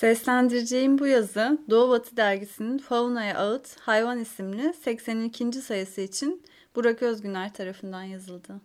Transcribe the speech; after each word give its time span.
Seslendireceğim 0.00 0.98
bu 0.98 1.06
yazı 1.06 1.58
Doğu 1.70 1.90
Batı 1.90 2.16
dergisinin 2.16 2.78
Fauna'ya 2.78 3.38
Ağıt 3.38 3.80
Hayvan 3.80 4.18
isimli 4.18 4.74
82. 4.74 5.52
sayısı 5.52 6.00
için 6.00 6.42
Burak 6.74 7.02
Özgüner 7.02 7.54
tarafından 7.54 8.02
yazıldı. 8.02 8.60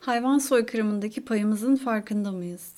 Hayvan 0.00 0.38
soykırımındaki 0.38 1.24
payımızın 1.24 1.76
farkında 1.76 2.32
mıyız? 2.32 2.72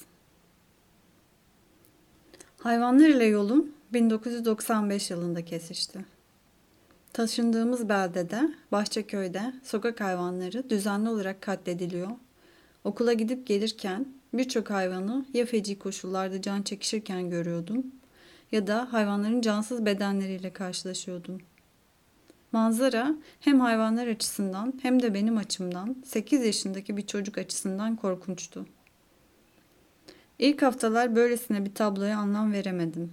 Hayvanlar 2.58 3.08
ile 3.08 3.24
yolum 3.24 3.72
1995 3.92 5.11
yılında 5.11 5.45
kesişti. 5.45 6.04
Taşındığımız 7.12 7.88
beldede, 7.88 8.54
Bahçeköy'de 8.72 9.54
sokak 9.62 10.00
hayvanları 10.00 10.70
düzenli 10.70 11.08
olarak 11.08 11.42
katlediliyor 11.42 12.11
Okula 12.84 13.12
gidip 13.12 13.46
gelirken 13.46 14.06
birçok 14.34 14.70
hayvanı 14.70 15.24
ya 15.34 15.46
feci 15.46 15.79
koşullarda 15.79 16.43
can 16.43 16.62
çekişirken 16.62 17.30
görüyordum 17.30 17.86
ya 18.52 18.66
da 18.66 18.93
hayvanların 18.93 19.40
cansız 19.40 19.86
bedenleriyle 19.86 20.52
karşılaşıyordum. 20.52 21.38
Manzara 22.52 23.14
hem 23.40 23.61
hayvanlar 23.61 24.07
açısından 24.07 24.74
hem 24.82 25.02
de 25.02 25.14
benim 25.14 25.36
açımdan 25.36 25.96
8 26.04 26.44
yaşındaki 26.44 26.96
bir 26.96 27.07
çocuk 27.07 27.38
açısından 27.38 27.96
korkunçtu. 27.96 28.66
İlk 30.38 30.62
haftalar 30.62 31.16
böylesine 31.16 31.64
bir 31.64 31.74
tabloya 31.74 32.19
anlam 32.19 32.52
veremedim. 32.52 33.10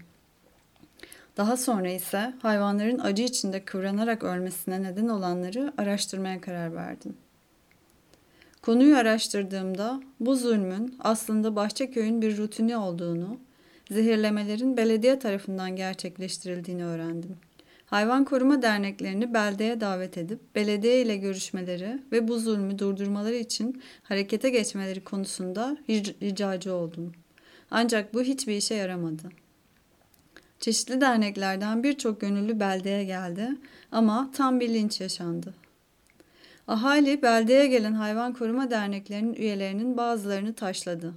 Daha 1.38 1.58
sonra 1.58 1.90
ise 1.90 2.34
hayvanların 2.42 3.00
acı 3.00 3.24
içinde 3.24 3.66
kıvranarak 3.66 4.24
ölmesine 4.24 4.84
neden 4.84 5.08
olanları 5.08 5.74
araştırmaya 5.78 6.42
karar 6.42 6.76
verdim. 6.76 7.18
Konuyu 8.68 8.98
araştırdığımda 8.98 10.02
bu 10.20 10.36
zulmün 10.36 10.96
aslında 11.00 11.56
Bahçeköy'ün 11.56 12.22
bir 12.22 12.38
rutini 12.38 12.78
olduğunu, 12.78 13.38
zehirlemelerin 13.92 14.78
belediye 14.78 15.20
tarafından 15.20 15.76
gerçekleştirildiğini 15.76 16.86
öğrendim. 16.86 17.38
Hayvan 17.86 18.26
koruma 18.26 18.62
derneklerini 18.62 19.34
beldeye 19.34 19.82
davet 19.82 20.18
edip 20.18 20.40
belediye 20.56 21.02
ile 21.02 21.18
görüşmeleri 21.18 22.00
ve 22.12 22.28
bu 22.28 22.40
zulmü 22.40 22.80
durdurmaları 22.80 23.36
için 23.36 23.82
harekete 24.04 24.50
geçmeleri 24.50 25.04
konusunda 25.04 25.78
ricacı 26.22 26.74
oldum. 26.74 27.12
Ancak 27.72 28.14
bu 28.14 28.22
hiçbir 28.22 28.58
işe 28.58 28.76
yaramadı. 28.76 29.30
Çeşitli 30.60 31.02
derneklerden 31.02 31.84
birçok 31.84 32.22
gönüllü 32.22 32.60
beldeye 32.60 33.04
geldi 33.04 33.50
ama 33.92 34.32
tam 34.34 34.60
bir 34.60 34.74
linç 34.74 35.02
yaşandı. 35.02 35.67
Ahali 36.68 37.22
beldeye 37.22 37.68
gelen 37.68 37.94
hayvan 37.94 38.34
koruma 38.34 38.72
derneklerinin 38.72 39.34
üyelerinin 39.34 39.98
bazılarını 39.98 40.54
taşladı. 40.54 41.14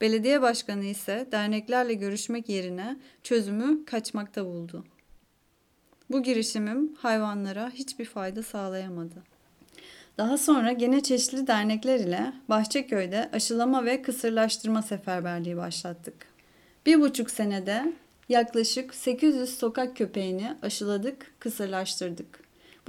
Belediye 0.00 0.42
başkanı 0.42 0.84
ise 0.84 1.28
derneklerle 1.32 1.94
görüşmek 1.94 2.48
yerine 2.48 2.96
çözümü 3.22 3.84
kaçmakta 3.84 4.44
buldu. 4.44 4.84
Bu 6.10 6.22
girişimim 6.22 6.94
hayvanlara 6.94 7.70
hiçbir 7.70 8.04
fayda 8.04 8.42
sağlayamadı. 8.42 9.22
Daha 10.18 10.38
sonra 10.38 10.72
gene 10.72 11.02
çeşitli 11.02 11.46
dernekler 11.46 12.00
ile 12.00 12.32
Bahçeköy'de 12.48 13.30
aşılama 13.32 13.84
ve 13.84 14.02
kısırlaştırma 14.02 14.82
seferberliği 14.82 15.56
başlattık. 15.56 16.26
Bir 16.86 17.00
buçuk 17.00 17.30
senede 17.30 17.92
yaklaşık 18.28 18.94
800 18.94 19.58
sokak 19.58 19.96
köpeğini 19.96 20.56
aşıladık, 20.62 21.32
kısırlaştırdık. 21.40 22.39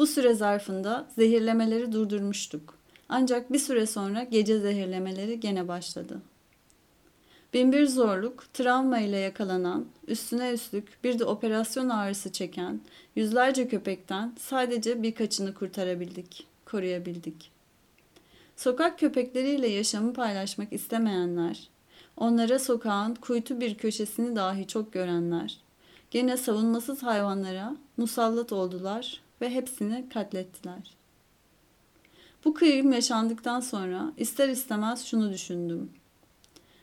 Bu 0.01 0.07
süre 0.07 0.33
zarfında 0.33 1.07
zehirlemeleri 1.15 1.91
durdurmuştuk. 1.91 2.77
Ancak 3.09 3.53
bir 3.53 3.59
süre 3.59 3.85
sonra 3.85 4.23
gece 4.23 4.59
zehirlemeleri 4.59 5.39
gene 5.39 5.67
başladı. 5.67 6.21
Binbir 7.53 7.87
zorluk, 7.87 8.53
travma 8.53 8.99
ile 8.99 9.17
yakalanan, 9.17 9.85
üstüne 10.07 10.51
üstlük 10.51 11.03
bir 11.03 11.19
de 11.19 11.25
operasyon 11.25 11.89
ağrısı 11.89 12.31
çeken 12.31 12.81
yüzlerce 13.15 13.67
köpekten 13.67 14.33
sadece 14.39 15.03
birkaçını 15.03 15.53
kurtarabildik, 15.53 16.47
koruyabildik. 16.65 17.51
Sokak 18.55 18.99
köpekleriyle 18.99 19.67
yaşamı 19.67 20.13
paylaşmak 20.13 20.73
istemeyenler, 20.73 21.69
onlara 22.17 22.59
sokağın 22.59 23.15
kuytu 23.15 23.59
bir 23.59 23.75
köşesini 23.75 24.35
dahi 24.35 24.67
çok 24.67 24.93
görenler, 24.93 25.57
gene 26.11 26.37
savunmasız 26.37 27.03
hayvanlara 27.03 27.75
musallat 27.97 28.51
oldular 28.51 29.21
ve 29.41 29.49
hepsini 29.49 30.09
katlettiler. 30.09 31.01
Bu 32.45 32.53
kıyım 32.53 32.91
yaşandıktan 32.91 33.59
sonra 33.59 34.13
ister 34.17 34.49
istemez 34.49 35.05
şunu 35.05 35.33
düşündüm. 35.33 35.91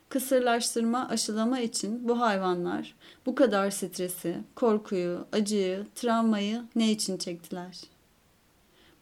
Kısırlaştırma, 0.08 1.08
aşılama 1.08 1.60
için 1.60 2.08
bu 2.08 2.20
hayvanlar 2.20 2.94
bu 3.26 3.34
kadar 3.34 3.70
stresi, 3.70 4.38
korkuyu, 4.54 5.26
acıyı, 5.32 5.86
travmayı 5.94 6.62
ne 6.76 6.90
için 6.90 7.16
çektiler? 7.16 7.80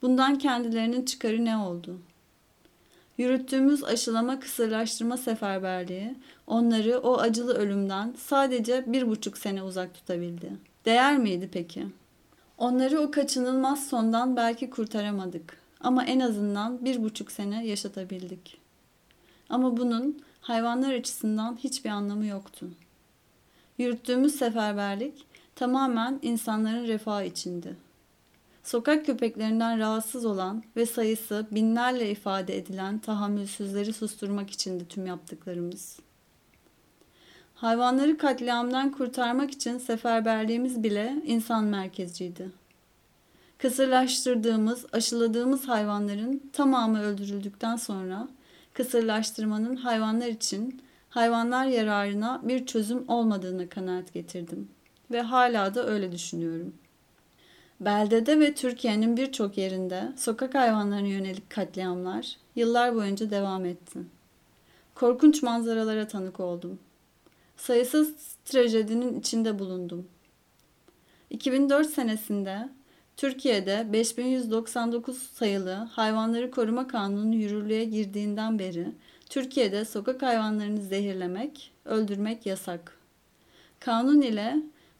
Bundan 0.01 0.37
kendilerinin 0.37 1.05
çıkarı 1.05 1.45
ne 1.45 1.57
oldu? 1.57 1.99
Yürüttüğümüz 3.17 3.83
aşılama 3.83 4.39
kısırlaştırma 4.39 5.17
seferberliği 5.17 6.15
onları 6.47 6.99
o 6.99 7.17
acılı 7.17 7.53
ölümden 7.53 8.13
sadece 8.17 8.83
bir 8.87 9.07
buçuk 9.07 9.37
sene 9.37 9.63
uzak 9.63 9.93
tutabildi. 9.93 10.51
Değer 10.85 11.17
miydi 11.17 11.49
peki?'' 11.53 12.06
Onları 12.57 12.99
o 13.01 13.11
kaçınılmaz 13.11 13.87
sondan 13.87 14.35
belki 14.35 14.69
kurtaramadık. 14.69 15.57
Ama 15.81 16.05
en 16.05 16.19
azından 16.19 16.85
bir 16.85 17.03
buçuk 17.03 17.31
sene 17.31 17.65
yaşatabildik. 17.65 18.57
Ama 19.49 19.77
bunun 19.77 20.21
hayvanlar 20.41 20.93
açısından 20.93 21.55
hiçbir 21.55 21.89
anlamı 21.89 22.25
yoktu. 22.25 22.67
Yürüttüğümüz 23.77 24.35
seferberlik 24.35 25.25
tamamen 25.55 26.19
insanların 26.21 26.87
refahı 26.87 27.25
içindi. 27.25 27.75
Sokak 28.63 29.05
köpeklerinden 29.05 29.79
rahatsız 29.79 30.25
olan 30.25 30.63
ve 30.75 30.85
sayısı 30.85 31.47
binlerle 31.51 32.11
ifade 32.11 32.57
edilen 32.57 32.99
tahammülsüzleri 32.99 33.93
susturmak 33.93 34.49
içindi 34.49 34.87
tüm 34.87 35.05
yaptıklarımız.'' 35.05 36.06
Hayvanları 37.57 38.17
katliamdan 38.17 38.91
kurtarmak 38.91 39.51
için 39.51 39.77
seferberliğimiz 39.77 40.83
bile 40.83 41.15
insan 41.25 41.63
merkezciydi. 41.63 42.49
Kısırlaştırdığımız, 43.57 44.85
aşıladığımız 44.91 45.67
hayvanların 45.67 46.49
tamamı 46.53 47.01
öldürüldükten 47.01 47.75
sonra 47.75 48.27
kısırlaştırmanın 48.73 49.75
hayvanlar 49.75 50.27
için 50.27 50.81
hayvanlar 51.09 51.65
yararına 51.65 52.41
bir 52.43 52.65
çözüm 52.65 53.09
olmadığını 53.09 53.69
kanaat 53.69 54.13
getirdim 54.13 54.69
ve 55.11 55.21
hala 55.21 55.75
da 55.75 55.87
öyle 55.87 56.11
düşünüyorum. 56.11 56.73
Beldede 57.79 58.39
ve 58.39 58.53
Türkiye'nin 58.53 59.17
birçok 59.17 59.57
yerinde 59.57 60.11
sokak 60.17 60.55
hayvanlarına 60.55 61.07
yönelik 61.07 61.49
katliamlar 61.49 62.37
yıllar 62.55 62.95
boyunca 62.95 63.29
devam 63.29 63.65
etti. 63.65 63.99
Korkunç 64.95 65.43
manzaralara 65.43 66.07
tanık 66.07 66.39
oldum 66.39 66.79
sayısız 67.57 68.15
trajedinin 68.45 69.19
içinde 69.19 69.59
bulundum. 69.59 70.07
2004 71.29 71.89
senesinde 71.89 72.69
Türkiye'de 73.17 73.87
5199 73.93 75.17
sayılı 75.17 75.73
Hayvanları 75.73 76.51
Koruma 76.51 76.87
Kanunu 76.87 77.35
yürürlüğe 77.35 77.85
girdiğinden 77.85 78.59
beri 78.59 78.87
Türkiye'de 79.29 79.85
sokak 79.85 80.21
hayvanlarını 80.21 80.81
zehirlemek, 80.81 81.71
öldürmek 81.85 82.45
yasak. 82.45 82.97
Kanun 83.79 84.21
ile 84.21 84.55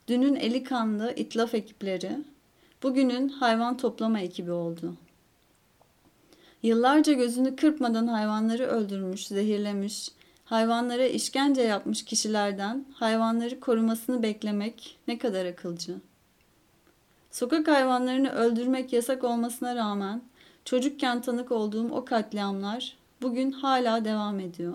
dünün 0.07 0.35
eli 0.35 0.63
kanlı 0.63 1.13
itlaf 1.15 1.53
ekipleri 1.53 2.11
bugünün 2.83 3.29
hayvan 3.29 3.77
toplama 3.77 4.19
ekibi 4.19 4.51
oldu. 4.51 4.95
Yıllarca 6.63 7.13
gözünü 7.13 7.55
kırpmadan 7.55 8.07
hayvanları 8.07 8.65
öldürmüş, 8.65 9.27
zehirlemiş, 9.27 10.11
hayvanlara 10.49 11.05
işkence 11.05 11.61
yapmış 11.61 12.05
kişilerden 12.05 12.85
hayvanları 12.93 13.59
korumasını 13.59 14.23
beklemek 14.23 14.97
ne 15.07 15.17
kadar 15.17 15.45
akılcı. 15.45 15.95
Sokak 17.31 17.67
hayvanlarını 17.67 18.29
öldürmek 18.31 18.93
yasak 18.93 19.23
olmasına 19.23 19.75
rağmen 19.75 20.21
çocukken 20.65 21.21
tanık 21.21 21.51
olduğum 21.51 21.91
o 21.91 22.05
katliamlar 22.05 22.97
bugün 23.21 23.51
hala 23.51 24.05
devam 24.05 24.39
ediyor. 24.39 24.73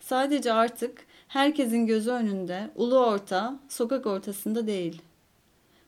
Sadece 0.00 0.52
artık 0.52 1.06
herkesin 1.28 1.86
gözü 1.86 2.10
önünde, 2.10 2.70
ulu 2.76 2.98
orta, 2.98 3.58
sokak 3.68 4.06
ortasında 4.06 4.66
değil. 4.66 5.02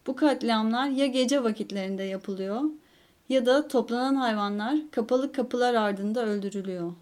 Bu 0.07 0.17
katliamlar 0.17 0.89
ya 0.89 1.07
gece 1.07 1.45
vakitlerinde 1.45 2.03
yapılıyor 2.03 2.63
ya 3.29 3.47
da 3.47 3.69
toplanan 3.69 4.15
hayvanlar 4.15 4.77
kapalı 4.91 5.33
kapılar 5.33 5.75
ardında 5.75 6.27
öldürülüyor. 6.27 6.93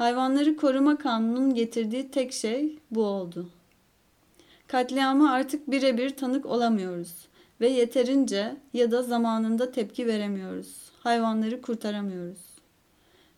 Hayvanları 0.00 0.56
koruma 0.56 0.98
kanunun 0.98 1.54
getirdiği 1.54 2.10
tek 2.10 2.32
şey 2.32 2.78
bu 2.90 3.04
oldu. 3.04 3.50
Katliama 4.66 5.32
artık 5.32 5.70
birebir 5.70 6.10
tanık 6.10 6.46
olamıyoruz 6.46 7.28
ve 7.60 7.68
yeterince 7.68 8.56
ya 8.74 8.90
da 8.90 9.02
zamanında 9.02 9.72
tepki 9.72 10.06
veremiyoruz. 10.06 10.90
Hayvanları 11.00 11.62
kurtaramıyoruz. 11.62 12.38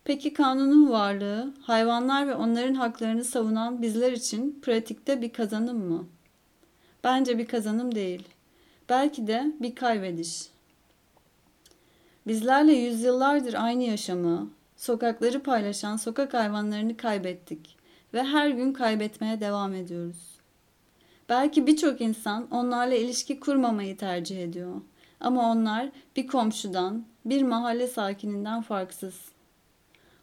Peki 0.05 0.33
kanunun 0.33 0.91
varlığı, 0.91 1.55
hayvanlar 1.63 2.29
ve 2.29 2.35
onların 2.35 2.75
haklarını 2.75 3.25
savunan 3.25 3.83
bizler 3.83 4.13
için 4.13 4.61
pratikte 4.63 5.23
bir 5.23 5.33
kazanım 5.33 5.79
mı? 5.79 6.07
Bence 7.05 7.39
bir 7.39 7.47
kazanım 7.47 7.95
değil. 7.95 8.29
Belki 8.89 9.27
de 9.27 9.53
bir 9.61 9.75
kaybediş. 9.75 10.49
Bizlerle 12.27 12.73
yüzyıllardır 12.73 13.55
aynı 13.55 13.83
yaşamı, 13.83 14.51
sokakları 14.83 15.43
paylaşan 15.43 15.97
sokak 15.97 16.35
hayvanlarını 16.35 16.97
kaybettik 16.97 17.77
ve 18.15 18.23
her 18.23 18.51
gün 18.51 18.73
kaybetmeye 18.73 19.41
devam 19.41 19.75
ediyoruz. 19.75 20.41
Belki 21.29 21.67
birçok 21.67 22.01
insan 22.01 22.51
onlarla 22.51 22.95
ilişki 22.95 23.41
kurmamayı 23.41 23.97
tercih 23.97 24.43
ediyor. 24.43 24.81
Ama 25.21 25.53
onlar 25.53 25.89
bir 26.17 26.27
komşudan, 26.27 27.05
bir 27.25 27.43
mahalle 27.43 27.87
sakininden 27.87 28.63
farksız. 28.63 29.15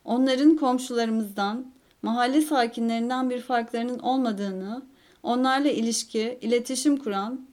Onların 0.06 0.58
komşularımızdan, 0.58 1.72
mahalle 2.02 2.42
sakinlerinden 2.42 3.30
bir 3.30 3.42
farklarının 3.42 4.00
olmadığını, 4.00 4.82
onlarla 5.24 5.70
ilişki, 5.70 6.40
iletişim 6.42 6.98
kuran 6.98 7.48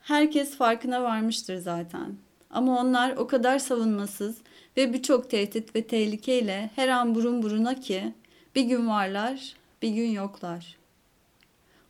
herkes 0.00 0.56
farkına 0.56 1.02
varmıştır 1.02 1.56
zaten. 1.56 2.16
Ama 2.50 2.80
onlar 2.80 3.16
o 3.16 3.26
kadar 3.26 3.58
savunmasız 3.58 4.36
ve 4.76 4.92
birçok 4.92 5.30
tehdit 5.30 5.76
ve 5.76 5.82
tehlikeyle 5.86 6.70
her 6.76 6.88
an 6.88 7.14
burun 7.14 7.42
buruna 7.42 7.80
ki 7.80 8.12
bir 8.54 8.62
gün 8.62 8.88
varlar, 8.88 9.54
bir 9.82 9.88
gün 9.88 10.08
yoklar. 10.08 10.76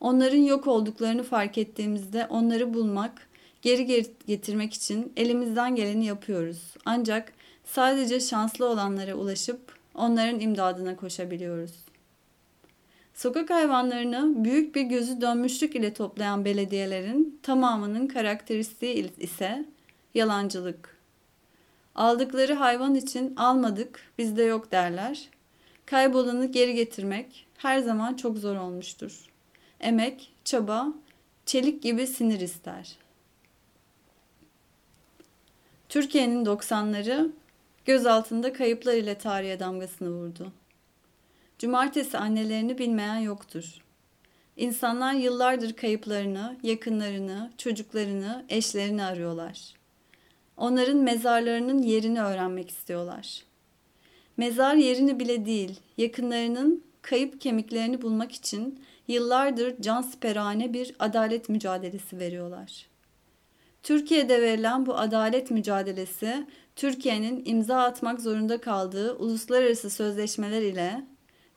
Onların 0.00 0.38
yok 0.38 0.66
olduklarını 0.66 1.22
fark 1.22 1.58
ettiğimizde 1.58 2.26
onları 2.26 2.74
bulmak, 2.74 3.28
geri 3.62 4.06
getirmek 4.26 4.74
için 4.74 5.12
elimizden 5.16 5.76
geleni 5.76 6.06
yapıyoruz. 6.06 6.74
Ancak 6.84 7.32
sadece 7.64 8.20
şanslı 8.20 8.66
olanlara 8.66 9.14
ulaşıp 9.14 9.60
onların 9.94 10.40
imdadına 10.40 10.96
koşabiliyoruz. 10.96 11.72
Sokak 13.14 13.50
hayvanlarını 13.50 14.44
büyük 14.44 14.74
bir 14.74 14.82
gözü 14.82 15.20
dönmüşlük 15.20 15.76
ile 15.76 15.94
toplayan 15.94 16.44
belediyelerin 16.44 17.40
tamamının 17.42 18.06
karakteristiği 18.06 19.12
ise 19.18 19.64
yalancılık. 20.14 20.93
Aldıkları 21.94 22.54
hayvan 22.54 22.94
için 22.94 23.36
almadık, 23.36 24.00
bizde 24.18 24.42
yok 24.42 24.72
derler. 24.72 25.28
Kaybolanı 25.86 26.46
geri 26.46 26.74
getirmek 26.74 27.46
her 27.56 27.78
zaman 27.78 28.14
çok 28.14 28.38
zor 28.38 28.56
olmuştur. 28.56 29.26
Emek, 29.80 30.32
çaba, 30.44 30.88
çelik 31.46 31.82
gibi 31.82 32.06
sinir 32.06 32.40
ister. 32.40 32.96
Türkiye'nin 35.88 36.44
90'ları 36.44 37.30
göz 37.84 38.06
altında 38.06 38.52
kayıplar 38.52 38.94
ile 38.94 39.18
tarihe 39.18 39.60
damgasını 39.60 40.10
vurdu. 40.10 40.52
Cumartesi 41.58 42.18
annelerini 42.18 42.78
bilmeyen 42.78 43.18
yoktur. 43.18 43.64
İnsanlar 44.56 45.12
yıllardır 45.12 45.72
kayıplarını, 45.72 46.56
yakınlarını, 46.62 47.52
çocuklarını, 47.58 48.44
eşlerini 48.48 49.04
arıyorlar. 49.04 49.74
Onların 50.56 50.96
mezarlarının 50.96 51.82
yerini 51.82 52.22
öğrenmek 52.22 52.70
istiyorlar. 52.70 53.44
Mezar 54.36 54.74
yerini 54.74 55.20
bile 55.20 55.46
değil, 55.46 55.80
yakınlarının 55.96 56.84
kayıp 57.02 57.40
kemiklerini 57.40 58.02
bulmak 58.02 58.32
için 58.32 58.80
yıllardır 59.08 59.74
can 59.80 60.02
siperhane 60.02 60.72
bir 60.72 60.94
adalet 60.98 61.48
mücadelesi 61.48 62.18
veriyorlar. 62.18 62.86
Türkiye'de 63.82 64.42
verilen 64.42 64.86
bu 64.86 64.96
adalet 64.96 65.50
mücadelesi 65.50 66.46
Türkiye'nin 66.76 67.42
imza 67.44 67.82
atmak 67.82 68.20
zorunda 68.20 68.60
kaldığı 68.60 69.14
uluslararası 69.14 69.90
sözleşmeler 69.90 70.62
ile 70.62 71.04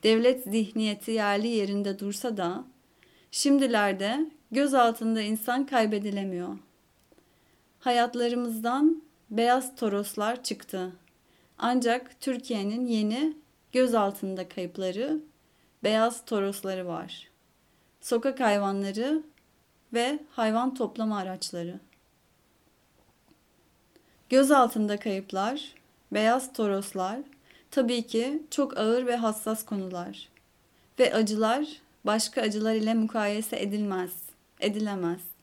devlet 0.03 0.43
zihniyeti 0.43 1.11
yerli 1.11 1.47
yerinde 1.47 1.99
dursa 1.99 2.37
da 2.37 2.63
şimdilerde 3.31 4.31
göz 4.51 4.73
altında 4.73 5.21
insan 5.21 5.65
kaybedilemiyor. 5.65 6.57
Hayatlarımızdan 7.87 9.03
beyaz 9.29 9.75
toroslar 9.75 10.43
çıktı. 10.43 10.91
Ancak 11.57 12.21
Türkiye'nin 12.21 12.85
yeni 12.85 13.33
göz 13.71 13.95
altında 13.95 14.49
kayıpları, 14.49 15.19
beyaz 15.83 16.25
torosları 16.25 16.87
var. 16.87 17.27
Sokak 18.01 18.39
hayvanları 18.39 19.23
ve 19.93 20.19
hayvan 20.31 20.73
toplama 20.73 21.17
araçları. 21.17 21.79
Göz 24.29 24.51
altında 24.51 24.97
kayıplar, 24.97 25.73
beyaz 26.11 26.53
toroslar 26.53 27.19
tabii 27.71 28.07
ki 28.07 28.43
çok 28.51 28.77
ağır 28.77 29.05
ve 29.05 29.15
hassas 29.15 29.65
konular. 29.65 30.29
Ve 30.99 31.13
acılar 31.13 31.67
başka 32.05 32.41
acılar 32.41 32.75
ile 32.75 32.93
mukayese 32.93 33.59
edilmez, 33.61 34.11
edilemez. 34.59 35.36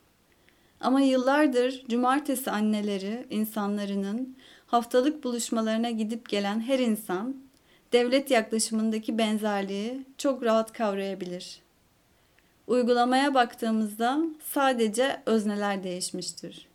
Ama 0.84 1.00
yıllardır 1.00 1.84
cumartesi 1.88 2.50
anneleri 2.50 3.26
insanlarının 3.30 4.36
haftalık 4.66 5.24
buluşmalarına 5.24 5.90
gidip 5.90 6.28
gelen 6.28 6.60
her 6.60 6.78
insan 6.78 7.36
devlet 7.92 8.30
yaklaşımındaki 8.30 9.18
benzerliği 9.18 10.04
çok 10.18 10.42
rahat 10.42 10.72
kavrayabilir. 10.72 11.60
Uygulamaya 12.66 13.34
baktığımızda 13.34 14.18
sadece 14.52 15.22
özneler 15.26 15.82
değişmiştir. 15.82 16.66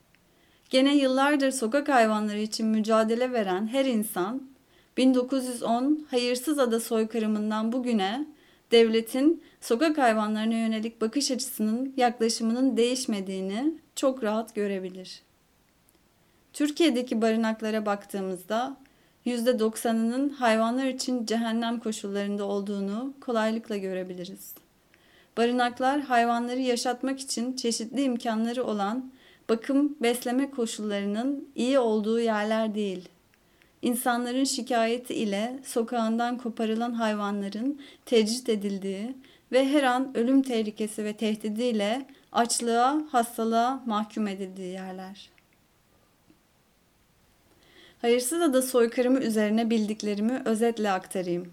Gene 0.69 0.95
yıllardır 0.95 1.51
sokak 1.51 1.89
hayvanları 1.89 2.39
için 2.39 2.67
mücadele 2.67 3.31
veren 3.31 3.67
her 3.67 3.85
insan 3.85 4.49
1910 4.97 6.07
hayırsız 6.11 6.59
ada 6.59 6.79
soykırımından 6.79 7.71
bugüne 7.71 8.25
devletin 8.71 9.43
sokak 9.61 9.97
hayvanlarına 9.97 10.55
yönelik 10.55 11.01
bakış 11.01 11.31
açısının 11.31 11.93
yaklaşımının 11.97 12.77
değişmediğini 12.77 13.73
çok 13.95 14.23
rahat 14.23 14.55
görebilir. 14.55 15.21
Türkiye'deki 16.53 17.21
barınaklara 17.21 17.85
baktığımızda 17.85 18.77
%90'ının 19.25 20.29
hayvanlar 20.29 20.85
için 20.85 21.25
cehennem 21.25 21.79
koşullarında 21.79 22.45
olduğunu 22.45 23.13
kolaylıkla 23.21 23.77
görebiliriz. 23.77 24.53
Barınaklar 25.37 26.01
hayvanları 26.01 26.59
yaşatmak 26.59 27.19
için 27.19 27.55
çeşitli 27.55 28.01
imkanları 28.01 28.63
olan 28.63 29.11
bakım 29.49 29.97
besleme 30.01 30.51
koşullarının 30.51 31.49
iyi 31.55 31.79
olduğu 31.79 32.19
yerler 32.19 32.75
değil. 32.75 33.09
İnsanların 33.81 34.43
şikayeti 34.43 35.13
ile 35.13 35.59
sokağından 35.65 36.37
koparılan 36.37 36.93
hayvanların 36.93 37.81
tecrit 38.05 38.49
edildiği 38.49 39.15
ve 39.51 39.69
her 39.69 39.83
an 39.83 40.17
ölüm 40.17 40.41
tehlikesi 40.41 41.03
ve 41.03 41.13
tehdidiyle 41.13 42.05
açlığa, 42.31 43.01
hastalığa 43.11 43.83
mahkum 43.85 44.27
edildiği 44.27 44.73
yerler. 44.73 45.29
Hayırsız 48.01 48.41
Ada 48.41 48.61
soykırımı 48.61 49.19
üzerine 49.19 49.69
bildiklerimi 49.69 50.41
özetle 50.45 50.91
aktarayım. 50.91 51.51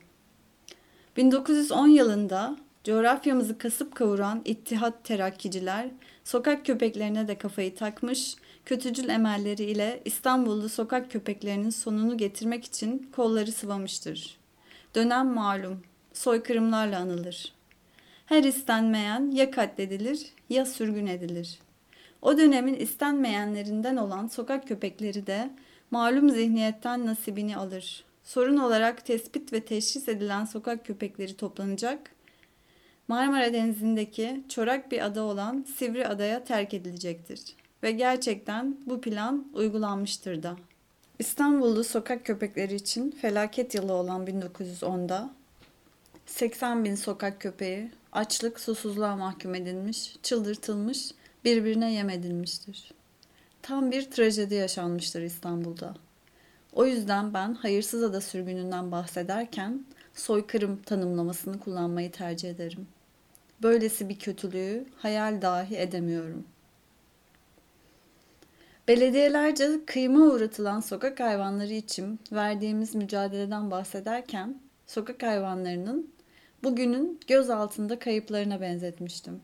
1910 1.17 1.87
yılında 1.87 2.57
coğrafyamızı 2.85 3.59
kasıp 3.59 3.95
kavuran 3.95 4.43
ittihat 4.45 5.05
terakkiciler 5.05 5.87
sokak 6.25 6.67
köpeklerine 6.67 7.29
de 7.29 7.39
kafayı 7.39 7.75
takmış, 7.75 8.37
kötücül 8.67 9.09
emelleri 9.09 9.65
ile 9.65 10.03
İstanbullu 10.05 10.69
sokak 10.69 11.11
köpeklerinin 11.11 11.71
sonunu 11.71 12.17
getirmek 12.17 12.65
için 12.65 13.11
kolları 13.17 13.53
sıvamıştır. 13.53 14.39
Dönem 14.95 15.27
malum, 15.27 15.83
soykırımlarla 16.13 16.99
anılır. 16.99 17.53
Her 18.27 18.45
istenmeyen 18.45 19.31
ya 19.31 19.51
katledilir 19.51 20.27
ya 20.49 20.67
sürgün 20.67 21.07
edilir. 21.07 21.59
O 22.23 22.39
dönemin 22.39 22.75
istenmeyenlerinden 22.75 23.97
olan 23.97 24.27
sokak 24.27 24.69
köpekleri 24.69 25.27
de 25.27 25.51
malum 25.91 26.31
zihniyetten 26.31 27.07
nasibini 27.07 27.57
alır. 27.57 28.05
Sorun 28.25 28.57
olarak 28.57 29.07
tespit 29.07 29.53
ve 29.53 29.61
teşhis 29.61 30.09
edilen 30.09 30.45
sokak 30.45 30.87
köpekleri 30.87 31.37
toplanacak, 31.37 32.11
Marmara 33.09 33.53
Denizi'ndeki 33.53 34.43
çorak 34.49 34.93
bir 34.93 35.05
ada 35.07 35.23
olan 35.23 35.67
Sivri 35.77 36.09
Adaya 36.09 36.45
terk 36.45 36.75
edilecektir. 36.75 37.41
Ve 37.83 37.91
gerçekten 37.91 38.77
bu 38.87 39.01
plan 39.01 39.47
uygulanmıştır 39.55 40.43
da. 40.43 40.57
İstanbullu 41.19 41.85
sokak 41.85 42.25
köpekleri 42.27 42.75
için 42.75 43.11
felaket 43.11 43.75
yılı 43.75 43.93
olan 43.93 44.27
1910'da 44.27 45.31
80 46.27 46.85
bin 46.85 46.95
sokak 46.95 47.41
köpeği 47.41 47.91
açlık, 48.13 48.61
susuzluğa 48.61 49.17
mahkum 49.17 49.55
edilmiş, 49.55 50.17
çıldırtılmış, 50.23 51.11
birbirine 51.45 51.93
yem 51.93 52.11
edilmiştir. 52.11 52.93
Tam 53.63 53.91
bir 53.91 54.11
trajedi 54.11 54.55
yaşanmıştır 54.55 55.23
İstanbul'da. 55.23 55.95
O 56.73 56.87
yüzden 56.87 57.35
ben 57.35 57.55
hayırsız 57.55 58.03
ada 58.03 58.21
sürgününden 58.21 58.93
bahsederken 58.93 59.87
soykırım 60.15 60.83
tanımlamasını 60.83 61.61
kullanmayı 61.61 62.13
tercih 62.13 62.51
ederim. 62.51 62.89
Böylesi 63.63 64.09
bir 64.09 64.19
kötülüğü 64.19 64.87
hayal 64.97 65.43
dahi 65.43 65.77
edemiyorum. 65.77 66.45
Belediyelerce 68.89 69.85
kıyma 69.87 70.21
uğratılan 70.21 70.81
sokak 70.81 71.21
hayvanları 71.21 71.73
için 71.73 72.21
verdiğimiz 72.33 72.95
mücadeleden 72.95 73.71
bahsederken 73.71 74.61
sokak 74.87 75.23
hayvanlarının 75.23 76.15
bugünün 76.63 77.21
göz 77.27 77.51
altında 77.51 77.99
kayıplarına 77.99 78.61
benzetmiştim. 78.61 79.41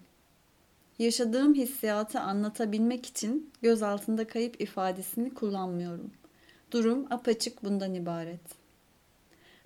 Yaşadığım 0.99 1.55
hissiyatı 1.55 2.21
anlatabilmek 2.21 3.07
için 3.07 3.51
göz 3.63 3.83
altında 3.83 4.27
kayıp 4.27 4.61
ifadesini 4.61 5.35
kullanmıyorum. 5.35 6.11
Durum 6.71 7.07
apaçık 7.11 7.65
bundan 7.65 7.95
ibaret. 7.95 8.41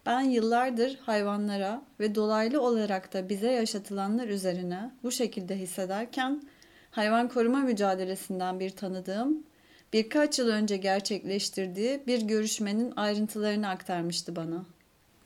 Ben 0.06 0.21
yıllardır 0.21 0.99
hayvanlara 1.02 1.83
ve 2.00 2.14
dolaylı 2.14 2.61
olarak 2.61 3.12
da 3.12 3.28
bize 3.28 3.52
yaşatılanlar 3.52 4.28
üzerine 4.28 4.90
bu 5.02 5.11
şekilde 5.11 5.59
hissederken 5.59 6.42
hayvan 6.90 7.28
koruma 7.28 7.61
mücadelesinden 7.61 8.61
bir 8.61 8.71
tanıdığım 8.71 9.45
birkaç 9.93 10.38
yıl 10.38 10.49
önce 10.49 10.76
gerçekleştirdiği 10.76 12.00
bir 12.07 12.23
görüşmenin 12.23 12.93
ayrıntılarını 12.97 13.69
aktarmıştı 13.69 14.37
bana. 14.37 14.64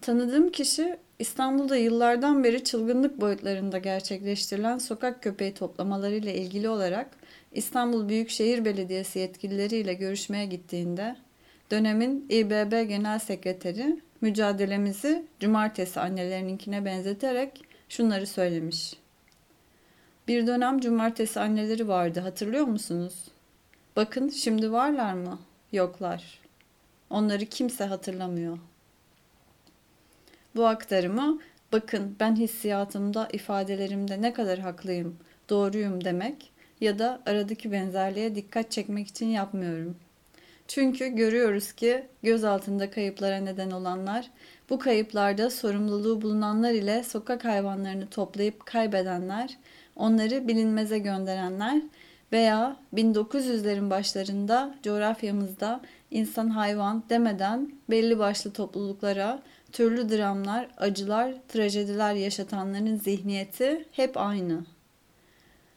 Tanıdığım 0.00 0.50
kişi 0.50 0.96
İstanbul'da 1.18 1.76
yıllardan 1.76 2.44
beri 2.44 2.64
çılgınlık 2.64 3.20
boyutlarında 3.20 3.78
gerçekleştirilen 3.78 4.78
sokak 4.78 5.22
köpeği 5.22 5.54
toplamalarıyla 5.54 6.32
ilgili 6.32 6.68
olarak 6.68 7.08
İstanbul 7.52 8.08
Büyükşehir 8.08 8.64
Belediyesi 8.64 9.18
yetkilileriyle 9.18 9.94
görüşmeye 9.94 10.46
gittiğinde 10.46 11.16
dönemin 11.70 12.26
İBB 12.30 12.88
Genel 12.88 13.18
Sekreteri 13.18 14.00
mücadelemizi 14.20 15.26
cumartesi 15.40 16.00
annelerininkine 16.00 16.84
benzeterek 16.84 17.64
şunları 17.88 18.26
söylemiş. 18.26 18.94
Bir 20.28 20.46
dönem 20.46 20.80
cumartesi 20.80 21.40
anneleri 21.40 21.88
vardı 21.88 22.20
hatırlıyor 22.20 22.64
musunuz? 22.64 23.14
Bakın 23.96 24.28
şimdi 24.28 24.72
varlar 24.72 25.14
mı? 25.14 25.38
Yoklar. 25.72 26.40
Onları 27.10 27.46
kimse 27.46 27.84
hatırlamıyor. 27.84 28.58
Bu 30.56 30.66
aktarımı 30.66 31.40
bakın 31.72 32.16
ben 32.20 32.36
hissiyatımda, 32.36 33.28
ifadelerimde 33.32 34.22
ne 34.22 34.32
kadar 34.32 34.58
haklıyım, 34.58 35.16
doğruyum 35.48 36.04
demek 36.04 36.52
ya 36.80 36.98
da 36.98 37.20
aradaki 37.26 37.72
benzerliğe 37.72 38.34
dikkat 38.34 38.70
çekmek 38.70 39.08
için 39.08 39.26
yapmıyorum. 39.26 39.96
Çünkü 40.68 41.08
görüyoruz 41.08 41.72
ki 41.72 42.06
göz 42.22 42.44
altında 42.44 42.90
kayıplara 42.90 43.36
neden 43.36 43.70
olanlar, 43.70 44.30
bu 44.70 44.78
kayıplarda 44.78 45.50
sorumluluğu 45.50 46.22
bulunanlar 46.22 46.72
ile 46.72 47.04
sokak 47.04 47.44
hayvanlarını 47.44 48.06
toplayıp 48.06 48.66
kaybedenler, 48.66 49.58
onları 49.96 50.48
bilinmeze 50.48 50.98
gönderenler 50.98 51.82
veya 52.32 52.76
1900'lerin 52.94 53.90
başlarında 53.90 54.74
coğrafyamızda 54.82 55.80
insan 56.10 56.48
hayvan 56.48 57.02
demeden 57.10 57.72
belli 57.90 58.18
başlı 58.18 58.52
topluluklara 58.52 59.42
türlü 59.72 60.08
dramlar, 60.08 60.68
acılar, 60.76 61.34
trajediler 61.48 62.14
yaşatanların 62.14 62.96
zihniyeti 62.96 63.84
hep 63.92 64.16
aynı. 64.16 64.64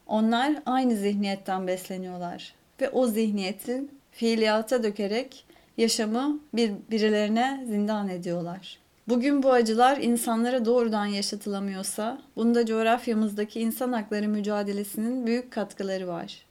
Onlar 0.07 0.55
aynı 0.65 0.95
zihniyetten 0.95 1.67
besleniyorlar 1.67 2.53
ve 2.81 2.89
o 2.89 3.07
zihniyeti 3.07 3.83
fiiliyata 4.11 4.83
dökerek 4.83 5.45
yaşamı 5.77 6.39
bir 6.53 6.71
birilerine 6.91 7.63
zindan 7.67 8.09
ediyorlar. 8.09 8.82
Bugün 9.07 9.43
bu 9.43 9.51
acılar 9.51 9.97
insanlara 9.97 10.65
doğrudan 10.65 11.05
yaşatılamıyorsa, 11.05 12.21
bunda 12.35 12.65
coğrafyamızdaki 12.65 13.59
insan 13.59 13.93
hakları 13.93 14.27
mücadelesinin 14.27 15.27
büyük 15.27 15.51
katkıları 15.51 16.07
var. 16.07 16.45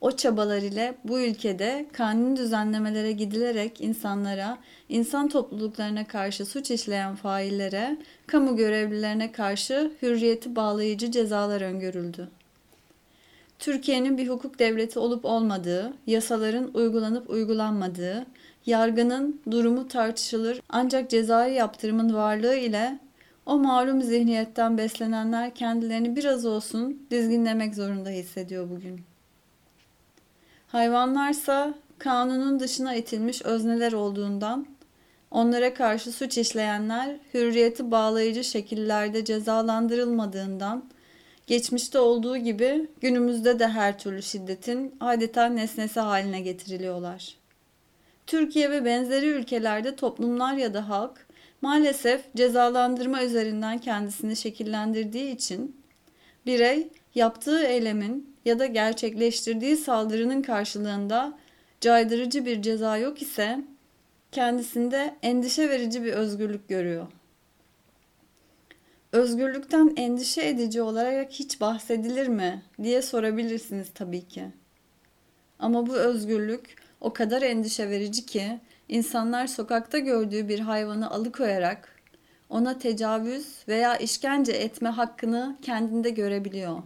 O 0.00 0.16
çabalar 0.16 0.62
ile 0.62 0.94
bu 1.04 1.20
ülkede 1.20 1.86
kanuni 1.92 2.36
düzenlemelere 2.36 3.12
gidilerek 3.12 3.80
insanlara, 3.80 4.58
insan 4.88 5.28
topluluklarına 5.28 6.06
karşı 6.06 6.46
suç 6.46 6.70
işleyen 6.70 7.14
faillere, 7.14 7.96
kamu 8.26 8.56
görevlilerine 8.56 9.32
karşı 9.32 9.92
hürriyeti 10.02 10.56
bağlayıcı 10.56 11.10
cezalar 11.10 11.60
öngörüldü. 11.60 12.28
Türkiye'nin 13.64 14.18
bir 14.18 14.28
hukuk 14.28 14.58
devleti 14.58 14.98
olup 14.98 15.24
olmadığı, 15.24 15.92
yasaların 16.06 16.70
uygulanıp 16.74 17.30
uygulanmadığı, 17.30 18.26
yargının 18.66 19.40
durumu 19.50 19.88
tartışılır 19.88 20.60
ancak 20.68 21.10
cezai 21.10 21.54
yaptırımın 21.54 22.14
varlığı 22.14 22.54
ile 22.56 22.98
o 23.46 23.58
malum 23.58 24.02
zihniyetten 24.02 24.78
beslenenler 24.78 25.54
kendilerini 25.54 26.16
biraz 26.16 26.46
olsun 26.46 27.06
dizginlemek 27.10 27.74
zorunda 27.74 28.10
hissediyor 28.10 28.70
bugün. 28.70 29.00
Hayvanlarsa 30.66 31.74
kanunun 31.98 32.60
dışına 32.60 32.94
itilmiş 32.94 33.42
özneler 33.42 33.92
olduğundan 33.92 34.66
onlara 35.30 35.74
karşı 35.74 36.12
suç 36.12 36.38
işleyenler 36.38 37.16
hürriyeti 37.34 37.90
bağlayıcı 37.90 38.44
şekillerde 38.44 39.24
cezalandırılmadığından 39.24 40.84
geçmişte 41.46 41.98
olduğu 41.98 42.36
gibi 42.36 42.88
günümüzde 43.00 43.58
de 43.58 43.68
her 43.68 43.98
türlü 43.98 44.22
şiddetin 44.22 44.96
adeta 45.00 45.46
nesnesi 45.46 46.00
haline 46.00 46.40
getiriliyorlar. 46.40 47.36
Türkiye 48.26 48.70
ve 48.70 48.84
benzeri 48.84 49.26
ülkelerde 49.26 49.96
toplumlar 49.96 50.54
ya 50.54 50.74
da 50.74 50.88
halk 50.88 51.26
maalesef 51.62 52.34
cezalandırma 52.36 53.24
üzerinden 53.24 53.78
kendisini 53.78 54.36
şekillendirdiği 54.36 55.34
için 55.34 55.76
birey 56.46 56.88
yaptığı 57.14 57.62
eylemin 57.62 58.36
ya 58.44 58.58
da 58.58 58.66
gerçekleştirdiği 58.66 59.76
saldırının 59.76 60.42
karşılığında 60.42 61.38
caydırıcı 61.80 62.46
bir 62.46 62.62
ceza 62.62 62.98
yok 62.98 63.22
ise 63.22 63.60
kendisinde 64.32 65.14
endişe 65.22 65.70
verici 65.70 66.04
bir 66.04 66.12
özgürlük 66.12 66.68
görüyor. 66.68 67.06
Özgürlükten 69.14 69.92
endişe 69.96 70.48
edici 70.48 70.82
olarak 70.82 71.32
hiç 71.32 71.60
bahsedilir 71.60 72.28
mi 72.28 72.62
diye 72.82 73.02
sorabilirsiniz 73.02 73.88
tabii 73.94 74.28
ki. 74.28 74.44
Ama 75.58 75.86
bu 75.86 75.96
özgürlük 75.96 76.76
o 77.00 77.12
kadar 77.12 77.42
endişe 77.42 77.90
verici 77.90 78.26
ki 78.26 78.60
insanlar 78.88 79.46
sokakta 79.46 79.98
gördüğü 79.98 80.48
bir 80.48 80.60
hayvanı 80.60 81.10
alıkoyarak 81.10 82.00
ona 82.48 82.78
tecavüz 82.78 83.46
veya 83.68 83.96
işkence 83.96 84.52
etme 84.52 84.88
hakkını 84.88 85.56
kendinde 85.62 86.10
görebiliyor. 86.10 86.82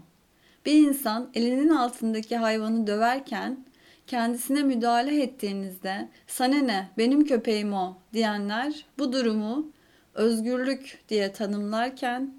Bir 0.67 0.89
insan 0.89 1.31
elinin 1.35 1.69
altındaki 1.69 2.37
hayvanı 2.37 2.87
döverken 2.87 3.65
kendisine 4.07 4.63
müdahale 4.63 5.23
ettiğinizde 5.23 6.09
sana 6.27 6.59
ne 6.59 6.89
benim 6.99 7.25
köpeğim 7.25 7.73
o 7.73 7.97
diyenler 8.13 8.87
bu 8.99 9.13
durumu 9.13 9.73
özgürlük 10.15 10.99
diye 11.09 11.33
tanımlarken 11.33 12.35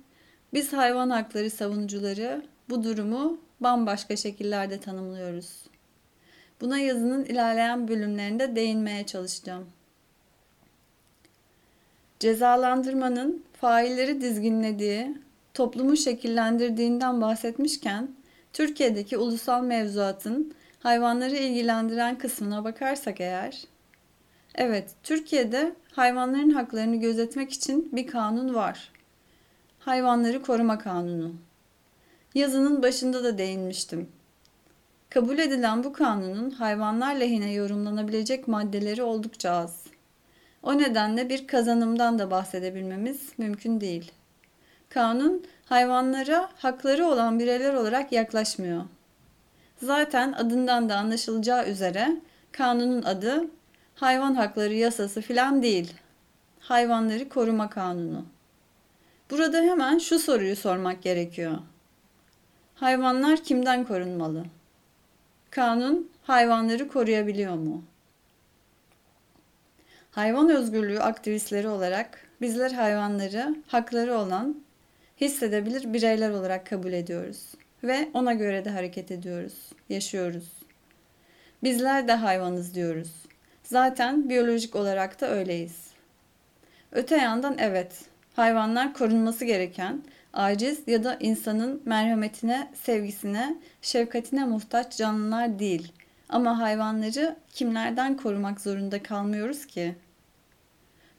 biz 0.53 0.73
hayvan 0.73 1.09
hakları 1.09 1.49
savunucuları 1.49 2.45
bu 2.69 2.83
durumu 2.83 3.39
bambaşka 3.59 4.15
şekillerde 4.15 4.79
tanımlıyoruz. 4.79 5.63
Buna 6.61 6.79
yazının 6.79 7.25
ilerleyen 7.25 7.87
bölümlerinde 7.87 8.55
değinmeye 8.55 9.05
çalışacağım. 9.05 9.67
Cezalandırmanın 12.19 13.43
failleri 13.61 14.21
dizginlediği, 14.21 15.17
toplumu 15.53 15.97
şekillendirdiğinden 15.97 17.21
bahsetmişken 17.21 18.11
Türkiye'deki 18.53 19.17
ulusal 19.17 19.63
mevzuatın 19.63 20.53
hayvanları 20.79 21.35
ilgilendiren 21.35 22.17
kısmına 22.17 22.63
bakarsak 22.63 23.21
eğer, 23.21 23.63
evet 24.59 24.89
Türkiye'de 25.03 25.75
hayvanların 25.91 26.49
haklarını 26.49 26.95
gözetmek 26.95 27.51
için 27.51 27.89
bir 27.91 28.07
kanun 28.07 28.53
var. 28.53 28.91
Hayvanları 29.79 30.41
Koruma 30.41 30.79
Kanunu. 30.79 31.33
Yazının 32.35 32.83
başında 32.83 33.23
da 33.23 33.37
değinmiştim. 33.37 34.09
Kabul 35.09 35.37
edilen 35.37 35.83
bu 35.83 35.93
kanunun 35.93 36.49
hayvanlar 36.49 37.15
lehine 37.15 37.51
yorumlanabilecek 37.51 38.47
maddeleri 38.47 39.03
oldukça 39.03 39.51
az. 39.51 39.83
O 40.63 40.77
nedenle 40.77 41.29
bir 41.29 41.47
kazanımdan 41.47 42.19
da 42.19 42.31
bahsedebilmemiz 42.31 43.29
mümkün 43.37 43.81
değil. 43.81 44.11
Kanun 44.89 45.45
hayvanlara 45.65 46.49
hakları 46.57 47.05
olan 47.05 47.39
bireyler 47.39 47.73
olarak 47.73 48.11
yaklaşmıyor. 48.11 48.83
Zaten 49.83 50.31
adından 50.31 50.89
da 50.89 50.95
anlaşılacağı 50.95 51.69
üzere 51.69 52.21
kanunun 52.51 53.01
adı 53.01 53.47
hayvan 53.99 54.35
hakları 54.35 54.73
yasası 54.73 55.21
filan 55.21 55.63
değil. 55.63 55.93
Hayvanları 56.59 57.29
koruma 57.29 57.69
kanunu. 57.69 58.25
Burada 59.31 59.61
hemen 59.61 59.97
şu 59.97 60.19
soruyu 60.19 60.55
sormak 60.55 61.03
gerekiyor. 61.03 61.57
Hayvanlar 62.75 63.43
kimden 63.43 63.85
korunmalı? 63.85 64.45
Kanun 65.51 66.11
hayvanları 66.23 66.87
koruyabiliyor 66.87 67.55
mu? 67.55 67.83
Hayvan 70.11 70.49
özgürlüğü 70.49 70.99
aktivistleri 70.99 71.67
olarak 71.67 72.27
bizler 72.41 72.71
hayvanları 72.71 73.55
hakları 73.67 74.17
olan 74.17 74.63
hissedebilir 75.21 75.93
bireyler 75.93 76.29
olarak 76.29 76.67
kabul 76.67 76.93
ediyoruz 76.93 77.53
ve 77.83 78.09
ona 78.13 78.33
göre 78.33 78.65
de 78.65 78.69
hareket 78.69 79.11
ediyoruz, 79.11 79.69
yaşıyoruz. 79.89 80.51
Bizler 81.63 82.07
de 82.07 82.13
hayvanız 82.13 82.75
diyoruz. 82.75 83.28
Zaten 83.69 84.29
biyolojik 84.29 84.75
olarak 84.75 85.21
da 85.21 85.29
öyleyiz. 85.29 85.87
Öte 86.91 87.17
yandan 87.17 87.55
evet, 87.59 88.05
hayvanlar 88.33 88.93
korunması 88.93 89.45
gereken, 89.45 90.03
aciz 90.33 90.87
ya 90.87 91.03
da 91.03 91.17
insanın 91.19 91.81
merhametine, 91.85 92.71
sevgisine, 92.83 93.57
şefkatine 93.81 94.45
muhtaç 94.45 94.97
canlılar 94.97 95.59
değil. 95.59 95.91
Ama 96.29 96.59
hayvanları 96.59 97.35
kimlerden 97.53 98.17
korumak 98.17 98.61
zorunda 98.61 99.03
kalmıyoruz 99.03 99.65
ki? 99.65 99.95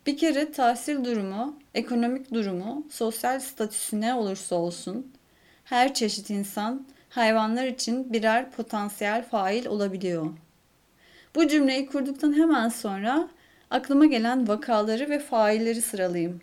Bir 0.07 0.17
kere 0.17 0.53
tahsil 0.53 1.05
durumu, 1.05 1.59
ekonomik 1.75 2.35
durumu, 2.35 2.87
sosyal 2.91 3.41
statüsü 3.41 4.01
ne 4.01 4.15
olursa 4.15 4.57
olsun 4.57 5.13
her 5.65 5.95
çeşit 5.95 6.31
insan 6.31 6.87
hayvanlar 7.09 7.67
için 7.67 8.13
birer 8.13 8.51
potansiyel 8.51 9.29
fail 9.29 9.67
olabiliyor. 9.67 10.27
Bu 11.35 11.49
cümleyi 11.49 11.87
kurduktan 11.87 12.33
hemen 12.33 12.69
sonra 12.69 13.29
aklıma 13.71 14.07
gelen 14.07 14.49
vakaları 14.49 15.11
ve 15.11 15.19
failleri 15.19 15.83
sıralayayım. 15.83 16.41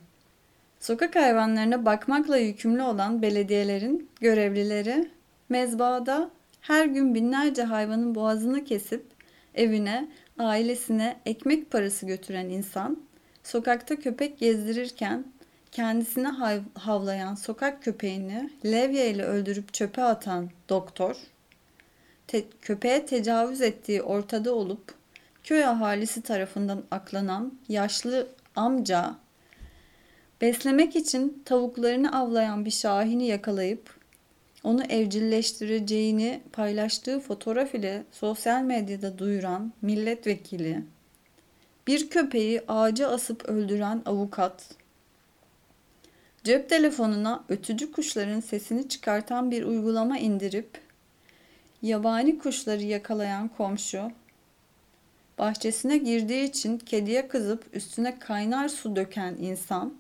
Sokak 0.80 1.16
hayvanlarına 1.16 1.86
bakmakla 1.86 2.38
yükümlü 2.38 2.82
olan 2.82 3.22
belediyelerin 3.22 4.10
görevlileri 4.22 5.10
mezbada 5.50 6.30
her 6.62 6.86
gün 6.86 7.16
binlerce 7.16 7.64
hayvanın 7.64 8.16
boğazını 8.16 8.66
kesip 8.66 9.06
evine, 9.56 10.08
ailesine 10.40 11.20
ekmek 11.26 11.72
parası 11.72 12.06
götüren 12.06 12.50
insan, 12.50 12.98
sokakta 13.44 13.96
köpek 13.96 14.40
gezdirirken 14.40 15.26
kendisine 15.72 16.28
havlayan 16.74 17.36
sokak 17.36 17.84
köpeğini 17.84 18.50
levye 18.66 19.10
ile 19.10 19.24
öldürüp 19.24 19.74
çöpe 19.74 20.04
atan 20.04 20.50
doktor, 20.70 21.16
te- 22.28 22.46
köpeğe 22.62 23.06
tecavüz 23.06 23.62
ettiği 23.62 24.02
ortada 24.02 24.56
olup 24.56 24.94
köy 25.44 25.66
ahalisi 25.66 26.22
tarafından 26.22 26.84
aklanan 26.92 27.54
yaşlı 27.70 28.28
amca 28.56 29.16
beslemek 30.42 30.96
için 30.96 31.42
tavuklarını 31.46 32.20
avlayan 32.20 32.66
bir 32.66 32.72
şahini 32.72 33.28
yakalayıp 33.28 33.98
onu 34.64 34.84
evcilleştireceğini 34.84 36.42
paylaştığı 36.54 37.20
fotoğraf 37.20 37.76
ile 37.76 38.04
sosyal 38.12 38.62
medyada 38.62 39.18
duyuran 39.18 39.74
milletvekili, 39.82 40.84
bir 41.88 42.10
köpeği 42.10 42.62
ağaca 42.68 43.10
asıp 43.10 43.46
öldüren 43.46 44.02
avukat, 44.06 44.70
cep 46.44 46.70
telefonuna 46.70 47.44
ötücü 47.50 47.92
kuşların 47.92 48.40
sesini 48.40 48.90
çıkartan 48.90 49.52
bir 49.52 49.64
uygulama 49.64 50.18
indirip 50.18 50.87
yabani 51.82 52.40
kuşları 52.40 52.84
yakalayan 52.84 53.48
komşu, 53.48 54.12
bahçesine 55.38 55.98
girdiği 55.98 56.44
için 56.44 56.78
kediye 56.78 57.28
kızıp 57.28 57.66
üstüne 57.74 58.20
kaynar 58.20 58.70
su 58.70 58.96
döken 58.96 59.36
insan, 59.40 59.94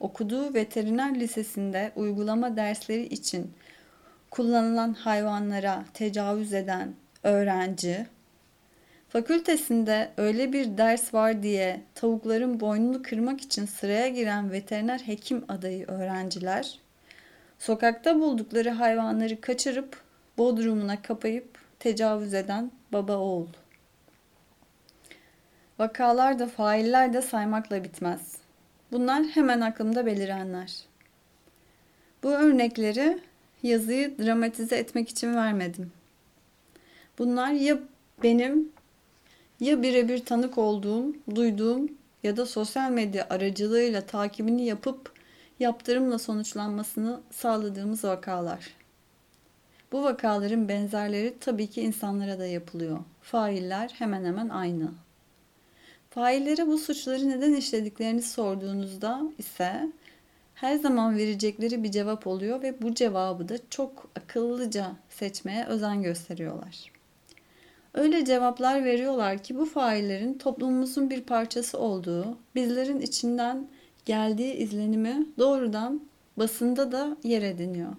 okuduğu 0.00 0.54
veteriner 0.54 1.20
lisesinde 1.20 1.92
uygulama 1.96 2.56
dersleri 2.56 3.02
için 3.06 3.52
kullanılan 4.30 4.92
hayvanlara 4.94 5.84
tecavüz 5.94 6.52
eden 6.52 6.94
öğrenci, 7.22 8.06
fakültesinde 9.08 10.10
öyle 10.16 10.52
bir 10.52 10.78
ders 10.78 11.14
var 11.14 11.42
diye 11.42 11.80
tavukların 11.94 12.60
boynunu 12.60 13.02
kırmak 13.02 13.40
için 13.40 13.66
sıraya 13.66 14.08
giren 14.08 14.52
veteriner 14.52 14.98
hekim 14.98 15.44
adayı 15.48 15.86
öğrenciler, 15.86 16.78
sokakta 17.58 18.20
buldukları 18.20 18.70
hayvanları 18.70 19.40
kaçırıp 19.40 20.05
bodrumuna 20.38 21.02
kapayıp 21.02 21.58
tecavüz 21.78 22.34
eden 22.34 22.70
baba 22.92 23.16
oğul. 23.16 23.46
Vakalar 25.78 26.38
da 26.38 26.46
failler 26.46 27.12
de 27.12 27.22
saymakla 27.22 27.84
bitmez. 27.84 28.36
Bunlar 28.92 29.24
hemen 29.24 29.60
aklımda 29.60 30.06
belirenler. 30.06 30.82
Bu 32.22 32.30
örnekleri 32.30 33.18
yazıyı 33.62 34.18
dramatize 34.18 34.76
etmek 34.76 35.08
için 35.08 35.34
vermedim. 35.34 35.92
Bunlar 37.18 37.50
ya 37.50 37.78
benim 38.22 38.72
ya 39.60 39.82
birebir 39.82 40.24
tanık 40.24 40.58
olduğum, 40.58 41.16
duyduğum 41.34 41.88
ya 42.22 42.36
da 42.36 42.46
sosyal 42.46 42.90
medya 42.90 43.26
aracılığıyla 43.30 44.00
takibini 44.00 44.64
yapıp 44.64 45.12
yaptırımla 45.60 46.18
sonuçlanmasını 46.18 47.20
sağladığımız 47.30 48.04
vakalar. 48.04 48.75
Bu 49.92 50.04
vakaların 50.04 50.68
benzerleri 50.68 51.34
tabii 51.40 51.66
ki 51.66 51.82
insanlara 51.82 52.38
da 52.38 52.46
yapılıyor. 52.46 52.98
Failler 53.22 53.88
hemen 53.98 54.24
hemen 54.24 54.48
aynı. 54.48 54.90
Faillere 56.10 56.66
bu 56.66 56.78
suçları 56.78 57.28
neden 57.28 57.52
işlediklerini 57.52 58.22
sorduğunuzda 58.22 59.22
ise 59.38 59.92
her 60.54 60.76
zaman 60.76 61.16
verecekleri 61.16 61.82
bir 61.82 61.90
cevap 61.90 62.26
oluyor 62.26 62.62
ve 62.62 62.82
bu 62.82 62.94
cevabı 62.94 63.48
da 63.48 63.54
çok 63.70 64.08
akıllıca 64.16 64.92
seçmeye 65.08 65.64
özen 65.64 66.02
gösteriyorlar. 66.02 66.92
Öyle 67.94 68.24
cevaplar 68.24 68.84
veriyorlar 68.84 69.38
ki 69.38 69.58
bu 69.58 69.64
faillerin 69.64 70.38
toplumumuzun 70.38 71.10
bir 71.10 71.22
parçası 71.22 71.78
olduğu, 71.78 72.38
bizlerin 72.54 73.00
içinden 73.00 73.68
geldiği 74.04 74.54
izlenimi 74.54 75.26
doğrudan 75.38 76.00
basında 76.36 76.92
da 76.92 77.16
yer 77.24 77.42
ediniyor. 77.42 77.92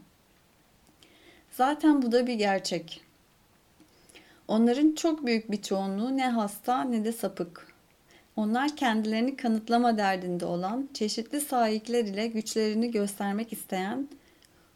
Zaten 1.57 2.01
bu 2.01 2.11
da 2.11 2.27
bir 2.27 2.33
gerçek. 2.33 3.01
Onların 4.47 4.95
çok 4.95 5.25
büyük 5.25 5.51
bir 5.51 5.61
çoğunluğu 5.61 6.17
ne 6.17 6.29
hasta 6.29 6.83
ne 6.83 7.05
de 7.05 7.11
sapık. 7.11 7.67
Onlar 8.35 8.75
kendilerini 8.75 9.35
kanıtlama 9.35 9.97
derdinde 9.97 10.45
olan, 10.45 10.89
çeşitli 10.93 11.41
sahipler 11.41 12.05
ile 12.05 12.27
güçlerini 12.27 12.91
göstermek 12.91 13.53
isteyen, 13.53 14.07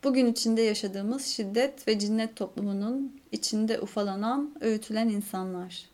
bugün 0.04 0.32
içinde 0.32 0.62
yaşadığımız 0.62 1.26
şiddet 1.26 1.88
ve 1.88 2.00
cinnet 2.00 2.36
toplumunun 2.36 3.22
içinde 3.32 3.80
ufalanan, 3.80 4.52
öğütülen 4.62 5.10
insanlar. 5.10 5.86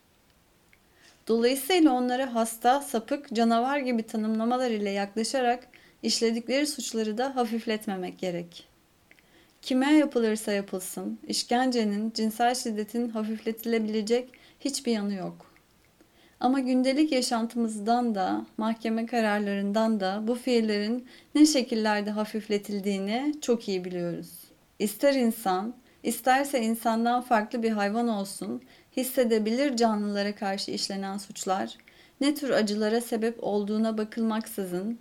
Dolayısıyla 1.28 1.92
onları 1.92 2.24
hasta, 2.24 2.82
sapık, 2.82 3.34
canavar 3.34 3.78
gibi 3.78 4.04
tanımlamalar 4.04 4.72
ile 4.72 4.90
yaklaşarak 4.90 5.68
işledikleri 6.04 6.68
suçları 6.68 7.18
da 7.18 7.36
hafifletmemek 7.36 8.20
gerek. 8.20 8.77
Kime 9.68 9.94
yapılırsa 9.94 10.52
yapılsın, 10.52 11.20
işkencenin, 11.28 12.12
cinsel 12.12 12.56
şiddetin 12.56 13.10
hafifletilebilecek 13.10 14.30
hiçbir 14.60 14.92
yanı 14.92 15.14
yok. 15.14 15.54
Ama 16.40 16.60
gündelik 16.60 17.12
yaşantımızdan 17.12 18.16
da, 18.16 18.46
mahkeme 18.58 19.06
kararlarından 19.06 20.00
da 20.00 20.24
bu 20.28 20.36
fiillerin 20.36 21.08
ne 21.36 21.46
şekillerde 21.46 22.12
hafifletildiğini 22.12 23.34
çok 23.42 23.68
iyi 23.68 23.86
biliyoruz. 23.86 24.30
İster 24.80 25.14
insan, 25.14 25.76
isterse 26.04 26.62
insandan 26.62 27.22
farklı 27.22 27.64
bir 27.64 27.72
hayvan 27.72 28.08
olsun, 28.08 28.62
hissedebilir 28.98 29.78
canlılara 29.78 30.36
karşı 30.36 30.72
işlenen 30.72 31.18
suçlar, 31.18 31.78
ne 32.22 32.36
tür 32.36 32.50
acılara 32.50 33.02
sebep 33.02 33.44
olduğuna 33.44 33.98
bakılmaksızın, 33.98 35.00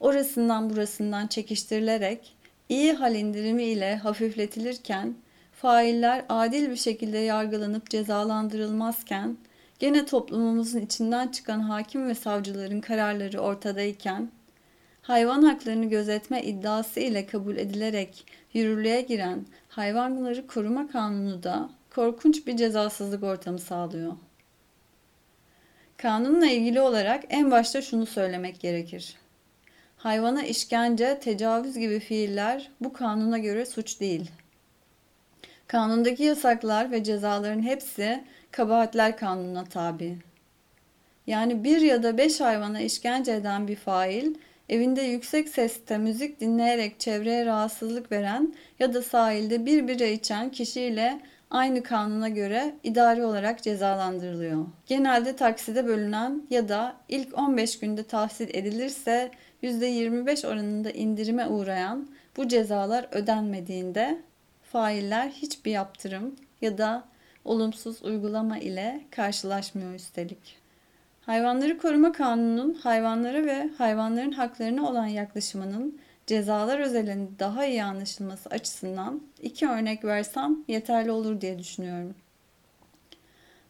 orasından 0.00 0.70
burasından 0.70 1.26
çekiştirilerek, 1.26 2.39
iyi 2.70 2.92
hal 2.92 3.14
indirimi 3.14 3.64
ile 3.64 3.96
hafifletilirken, 3.96 5.14
failler 5.52 6.24
adil 6.28 6.70
bir 6.70 6.76
şekilde 6.76 7.18
yargılanıp 7.18 7.90
cezalandırılmazken, 7.90 9.36
Gene 9.80 10.06
toplumumuzun 10.06 10.80
içinden 10.80 11.28
çıkan 11.28 11.60
hakim 11.60 12.08
ve 12.08 12.14
savcıların 12.14 12.80
kararları 12.80 13.38
ortadayken, 13.38 14.30
hayvan 15.02 15.42
haklarını 15.42 15.84
gözetme 15.84 16.42
iddiası 16.42 17.00
ile 17.00 17.26
kabul 17.26 17.56
edilerek 17.56 18.26
yürürlüğe 18.54 19.00
giren 19.00 19.46
hayvanları 19.68 20.46
koruma 20.46 20.88
kanunu 20.88 21.42
da 21.42 21.70
korkunç 21.94 22.46
bir 22.46 22.56
cezasızlık 22.56 23.22
ortamı 23.22 23.58
sağlıyor. 23.58 24.12
Kanunla 25.96 26.46
ilgili 26.46 26.80
olarak 26.80 27.24
en 27.28 27.50
başta 27.50 27.82
şunu 27.82 28.06
söylemek 28.06 28.60
gerekir. 28.60 29.16
Hayvana 30.02 30.42
işkence, 30.42 31.18
tecavüz 31.20 31.78
gibi 31.78 32.00
fiiller 32.00 32.70
bu 32.80 32.92
kanuna 32.92 33.38
göre 33.38 33.66
suç 33.66 34.00
değil. 34.00 34.30
Kanundaki 35.66 36.22
yasaklar 36.22 36.90
ve 36.90 37.04
cezaların 37.04 37.62
hepsi 37.62 38.24
kabahatler 38.50 39.16
kanununa 39.16 39.64
tabi. 39.64 40.16
Yani 41.26 41.64
bir 41.64 41.80
ya 41.80 42.02
da 42.02 42.18
beş 42.18 42.40
hayvana 42.40 42.80
işkence 42.80 43.32
eden 43.32 43.68
bir 43.68 43.76
fail, 43.76 44.34
evinde 44.68 45.02
yüksek 45.02 45.48
sesle 45.48 45.98
müzik 45.98 46.40
dinleyerek 46.40 47.00
çevreye 47.00 47.46
rahatsızlık 47.46 48.12
veren 48.12 48.54
ya 48.78 48.94
da 48.94 49.02
sahilde 49.02 49.66
bir 49.66 49.88
bira 49.88 50.04
içen 50.04 50.50
kişiyle 50.50 51.20
aynı 51.50 51.82
kanuna 51.82 52.28
göre 52.28 52.74
idari 52.82 53.24
olarak 53.24 53.62
cezalandırılıyor. 53.62 54.66
Genelde 54.86 55.36
takside 55.36 55.86
bölünen 55.86 56.42
ya 56.50 56.68
da 56.68 56.96
ilk 57.08 57.38
15 57.38 57.78
günde 57.78 58.02
tahsil 58.02 58.48
edilirse 58.52 59.30
%25 59.62 60.46
oranında 60.46 60.90
indirime 60.90 61.46
uğrayan 61.46 62.08
bu 62.36 62.48
cezalar 62.48 63.08
ödenmediğinde 63.12 64.20
failler 64.62 65.28
hiçbir 65.28 65.70
yaptırım 65.70 66.36
ya 66.60 66.78
da 66.78 67.04
olumsuz 67.44 68.02
uygulama 68.02 68.58
ile 68.58 69.00
karşılaşmıyor 69.10 69.94
üstelik. 69.94 70.60
Hayvanları 71.20 71.78
Koruma 71.78 72.12
Kanunu'nun 72.12 72.74
hayvanlara 72.74 73.44
ve 73.46 73.70
hayvanların 73.78 74.32
haklarına 74.32 74.88
olan 74.88 75.06
yaklaşımının 75.06 76.00
cezalar 76.26 76.78
özelinde 76.78 77.38
daha 77.38 77.66
iyi 77.66 77.84
anlaşılması 77.84 78.48
açısından 78.48 79.20
iki 79.42 79.68
örnek 79.68 80.04
versem 80.04 80.56
yeterli 80.68 81.10
olur 81.10 81.40
diye 81.40 81.58
düşünüyorum. 81.58 82.14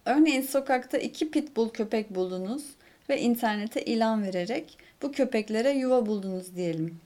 Örneğin 0.05 0.43
sokakta 0.43 0.99
iki 0.99 1.31
pitbull 1.31 1.69
köpek 1.69 2.15
buldunuz 2.15 2.65
ve 3.11 3.21
internete 3.21 3.83
ilan 3.85 4.23
vererek 4.23 4.79
bu 5.03 5.13
köpeklere 5.13 5.71
yuva 5.71 6.07
buldunuz 6.07 6.57
diyelim. 6.57 7.01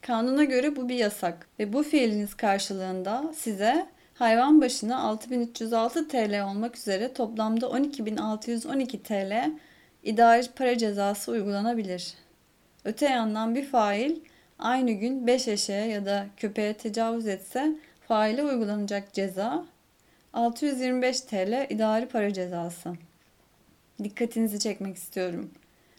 Kanuna 0.00 0.44
göre 0.44 0.76
bu 0.76 0.88
bir 0.88 0.94
yasak 0.94 1.48
ve 1.58 1.72
bu 1.72 1.82
fiiliniz 1.82 2.34
karşılığında 2.34 3.32
size 3.36 3.86
hayvan 4.14 4.60
başına 4.60 5.00
6306 5.00 6.08
TL 6.08 6.44
olmak 6.44 6.76
üzere 6.76 7.12
toplamda 7.12 7.68
12612 7.68 9.02
TL 9.02 9.50
idari 10.02 10.46
para 10.56 10.78
cezası 10.78 11.32
uygulanabilir. 11.32 12.14
Öte 12.84 13.06
yandan 13.06 13.54
bir 13.54 13.64
fail 13.64 14.16
aynı 14.58 14.90
gün 14.90 15.26
5 15.26 15.48
eşeğe 15.48 15.86
ya 15.86 16.06
da 16.06 16.26
köpeğe 16.36 16.74
tecavüz 16.74 17.26
etse 17.26 17.76
faile 18.08 18.42
uygulanacak 18.42 19.12
ceza 19.12 19.64
625 20.32 21.20
TL 21.20 21.66
idari 21.70 22.06
para 22.06 22.32
cezası. 22.32 22.92
Dikkatinizi 24.02 24.58
çekmek 24.58 24.96
istiyorum. 24.96 25.50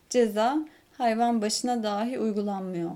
Ceza 0.10 0.58
hayvan 0.98 1.42
başına 1.42 1.84
dahi 1.84 2.20
uygulanmıyor. 2.20 2.92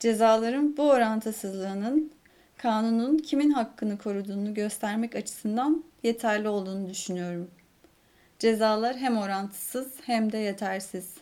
Cezaların 0.00 0.76
bu 0.76 0.82
orantısızlığının 0.90 2.12
kanunun 2.56 3.18
kimin 3.18 3.50
hakkını 3.50 3.98
koruduğunu 3.98 4.54
göstermek 4.54 5.14
açısından 5.14 5.84
yeterli 6.02 6.48
olduğunu 6.48 6.90
düşünüyorum. 6.90 7.50
Cezalar 8.38 8.96
hem 8.96 9.16
orantısız 9.16 9.92
hem 10.06 10.32
de 10.32 10.38
yetersiz. 10.38 11.14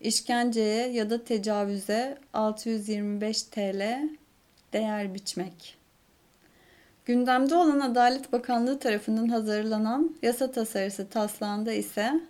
İşkenceye 0.00 0.88
ya 0.88 1.10
da 1.10 1.24
tecavüze 1.24 2.18
625 2.32 3.42
TL 3.42 4.08
değer 4.72 5.14
biçmek. 5.14 5.83
Gündemde 7.04 7.54
olan 7.54 7.80
Adalet 7.80 8.32
Bakanlığı 8.32 8.78
tarafından 8.78 9.28
hazırlanan 9.28 10.16
yasa 10.22 10.50
tasarısı 10.50 11.08
taslağında 11.08 11.72
ise 11.72 12.20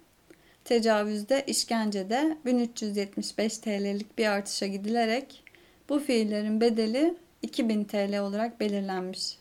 tecavüzde, 0.64 1.44
işkencede 1.46 2.38
1375 2.44 3.58
TL'lik 3.58 4.18
bir 4.18 4.26
artışa 4.26 4.66
gidilerek 4.66 5.44
bu 5.88 5.98
fiillerin 5.98 6.60
bedeli 6.60 7.14
2000 7.42 7.84
TL 7.84 8.18
olarak 8.18 8.60
belirlenmiş. 8.60 9.38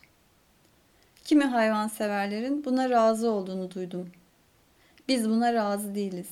Kimi 1.24 1.44
hayvanseverlerin 1.44 2.64
buna 2.64 2.90
razı 2.90 3.30
olduğunu 3.30 3.70
duydum. 3.70 4.10
Biz 5.08 5.28
buna 5.28 5.54
razı 5.54 5.94
değiliz. 5.94 6.30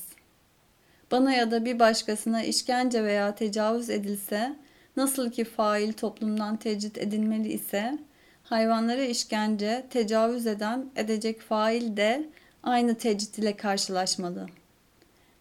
Bana 1.10 1.32
ya 1.32 1.50
da 1.50 1.64
bir 1.64 1.78
başkasına 1.78 2.42
işkence 2.42 3.04
veya 3.04 3.34
tecavüz 3.34 3.90
edilse, 3.90 4.56
nasıl 4.96 5.30
ki 5.30 5.44
fail 5.44 5.92
toplumdan 5.92 6.56
tecrit 6.56 6.98
edilmeli 6.98 7.52
ise, 7.52 7.98
hayvanlara 8.44 9.04
işkence, 9.04 9.86
tecavüz 9.90 10.46
eden, 10.46 10.90
edecek 10.96 11.40
fail 11.40 11.96
de 11.96 12.28
aynı 12.62 12.94
tecrit 12.94 13.38
ile 13.38 13.56
karşılaşmalı. 13.56 14.46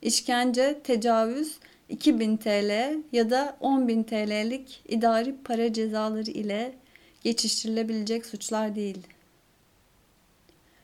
İşkence, 0.02 0.80
tecavüz 0.84 1.60
2000 1.90 2.38
TL 2.38 2.98
ya 3.12 3.30
da 3.30 3.58
10.000 3.62 4.04
TL'lik 4.06 4.82
idari 4.88 5.36
para 5.44 5.74
cezaları 5.74 6.32
ile 6.32 6.74
geçiştirilebilecek 7.24 8.26
suçlar 8.26 8.76
değil. 8.76 9.08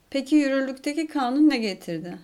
Peki 0.09 0.35
yürürlükteki 0.35 1.07
kanun 1.07 1.49
ne 1.49 1.57
getirdi? 1.57 2.17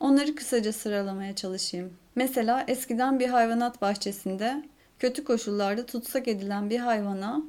Onları 0.00 0.34
kısaca 0.34 0.72
sıralamaya 0.72 1.36
çalışayım. 1.36 1.92
Mesela 2.14 2.64
eskiden 2.68 3.20
bir 3.20 3.28
hayvanat 3.28 3.82
bahçesinde 3.82 4.62
kötü 4.98 5.24
koşullarda 5.24 5.86
tutsak 5.86 6.28
edilen 6.28 6.70
bir 6.70 6.78
hayvana 6.78 7.42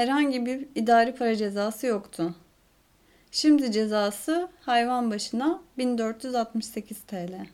herhangi 0.00 0.46
bir 0.46 0.66
idari 0.74 1.14
para 1.14 1.36
cezası 1.36 1.86
yoktu. 1.86 2.34
Şimdi 3.30 3.72
cezası 3.72 4.48
hayvan 4.60 5.10
başına 5.10 5.60
1468 5.78 7.00
TL. 7.00 7.46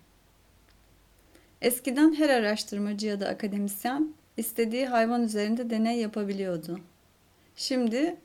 Eskiden 1.62 2.14
her 2.14 2.28
araştırmacı 2.28 3.06
ya 3.06 3.20
da 3.20 3.28
akademisyen 3.28 4.14
istediği 4.36 4.86
hayvan 4.86 5.22
üzerinde 5.22 5.70
deney 5.70 5.98
yapabiliyordu. 5.98 6.80
Şimdi 7.56 8.16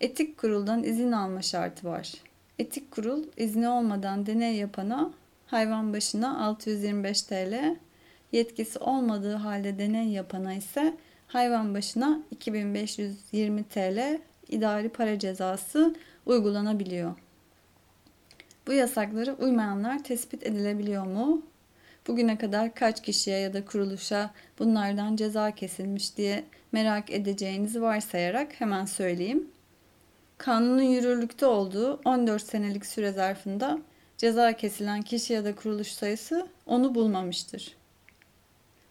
etik 0.00 0.38
kuruldan 0.38 0.84
izin 0.84 1.12
alma 1.12 1.42
şartı 1.42 1.88
var. 1.88 2.12
Etik 2.58 2.90
kurul 2.90 3.24
izni 3.36 3.68
olmadan 3.68 4.26
deney 4.26 4.56
yapana 4.56 5.10
hayvan 5.46 5.92
başına 5.92 6.46
625 6.46 7.22
TL, 7.22 7.76
yetkisi 8.32 8.78
olmadığı 8.78 9.34
halde 9.34 9.78
deney 9.78 10.08
yapana 10.08 10.54
ise 10.54 10.94
hayvan 11.28 11.74
başına 11.74 12.22
2520 12.30 13.64
TL 13.64 14.18
idari 14.48 14.88
para 14.88 15.18
cezası 15.18 15.94
uygulanabiliyor. 16.26 17.14
Bu 18.66 18.72
yasakları 18.72 19.34
uymayanlar 19.34 20.04
tespit 20.04 20.46
edilebiliyor 20.46 21.06
mu? 21.06 21.42
Bugüne 22.06 22.38
kadar 22.38 22.74
kaç 22.74 23.02
kişiye 23.02 23.38
ya 23.38 23.54
da 23.54 23.64
kuruluşa 23.64 24.30
bunlardan 24.58 25.16
ceza 25.16 25.50
kesilmiş 25.50 26.16
diye 26.16 26.44
merak 26.72 27.10
edeceğinizi 27.10 27.82
varsayarak 27.82 28.60
hemen 28.60 28.84
söyleyeyim. 28.84 29.48
Kanunun 30.38 30.82
yürürlükte 30.82 31.46
olduğu 31.46 32.00
14 32.04 32.42
senelik 32.42 32.86
süre 32.86 33.12
zarfında 33.12 33.78
ceza 34.18 34.52
kesilen 34.52 35.02
kişi 35.02 35.32
ya 35.32 35.44
da 35.44 35.54
kuruluş 35.54 35.88
sayısı 35.88 36.46
onu 36.66 36.94
bulmamıştır. 36.94 37.77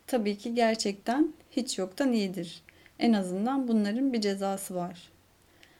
Tabii 0.07 0.37
ki 0.37 0.55
gerçekten 0.55 1.33
hiç 1.51 1.77
yoktan 1.77 2.11
iyidir. 2.11 2.61
En 2.99 3.13
azından 3.13 3.67
bunların 3.67 4.13
bir 4.13 4.21
cezası 4.21 4.75
var. 4.75 5.09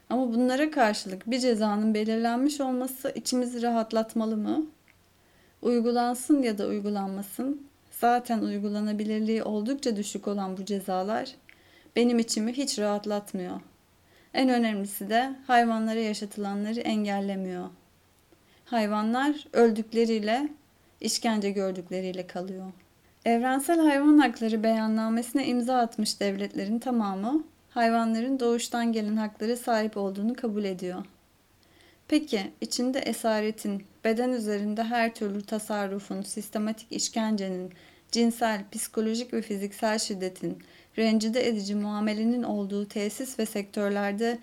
Ama 0.09 0.33
bunlara 0.33 0.71
karşılık 0.71 1.31
bir 1.31 1.39
cezanın 1.39 1.93
belirlenmiş 1.93 2.61
olması 2.61 3.11
içimizi 3.15 3.61
rahatlatmalı 3.61 4.37
mı? 4.37 4.65
Uygulansın 5.61 6.41
ya 6.41 6.57
da 6.57 6.67
uygulanmasın, 6.67 7.67
zaten 7.91 8.39
uygulanabilirliği 8.39 9.43
oldukça 9.43 9.95
düşük 9.95 10.27
olan 10.27 10.57
bu 10.57 10.65
cezalar 10.65 11.35
benim 11.95 12.19
içimi 12.19 12.53
hiç 12.53 12.79
rahatlatmıyor. 12.79 13.61
En 14.33 14.49
önemlisi 14.49 15.09
de 15.09 15.35
hayvanlara 15.47 15.99
yaşatılanları 15.99 16.79
engellemiyor. 16.79 17.69
Hayvanlar 18.65 19.47
öldükleriyle, 19.53 20.49
işkence 21.01 21.51
gördükleriyle 21.51 22.27
kalıyor. 22.27 22.71
Evrensel 23.27 23.79
Hayvan 23.79 24.17
Hakları 24.17 24.63
Beyannamesine 24.63 25.47
imza 25.47 25.77
atmış 25.77 26.19
devletlerin 26.19 26.79
tamamı 26.79 27.43
hayvanların 27.69 28.39
doğuştan 28.39 28.91
gelen 28.91 29.15
hakları 29.15 29.57
sahip 29.57 29.97
olduğunu 29.97 30.35
kabul 30.35 30.63
ediyor. 30.63 31.05
Peki 32.07 32.51
içinde 32.61 32.99
esaretin, 32.99 33.83
beden 34.03 34.29
üzerinde 34.29 34.83
her 34.83 35.15
türlü 35.15 35.41
tasarrufun, 35.41 36.21
sistematik 36.21 36.91
işkencenin, 36.91 37.73
cinsel, 38.11 38.61
psikolojik 38.71 39.33
ve 39.33 39.41
fiziksel 39.41 39.99
şiddetin, 39.99 40.63
rencide 40.97 41.47
edici 41.47 41.75
muamelenin 41.75 42.43
olduğu 42.43 42.87
tesis 42.87 43.39
ve 43.39 43.45
sektörlerde 43.45 44.39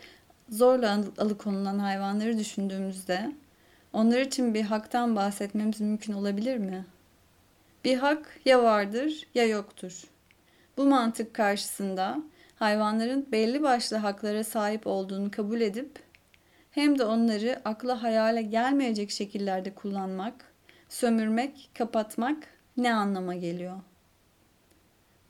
zorla 0.48 1.04
alıkonulan 1.18 1.78
hayvanları 1.78 2.38
düşündüğümüzde 2.38 3.32
onlar 3.92 4.20
için 4.20 4.54
bir 4.54 4.62
haktan 4.62 5.16
bahsetmemiz 5.16 5.80
mümkün 5.80 6.12
olabilir 6.12 6.56
mi? 6.56 6.84
Bir 7.84 7.96
hak 7.96 8.40
ya 8.44 8.62
vardır 8.62 9.26
ya 9.34 9.46
yoktur. 9.46 10.04
Bu 10.76 10.84
mantık 10.84 11.34
karşısında 11.34 12.18
hayvanların 12.56 13.26
belli 13.32 13.62
başlı 13.62 13.96
haklara 13.96 14.44
sahip 14.44 14.86
olduğunu 14.86 15.30
kabul 15.30 15.60
edip 15.60 15.98
hem 16.70 16.98
de 16.98 17.04
onları 17.04 17.60
akla 17.64 18.02
hayale 18.02 18.42
gelmeyecek 18.42 19.10
şekillerde 19.10 19.74
kullanmak, 19.74 20.52
sömürmek, 20.88 21.70
kapatmak 21.78 22.46
ne 22.76 22.94
anlama 22.94 23.34
geliyor? 23.34 23.76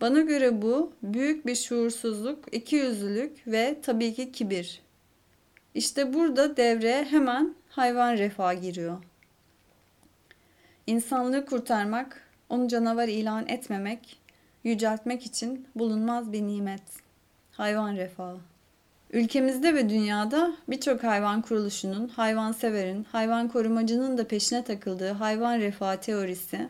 Bana 0.01 0.21
göre 0.21 0.63
bu 0.63 0.93
büyük 1.03 1.47
bir 1.47 1.55
şuursuzluk, 1.55 2.55
ikiyüzlülük 2.55 3.47
ve 3.47 3.81
tabii 3.83 4.15
ki 4.15 4.33
kibir. 4.33 4.83
İşte 5.75 6.15
burada 6.15 6.57
devreye 6.57 7.05
hemen 7.05 7.55
hayvan 7.69 8.13
refah 8.17 8.63
giriyor. 8.63 8.99
İnsanlığı 10.87 11.47
kurtarmak, 11.47 12.24
onu 12.49 12.69
canavar 12.69 13.09
ilan 13.09 13.49
etmemek, 13.49 14.21
yüceltmek 14.65 15.27
için 15.27 15.67
bulunmaz 15.77 16.33
bir 16.33 16.43
nimet. 16.43 16.83
Hayvan 17.53 17.97
refahı. 17.97 18.37
Ülkemizde 19.11 19.75
ve 19.75 19.89
dünyada 19.89 20.55
birçok 20.69 21.05
hayvan 21.05 21.43
kuruluşunun, 21.43 22.09
hayvanseverin, 22.09 23.05
hayvan 23.05 23.49
korumacının 23.49 24.19
da 24.19 24.27
peşine 24.27 24.65
takıldığı 24.65 25.13
hayvan 25.13 25.59
refah 25.59 25.97
teorisi, 25.97 26.69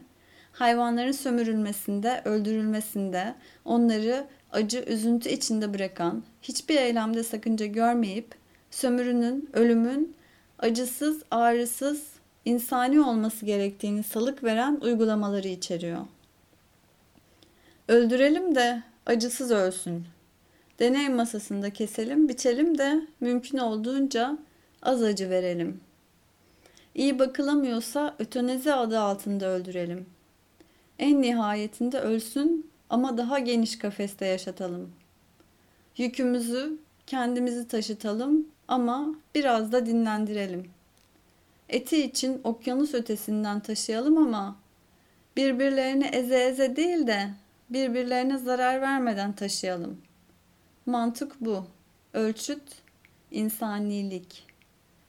hayvanların 0.53 1.13
sömürülmesinde, 1.13 2.23
öldürülmesinde, 2.25 3.35
onları 3.65 4.27
acı, 4.53 4.85
üzüntü 4.87 5.29
içinde 5.29 5.75
bırakan, 5.75 6.23
hiçbir 6.43 6.77
eylemde 6.77 7.23
sakınca 7.23 7.67
görmeyip, 7.67 8.35
sömürünün, 8.71 9.51
ölümün 9.53 10.15
acısız, 10.59 11.23
ağrısız, 11.31 12.14
insani 12.45 13.01
olması 13.01 13.47
gerektiğini 13.47 14.03
salık 14.03 14.45
veren 14.45 14.79
uygulamaları 14.83 15.49
içeriyor. 15.49 16.07
Öldürelim 17.89 18.55
de 18.55 18.83
acısız 19.07 19.51
ölsün. 19.51 20.05
Deney 20.79 21.09
masasında 21.09 21.71
keselim, 21.71 22.29
biçelim 22.29 22.79
de 22.79 23.07
mümkün 23.21 23.59
olduğunca 23.59 24.39
az 24.83 25.03
acı 25.03 25.31
verelim. 25.31 25.81
İyi 26.95 27.19
bakılamıyorsa 27.19 28.15
ötenezi 28.19 28.73
adı 28.73 29.01
altında 29.01 29.47
öldürelim. 29.47 30.07
En 30.99 31.23
nihayetinde 31.23 32.01
ölsün 32.01 32.71
ama 32.91 33.19
daha 33.19 33.39
geniş 33.39 33.79
kafeste 33.79 34.27
yaşatalım. 34.27 34.93
Yükümüzü 35.97 36.79
kendimizi 37.07 37.69
taşıtalım 37.69 38.49
ama 38.69 39.15
biraz 39.35 39.73
da 39.73 39.87
dinlendirelim. 39.87 40.74
Eti 41.69 42.03
için 42.03 42.41
okyanus 42.45 42.95
ötesinden 42.95 43.61
taşıyalım 43.61 44.19
ama 44.19 44.57
birbirlerini 45.37 46.05
eze 46.05 46.45
eze 46.45 46.77
değil 46.77 47.07
de 47.07 47.31
birbirlerine 47.71 48.39
zarar 48.39 48.81
vermeden 48.81 49.33
taşıyalım. 49.33 50.01
Mantık 50.87 51.41
bu. 51.41 51.65
Ölçüt 52.13 52.63
insanilik. 53.31 54.47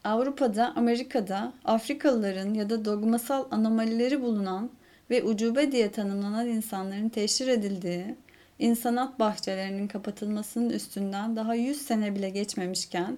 Avrupa'da, 0.03 0.73
Amerika'da 0.75 1.53
Afrikalıların 1.65 2.53
ya 2.53 2.69
da 2.69 2.85
dogmasal 2.85 3.45
anomalileri 3.51 4.21
bulunan 4.21 4.69
ve 5.09 5.23
ucube 5.23 5.71
diye 5.71 5.91
tanımlanan 5.91 6.47
insanların 6.47 7.09
teşhir 7.09 7.47
edildiği 7.47 8.15
insanat 8.59 9.19
bahçelerinin 9.19 9.87
kapatılmasının 9.87 10.69
üstünden 10.69 11.35
daha 11.35 11.55
100 11.55 11.81
sene 11.81 12.15
bile 12.15 12.29
geçmemişken 12.29 13.17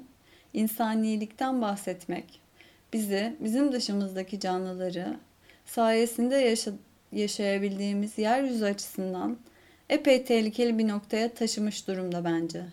insanilikten 0.54 1.62
bahsetmek 1.62 2.47
bizi, 2.94 3.36
bizim 3.40 3.72
dışımızdaki 3.72 4.40
canlıları 4.40 5.18
sayesinde 5.66 6.36
yaşa 6.36 6.72
yaşayabildiğimiz 7.12 8.18
yeryüzü 8.18 8.66
açısından 8.66 9.38
epey 9.90 10.26
tehlikeli 10.26 10.78
bir 10.78 10.88
noktaya 10.88 11.34
taşımış 11.34 11.88
durumda 11.88 12.26
bence. 12.26 12.66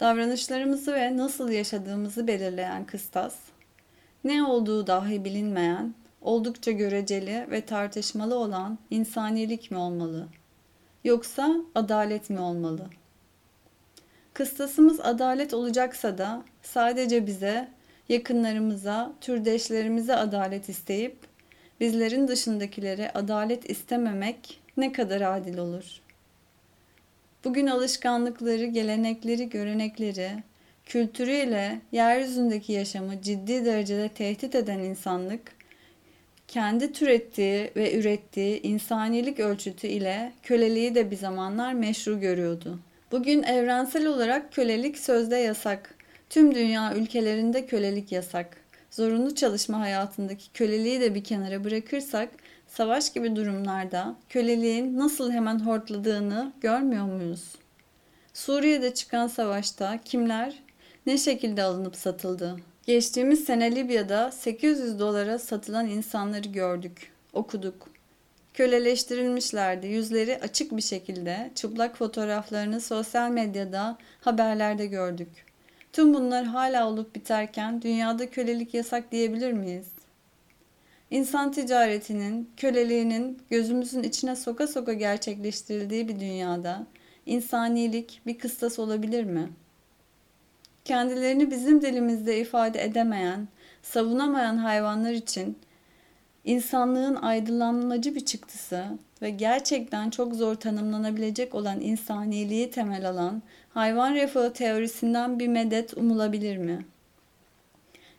Davranışlarımızı 0.00 0.94
ve 0.94 1.16
nasıl 1.16 1.50
yaşadığımızı 1.50 2.26
belirleyen 2.26 2.84
kıstas, 2.84 3.36
ne 4.24 4.42
olduğu 4.42 4.86
dahi 4.86 5.24
bilinmeyen, 5.24 5.94
oldukça 6.22 6.70
göreceli 6.70 7.46
ve 7.50 7.60
tartışmalı 7.60 8.34
olan 8.34 8.78
insanilik 8.90 9.70
mi 9.70 9.76
olmalı? 9.76 10.28
Yoksa 11.04 11.56
adalet 11.74 12.30
mi 12.30 12.40
olmalı? 12.40 12.86
Kıstasımız 14.32 15.00
adalet 15.00 15.54
olacaksa 15.54 16.18
da 16.18 16.42
sadece 16.62 17.26
bize, 17.26 17.68
yakınlarımıza, 18.08 19.12
türdeşlerimize 19.20 20.14
adalet 20.14 20.68
isteyip 20.68 21.16
bizlerin 21.80 22.28
dışındakilere 22.28 23.10
adalet 23.10 23.70
istememek 23.70 24.60
ne 24.76 24.92
kadar 24.92 25.20
adil 25.20 25.58
olur? 25.58 26.00
Bugün 27.44 27.66
alışkanlıkları, 27.66 28.64
gelenekleri, 28.64 29.48
görenekleri, 29.48 30.30
kültürüyle 30.86 31.80
yeryüzündeki 31.92 32.72
yaşamı 32.72 33.22
ciddi 33.22 33.64
derecede 33.64 34.08
tehdit 34.08 34.54
eden 34.54 34.78
insanlık, 34.78 35.52
kendi 36.48 36.92
türettiği 36.92 37.70
ve 37.76 37.98
ürettiği 37.98 38.62
insanilik 38.62 39.40
ölçütü 39.40 39.86
ile 39.86 40.32
köleliği 40.42 40.94
de 40.94 41.10
bir 41.10 41.16
zamanlar 41.16 41.72
meşru 41.72 42.20
görüyordu. 42.20 42.78
Bugün 43.12 43.42
evrensel 43.42 44.06
olarak 44.06 44.52
kölelik 44.52 44.98
sözde 44.98 45.36
yasak. 45.36 45.93
Tüm 46.30 46.54
dünya 46.54 46.94
ülkelerinde 46.94 47.66
kölelik 47.66 48.12
yasak. 48.12 48.56
Zorunlu 48.90 49.34
çalışma 49.34 49.80
hayatındaki 49.80 50.52
köleliği 50.52 51.00
de 51.00 51.14
bir 51.14 51.24
kenara 51.24 51.64
bırakırsak 51.64 52.28
savaş 52.68 53.12
gibi 53.12 53.36
durumlarda 53.36 54.16
köleliğin 54.28 54.98
nasıl 54.98 55.32
hemen 55.32 55.58
hortladığını 55.58 56.52
görmüyor 56.60 57.04
muyuz? 57.04 57.52
Suriye'de 58.34 58.94
çıkan 58.94 59.26
savaşta 59.26 59.98
kimler 60.04 60.62
ne 61.06 61.18
şekilde 61.18 61.62
alınıp 61.62 61.96
satıldı? 61.96 62.56
Geçtiğimiz 62.86 63.44
sene 63.44 63.76
Libya'da 63.76 64.30
800 64.30 64.98
dolara 64.98 65.38
satılan 65.38 65.86
insanları 65.86 66.48
gördük, 66.48 67.12
okuduk. 67.32 67.88
Köleleştirilmişlerdi. 68.54 69.86
Yüzleri 69.86 70.38
açık 70.42 70.76
bir 70.76 70.82
şekilde 70.82 71.50
çıplak 71.54 71.96
fotoğraflarını 71.96 72.80
sosyal 72.80 73.30
medyada, 73.30 73.98
haberlerde 74.20 74.86
gördük. 74.86 75.28
Tüm 75.94 76.14
bunlar 76.14 76.44
hala 76.44 76.88
olup 76.88 77.14
biterken 77.14 77.82
dünyada 77.82 78.30
kölelik 78.30 78.74
yasak 78.74 79.12
diyebilir 79.12 79.52
miyiz? 79.52 79.88
İnsan 81.10 81.52
ticaretinin, 81.52 82.50
köleliğinin 82.56 83.38
gözümüzün 83.50 84.02
içine 84.02 84.36
soka 84.36 84.66
soka 84.66 84.92
gerçekleştirildiği 84.92 86.08
bir 86.08 86.20
dünyada 86.20 86.86
insanilik 87.26 88.20
bir 88.26 88.38
kıstas 88.38 88.78
olabilir 88.78 89.24
mi? 89.24 89.48
Kendilerini 90.84 91.50
bizim 91.50 91.82
dilimizde 91.82 92.40
ifade 92.40 92.84
edemeyen, 92.84 93.48
savunamayan 93.82 94.56
hayvanlar 94.56 95.12
için 95.12 95.58
insanlığın 96.44 97.14
aydınlanmacı 97.14 98.14
bir 98.14 98.24
çıktısı 98.24 98.84
ve 99.22 99.30
gerçekten 99.30 100.10
çok 100.10 100.34
zor 100.34 100.54
tanımlanabilecek 100.54 101.54
olan 101.54 101.80
insaniliği 101.80 102.70
temel 102.70 103.08
alan 103.08 103.42
hayvan 103.74 104.14
refahı 104.14 104.52
teorisinden 104.52 105.38
bir 105.38 105.48
medet 105.48 105.96
umulabilir 105.96 106.56
mi? 106.56 106.84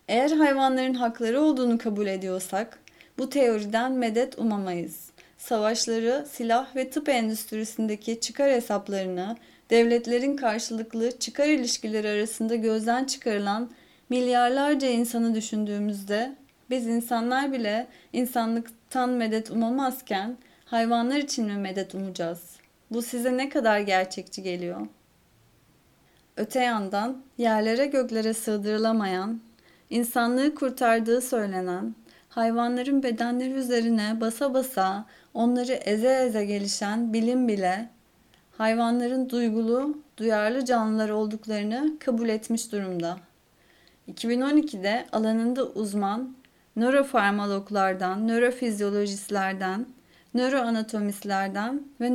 Eğer 0.08 0.30
hayvanların 0.30 0.94
hakları 0.94 1.40
olduğunu 1.40 1.78
kabul 1.78 2.06
ediyorsak, 2.06 2.78
bu 3.18 3.30
teoriden 3.30 3.92
medet 3.92 4.38
umamayız. 4.38 5.10
Savaşları, 5.38 6.26
silah 6.30 6.76
ve 6.76 6.90
tıp 6.90 7.08
endüstrisindeki 7.08 8.20
çıkar 8.20 8.50
hesaplarını, 8.50 9.36
devletlerin 9.70 10.36
karşılıklı 10.36 11.18
çıkar 11.18 11.46
ilişkileri 11.46 12.08
arasında 12.08 12.54
gözden 12.54 13.04
çıkarılan 13.04 13.70
milyarlarca 14.10 14.88
insanı 14.88 15.34
düşündüğümüzde 15.34 16.36
biz 16.70 16.86
insanlar 16.86 17.52
bile 17.52 17.86
insanlıktan 18.12 19.10
medet 19.10 19.50
umamazken 19.50 20.36
hayvanlar 20.64 21.16
için 21.16 21.46
mi 21.46 21.56
medet 21.56 21.94
umacağız? 21.94 22.56
Bu 22.90 23.02
size 23.02 23.36
ne 23.36 23.48
kadar 23.48 23.80
gerçekçi 23.80 24.42
geliyor? 24.42 24.86
Öte 26.36 26.60
yandan 26.60 27.22
yerlere 27.38 27.86
göklere 27.86 28.34
sığdırılamayan, 28.34 29.40
insanlığı 29.90 30.54
kurtardığı 30.54 31.20
söylenen, 31.20 31.94
hayvanların 32.28 33.02
bedenleri 33.02 33.52
üzerine 33.52 34.20
basa 34.20 34.54
basa 34.54 35.06
onları 35.34 35.72
eze 35.72 36.22
eze 36.26 36.44
gelişen 36.44 37.12
bilim 37.12 37.48
bile 37.48 37.88
hayvanların 38.58 39.30
duygulu, 39.30 39.98
duyarlı 40.16 40.64
canlılar 40.64 41.08
olduklarını 41.08 41.98
kabul 41.98 42.28
etmiş 42.28 42.72
durumda. 42.72 43.16
2012'de 44.08 45.06
alanında 45.12 45.64
uzman 45.66 46.36
nörofarmaloglardan, 46.76 48.28
nörofizyolojistlerden, 48.28 49.86
nöroanatomistlerden 50.34 51.82
ve 52.00 52.14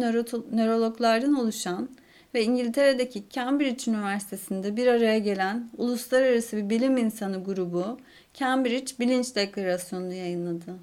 nörologlardan 0.51 1.33
oluşan 1.33 1.89
ve 2.33 2.43
İngiltere'deki 2.43 3.23
Cambridge 3.29 3.91
Üniversitesi'nde 3.91 4.75
bir 4.77 4.87
araya 4.87 5.19
gelen 5.19 5.69
uluslararası 5.77 6.57
bir 6.57 6.69
bilim 6.69 6.97
insanı 6.97 7.43
grubu 7.43 7.99
Cambridge 8.33 8.93
Bilinç 8.99 9.35
Deklarasyonu'nu 9.35 10.13
yayınladı. 10.13 10.75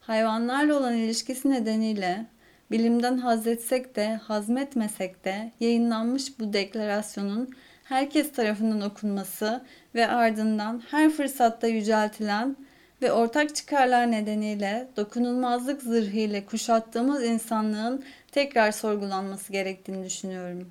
Hayvanlarla 0.00 0.78
olan 0.78 0.96
ilişkisi 0.96 1.50
nedeniyle 1.50 2.26
bilimden 2.70 3.18
hazretsek 3.18 3.96
de 3.96 4.14
hazmetmesek 4.14 5.24
de 5.24 5.52
yayınlanmış 5.60 6.38
bu 6.38 6.52
deklarasyonun 6.52 7.50
herkes 7.84 8.32
tarafından 8.32 8.80
okunması 8.80 9.64
ve 9.94 10.08
ardından 10.08 10.82
her 10.90 11.10
fırsatta 11.10 11.66
yüceltilen 11.66 12.56
ve 13.02 13.12
ortak 13.12 13.54
çıkarlar 13.54 14.10
nedeniyle 14.10 14.88
dokunulmazlık 14.96 15.82
zırhıyla 15.82 16.46
kuşattığımız 16.46 17.24
insanlığın 17.24 18.04
tekrar 18.32 18.72
sorgulanması 18.72 19.52
gerektiğini 19.52 20.04
düşünüyorum. 20.04 20.70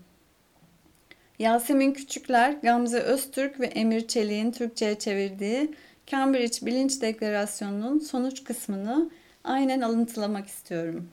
Yasemin 1.39 1.93
Küçükler, 1.93 2.51
Gamze 2.51 2.99
Öztürk 2.99 3.59
ve 3.59 3.65
Emir 3.65 4.07
Çelik'in 4.07 4.51
Türkçe'ye 4.51 4.99
çevirdiği 4.99 5.75
Cambridge 6.07 6.65
Bilinç 6.65 7.01
Deklarasyonu'nun 7.01 7.99
sonuç 7.99 8.43
kısmını 8.43 9.11
aynen 9.43 9.81
alıntılamak 9.81 10.47
istiyorum. 10.47 11.09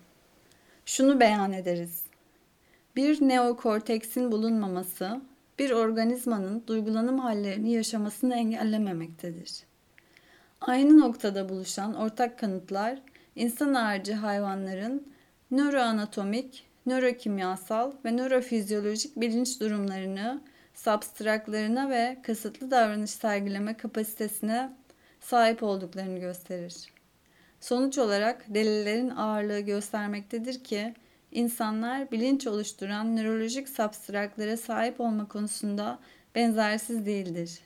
Şunu 0.86 1.20
beyan 1.20 1.52
ederiz. 1.52 2.02
Bir 2.96 3.28
neokorteksin 3.28 4.32
bulunmaması, 4.32 5.20
bir 5.58 5.70
organizmanın 5.70 6.62
duygulanım 6.66 7.18
hallerini 7.18 7.72
yaşamasını 7.72 8.34
engellememektedir. 8.34 9.67
Aynı 10.60 11.00
noktada 11.00 11.48
buluşan 11.48 11.94
ortak 11.94 12.38
kanıtlar, 12.38 12.98
insan 13.36 13.74
harici 13.74 14.14
hayvanların 14.14 15.12
nöroanatomik, 15.50 16.66
nörokimyasal 16.86 17.92
ve 18.04 18.16
nörofizyolojik 18.16 19.16
bilinç 19.16 19.60
durumlarını 19.60 20.42
substraklarına 20.74 21.90
ve 21.90 22.18
kasıtlı 22.22 22.70
davranış 22.70 23.10
sergileme 23.10 23.76
kapasitesine 23.76 24.76
sahip 25.20 25.62
olduklarını 25.62 26.18
gösterir. 26.18 26.92
Sonuç 27.60 27.98
olarak 27.98 28.44
delillerin 28.54 29.10
ağırlığı 29.10 29.60
göstermektedir 29.60 30.64
ki 30.64 30.94
insanlar 31.32 32.10
bilinç 32.10 32.46
oluşturan 32.46 33.16
nörolojik 33.16 33.68
substraklara 33.68 34.56
sahip 34.56 35.00
olma 35.00 35.28
konusunda 35.28 35.98
benzersiz 36.34 37.06
değildir. 37.06 37.60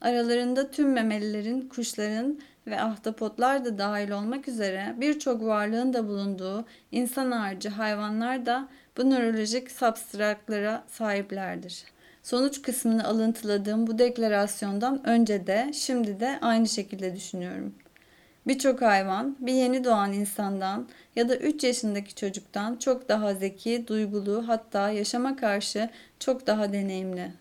Aralarında 0.00 0.70
tüm 0.70 0.92
memelilerin, 0.92 1.68
kuşların 1.68 2.40
ve 2.66 2.80
ahtapotlar 2.80 3.64
da 3.64 3.78
dahil 3.78 4.10
olmak 4.10 4.48
üzere 4.48 4.94
birçok 5.00 5.42
varlığın 5.42 5.92
da 5.92 6.08
bulunduğu 6.08 6.64
insan 6.92 7.30
harici 7.30 7.68
hayvanlar 7.68 8.46
da 8.46 8.68
bu 8.96 9.10
nörolojik 9.10 9.70
substraklara 9.70 10.84
sahiplerdir. 10.88 11.84
Sonuç 12.22 12.62
kısmını 12.62 13.04
alıntıladığım 13.04 13.86
bu 13.86 13.98
deklarasyondan 13.98 15.06
önce 15.08 15.46
de 15.46 15.70
şimdi 15.74 16.20
de 16.20 16.38
aynı 16.40 16.68
şekilde 16.68 17.16
düşünüyorum. 17.16 17.74
Birçok 18.46 18.82
hayvan 18.82 19.36
bir 19.40 19.52
yeni 19.52 19.84
doğan 19.84 20.12
insandan 20.12 20.88
ya 21.16 21.28
da 21.28 21.36
3 21.36 21.64
yaşındaki 21.64 22.14
çocuktan 22.14 22.76
çok 22.76 23.08
daha 23.08 23.34
zeki, 23.34 23.84
duygulu 23.88 24.44
hatta 24.48 24.90
yaşama 24.90 25.36
karşı 25.36 25.90
çok 26.18 26.46
daha 26.46 26.72
deneyimli. 26.72 27.32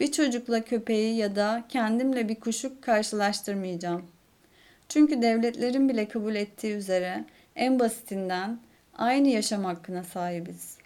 Bir 0.00 0.12
çocukla 0.12 0.64
köpeği 0.64 1.16
ya 1.16 1.36
da 1.36 1.64
kendimle 1.68 2.28
bir 2.28 2.40
kuşu 2.40 2.80
karşılaştırmayacağım. 2.80 4.06
Çünkü 4.88 5.22
devletlerin 5.22 5.88
bile 5.88 6.08
kabul 6.08 6.34
ettiği 6.34 6.74
üzere 6.74 7.24
en 7.56 7.78
basitinden 7.78 8.58
aynı 8.94 9.28
yaşam 9.28 9.64
hakkına 9.64 10.04
sahibiz. 10.04 10.76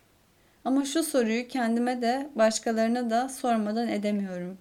Ama 0.64 0.84
şu 0.84 1.02
soruyu 1.02 1.48
kendime 1.48 2.02
de 2.02 2.28
başkalarına 2.34 3.10
da 3.10 3.28
sormadan 3.28 3.88
edemiyorum. 3.88 4.58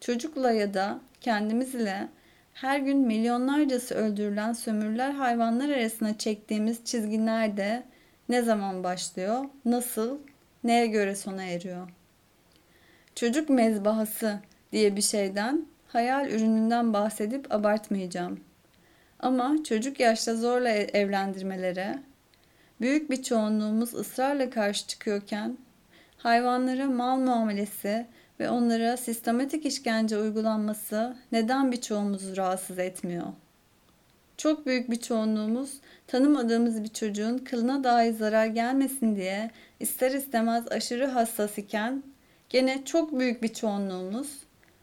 Çocukla 0.00 0.52
ya 0.52 0.74
da 0.74 1.00
kendimiz 1.20 1.74
ile 1.74 2.08
her 2.54 2.78
gün 2.78 2.98
milyonlarcası 2.98 3.94
öldürülen 3.94 4.52
sömürüler 4.52 5.10
hayvanlar 5.10 5.68
arasında 5.68 6.18
çektiğimiz 6.18 6.84
çizgi 6.84 7.26
nerede, 7.26 7.82
ne 8.28 8.42
zaman 8.42 8.84
başlıyor, 8.84 9.44
nasıl, 9.64 10.18
neye 10.64 10.86
göre 10.86 11.16
sona 11.16 11.44
eriyor? 11.44 11.88
Çocuk 13.14 13.48
mezbahası 13.48 14.38
diye 14.72 14.96
bir 14.96 15.02
şeyden, 15.02 15.66
hayal 15.88 16.30
ürününden 16.30 16.92
bahsedip 16.92 17.54
abartmayacağım. 17.54 18.40
Ama 19.20 19.56
çocuk 19.64 20.00
yaşta 20.00 20.36
zorla 20.36 20.68
evlendirmelere, 20.70 21.98
büyük 22.80 23.10
bir 23.10 23.22
çoğunluğumuz 23.22 23.94
ısrarla 23.94 24.50
karşı 24.50 24.86
çıkıyorken, 24.86 25.58
hayvanlara 26.16 26.86
mal 26.86 27.16
muamelesi 27.16 28.06
ve 28.40 28.50
onlara 28.50 28.96
sistematik 28.96 29.66
işkence 29.66 30.18
uygulanması 30.18 31.16
neden 31.32 31.72
birçoğumuzu 31.72 32.36
rahatsız 32.36 32.78
etmiyor? 32.78 33.26
Çok 34.36 34.66
büyük 34.66 34.90
bir 34.90 34.96
çoğunluğumuz 34.96 35.80
tanımadığımız 36.06 36.82
bir 36.82 36.88
çocuğun 36.88 37.38
kılına 37.38 37.84
dahi 37.84 38.12
zarar 38.12 38.46
gelmesin 38.46 39.16
diye 39.16 39.50
ister 39.80 40.10
istemez 40.10 40.72
aşırı 40.72 41.06
hassas 41.06 41.58
iken 41.58 42.02
gene 42.50 42.84
çok 42.84 43.18
büyük 43.18 43.42
bir 43.42 43.54
çoğunluğumuz 43.54 44.38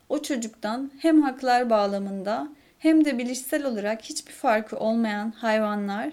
o 0.10 0.22
çocuktan 0.22 0.92
hem 1.00 1.22
haklar 1.22 1.70
bağlamında 1.70 2.48
hem 2.80 3.06
de 3.06 3.18
bilişsel 3.18 3.66
olarak 3.66 4.02
hiçbir 4.02 4.32
farkı 4.32 4.78
olmayan 4.78 5.32
hayvanlar 5.32 6.12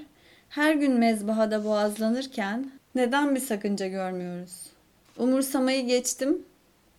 her 0.48 0.74
gün 0.74 0.92
mezbahada 0.92 1.64
boğazlanırken 1.64 2.70
neden 2.94 3.34
bir 3.34 3.40
sakınca 3.40 3.86
görmüyoruz? 3.86 4.66
Umursamayı 5.18 5.86
geçtim. 5.86 6.42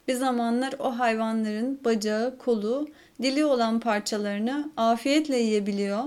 Bir 0.07 0.13
zamanlar 0.13 0.73
o 0.79 0.99
hayvanların 0.99 1.79
bacağı, 1.85 2.37
kolu, 2.37 2.89
dili 3.21 3.45
olan 3.45 3.79
parçalarını 3.79 4.69
afiyetle 4.77 5.37
yiyebiliyor, 5.37 6.03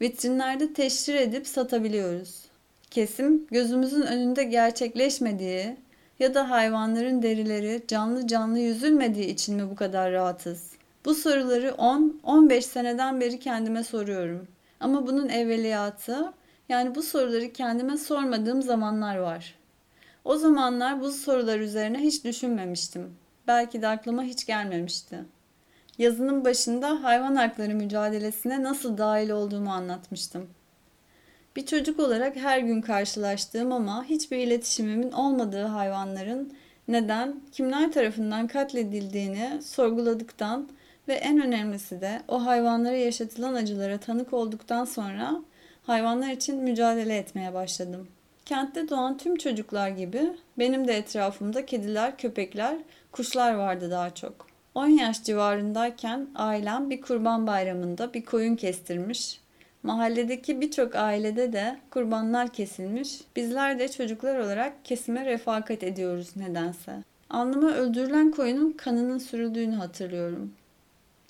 vitrinlerde 0.00 0.72
teşhir 0.72 1.14
edip 1.14 1.46
satabiliyoruz. 1.46 2.42
Kesim 2.90 3.46
gözümüzün 3.50 4.02
önünde 4.02 4.44
gerçekleşmediği 4.44 5.76
ya 6.18 6.34
da 6.34 6.50
hayvanların 6.50 7.22
derileri 7.22 7.82
canlı 7.88 8.26
canlı 8.26 8.58
yüzülmediği 8.58 9.26
için 9.26 9.56
mi 9.56 9.70
bu 9.70 9.76
kadar 9.76 10.12
rahatız? 10.12 10.70
Bu 11.04 11.14
soruları 11.14 11.68
10-15 11.68 12.60
seneden 12.60 13.20
beri 13.20 13.40
kendime 13.40 13.84
soruyorum. 13.84 14.48
Ama 14.80 15.06
bunun 15.06 15.28
evveliyatı 15.28 16.32
yani 16.68 16.94
bu 16.94 17.02
soruları 17.02 17.52
kendime 17.52 17.96
sormadığım 17.96 18.62
zamanlar 18.62 19.16
var. 19.16 19.54
O 20.24 20.36
zamanlar 20.36 21.00
bu 21.00 21.12
sorular 21.12 21.58
üzerine 21.58 21.98
hiç 21.98 22.24
düşünmemiştim. 22.24 23.16
Belki 23.46 23.82
de 23.82 23.88
aklıma 23.88 24.22
hiç 24.22 24.46
gelmemişti. 24.46 25.18
Yazının 25.98 26.44
başında 26.44 27.04
hayvan 27.04 27.36
hakları 27.36 27.74
mücadelesine 27.74 28.62
nasıl 28.62 28.98
dahil 28.98 29.30
olduğumu 29.30 29.70
anlatmıştım. 29.70 30.48
Bir 31.56 31.66
çocuk 31.66 32.00
olarak 32.00 32.36
her 32.36 32.58
gün 32.58 32.80
karşılaştığım 32.80 33.72
ama 33.72 34.04
hiçbir 34.04 34.36
iletişimimin 34.36 35.12
olmadığı 35.12 35.64
hayvanların 35.64 36.52
neden, 36.88 37.40
kimler 37.52 37.92
tarafından 37.92 38.46
katledildiğini 38.46 39.62
sorguladıktan 39.62 40.68
ve 41.08 41.14
en 41.14 41.42
önemlisi 41.42 42.00
de 42.00 42.22
o 42.28 42.46
hayvanlara 42.46 42.96
yaşatılan 42.96 43.54
acılara 43.54 43.98
tanık 43.98 44.32
olduktan 44.32 44.84
sonra 44.84 45.42
hayvanlar 45.82 46.30
için 46.30 46.62
mücadele 46.62 47.16
etmeye 47.16 47.54
başladım. 47.54 48.08
Kentte 48.44 48.88
doğan 48.88 49.18
tüm 49.18 49.36
çocuklar 49.36 49.88
gibi 49.88 50.22
benim 50.58 50.88
de 50.88 50.96
etrafımda 50.96 51.66
kediler, 51.66 52.18
köpekler, 52.18 52.78
kuşlar 53.12 53.54
vardı 53.54 53.90
daha 53.90 54.14
çok. 54.14 54.46
10 54.74 54.86
yaş 54.86 55.24
civarındayken 55.24 56.28
ailem 56.34 56.90
bir 56.90 57.00
kurban 57.00 57.46
bayramında 57.46 58.14
bir 58.14 58.24
koyun 58.24 58.56
kestirmiş. 58.56 59.41
Mahalledeki 59.82 60.60
birçok 60.60 60.94
ailede 60.96 61.52
de 61.52 61.78
kurbanlar 61.90 62.52
kesilmiş. 62.52 63.20
Bizler 63.36 63.78
de 63.78 63.88
çocuklar 63.88 64.38
olarak 64.38 64.84
kesime 64.84 65.24
refakat 65.24 65.82
ediyoruz 65.82 66.36
nedense. 66.36 66.92
Alnıma 67.30 67.70
öldürülen 67.70 68.30
koyunun 68.30 68.72
kanının 68.72 69.18
sürüldüğünü 69.18 69.74
hatırlıyorum. 69.74 70.52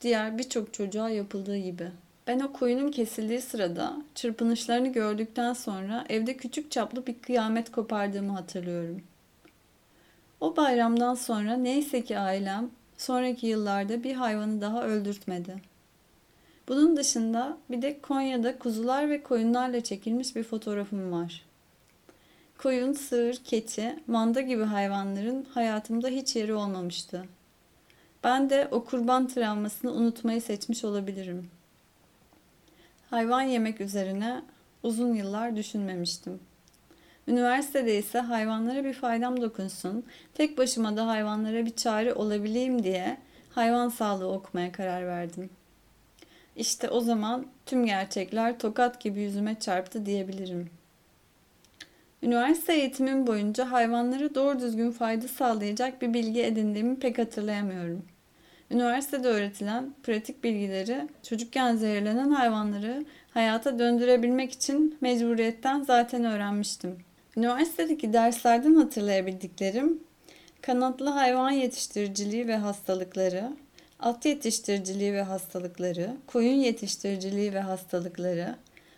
Diğer 0.03 0.39
birçok 0.39 0.75
çocuğa 0.75 1.11
yapıldığı 1.11 1.57
gibi. 1.57 1.91
Ben 2.27 2.41
o 2.41 2.53
koyunun 2.53 2.91
kesildiği 2.91 3.41
sırada 3.41 3.97
çırpınışlarını 4.15 4.89
gördükten 4.93 5.53
sonra 5.53 6.05
evde 6.09 6.37
küçük 6.37 6.71
çaplı 6.71 7.07
bir 7.07 7.19
kıyamet 7.19 7.73
kopardığımı 7.73 8.33
hatırlıyorum. 8.33 9.03
O 10.41 10.57
bayramdan 10.57 11.15
sonra 11.15 11.57
neyse 11.57 12.05
ki 12.05 12.19
ailem 12.19 12.71
sonraki 12.99 13.47
yıllarda 13.47 14.05
bir 14.05 14.15
hayvanı 14.15 14.61
daha 14.61 14.85
öldürtmedi. 14.85 15.72
Bunun 16.69 16.97
dışında 16.97 17.59
bir 17.71 17.83
de 17.83 18.01
Konya'da 18.01 18.59
kuzular 18.59 19.11
ve 19.11 19.23
koyunlarla 19.23 19.81
çekilmiş 19.81 20.37
bir 20.37 20.43
fotoğrafım 20.43 21.13
var. 21.13 21.45
Koyun, 22.59 22.93
sığır, 22.93 23.37
keçi, 23.37 23.99
manda 24.07 24.41
gibi 24.41 24.65
hayvanların 24.65 25.47
hayatımda 25.55 26.09
hiç 26.09 26.37
yeri 26.37 26.55
olmamıştı. 26.55 27.25
Ben 28.25 28.51
de 28.51 28.69
o 28.71 28.85
kurban 28.85 29.29
travmasını 29.29 29.93
unutmayı 29.93 30.43
seçmiş 30.43 30.85
olabilirim.'' 30.85 31.63
Hayvan 33.13 33.43
yemek 33.43 33.81
üzerine 33.81 34.43
uzun 34.83 35.15
yıllar 35.15 35.57
düşünmemiştim. 35.57 36.41
Üniversitede 37.29 37.99
ise 37.99 38.19
hayvanlara 38.19 38.85
bir 38.85 38.93
faydam 38.93 39.41
dokunsun, 39.41 40.05
tek 40.35 40.59
başıma 40.59 40.97
da 40.97 41.07
hayvanlara 41.07 41.67
bir 41.67 41.77
çare 41.77 42.15
olabileyim 42.15 42.83
diye 42.83 43.19
hayvan 43.51 43.89
sağlığı 43.89 44.33
okumaya 44.33 44.73
karar 44.73 45.07
verdim. 45.07 45.51
İşte 46.57 46.89
o 46.89 47.01
zaman 47.01 47.47
tüm 47.67 47.87
gerçekler 47.87 48.59
tokat 48.59 49.01
gibi 49.01 49.21
yüzüme 49.21 49.59
çarptı 49.61 50.07
diyebilirim. 50.07 50.71
Üniversite 52.23 52.75
eğitimim 52.75 53.27
boyunca 53.27 53.71
hayvanlara 53.71 54.35
doğru 54.35 54.61
düzgün 54.61 54.91
fayda 54.91 55.29
sağlayacak 55.29 56.03
bir 56.03 56.15
bilgi 56.15 56.43
edindiğimi 56.43 56.97
pek 56.99 57.19
hatırlayamıyorum. 57.19 58.03
Üniversitede 58.71 59.29
öğretilen 59.29 59.95
pratik 60.03 60.45
bilgileri 60.45 61.09
çocukken 61.23 61.77
zehirlenen 61.77 62.31
hayvanları 62.31 63.05
hayata 63.35 63.79
döndürebilmek 63.79 64.53
için 64.53 64.99
mecburiyetten 65.01 65.83
zaten 65.83 66.25
öğrenmiştim. 66.25 66.99
Üniversitedeki 67.37 68.13
derslerden 68.13 68.75
hatırlayabildiklerim 68.75 70.01
kanatlı 70.63 71.09
hayvan 71.09 71.51
yetiştiriciliği 71.51 72.49
ve 72.49 72.57
hastalıkları, 72.57 73.53
at 74.03 74.27
yetiştiriciliği 74.27 75.13
ve 75.13 75.23
hastalıkları, 75.23 76.17
koyun 76.27 76.55
yetiştiriciliği 76.55 77.55
ve 77.55 77.61
hastalıkları, 77.61 78.57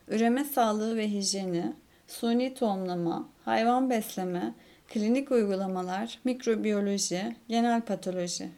üreme 0.08 0.44
sağlığı 0.44 0.96
ve 0.96 1.08
hijyeni, 1.08 1.72
suni 2.08 2.54
tohumlama, 2.54 3.28
hayvan 3.44 3.90
besleme, 3.90 4.54
klinik 4.88 5.30
uygulamalar, 5.30 6.18
mikrobiyoloji, 6.24 7.36
genel 7.48 7.80
patoloji. 7.80 8.48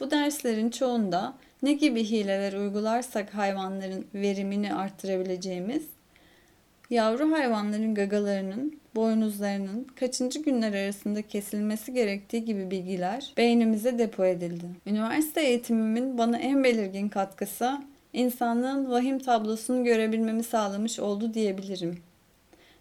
Bu 0.00 0.10
derslerin 0.10 0.70
çoğunda 0.70 1.34
ne 1.62 1.72
gibi 1.72 2.04
hileler 2.04 2.52
uygularsak 2.52 3.34
hayvanların 3.34 4.06
verimini 4.14 4.74
arttırabileceğimiz, 4.74 5.82
yavru 6.90 7.32
hayvanların 7.32 7.94
gagalarının 7.94 8.79
boynuzlarının 8.94 9.84
kaçıncı 9.84 10.42
günler 10.42 10.84
arasında 10.84 11.22
kesilmesi 11.22 11.92
gerektiği 11.92 12.44
gibi 12.44 12.70
bilgiler 12.70 13.32
beynimize 13.36 13.98
depo 13.98 14.24
edildi. 14.24 14.66
Üniversite 14.86 15.40
eğitimimin 15.40 16.18
bana 16.18 16.38
en 16.38 16.64
belirgin 16.64 17.08
katkısı 17.08 17.78
insanlığın 18.12 18.90
vahim 18.90 19.18
tablosunu 19.18 19.84
görebilmemi 19.84 20.42
sağlamış 20.42 20.98
oldu 20.98 21.34
diyebilirim. 21.34 21.98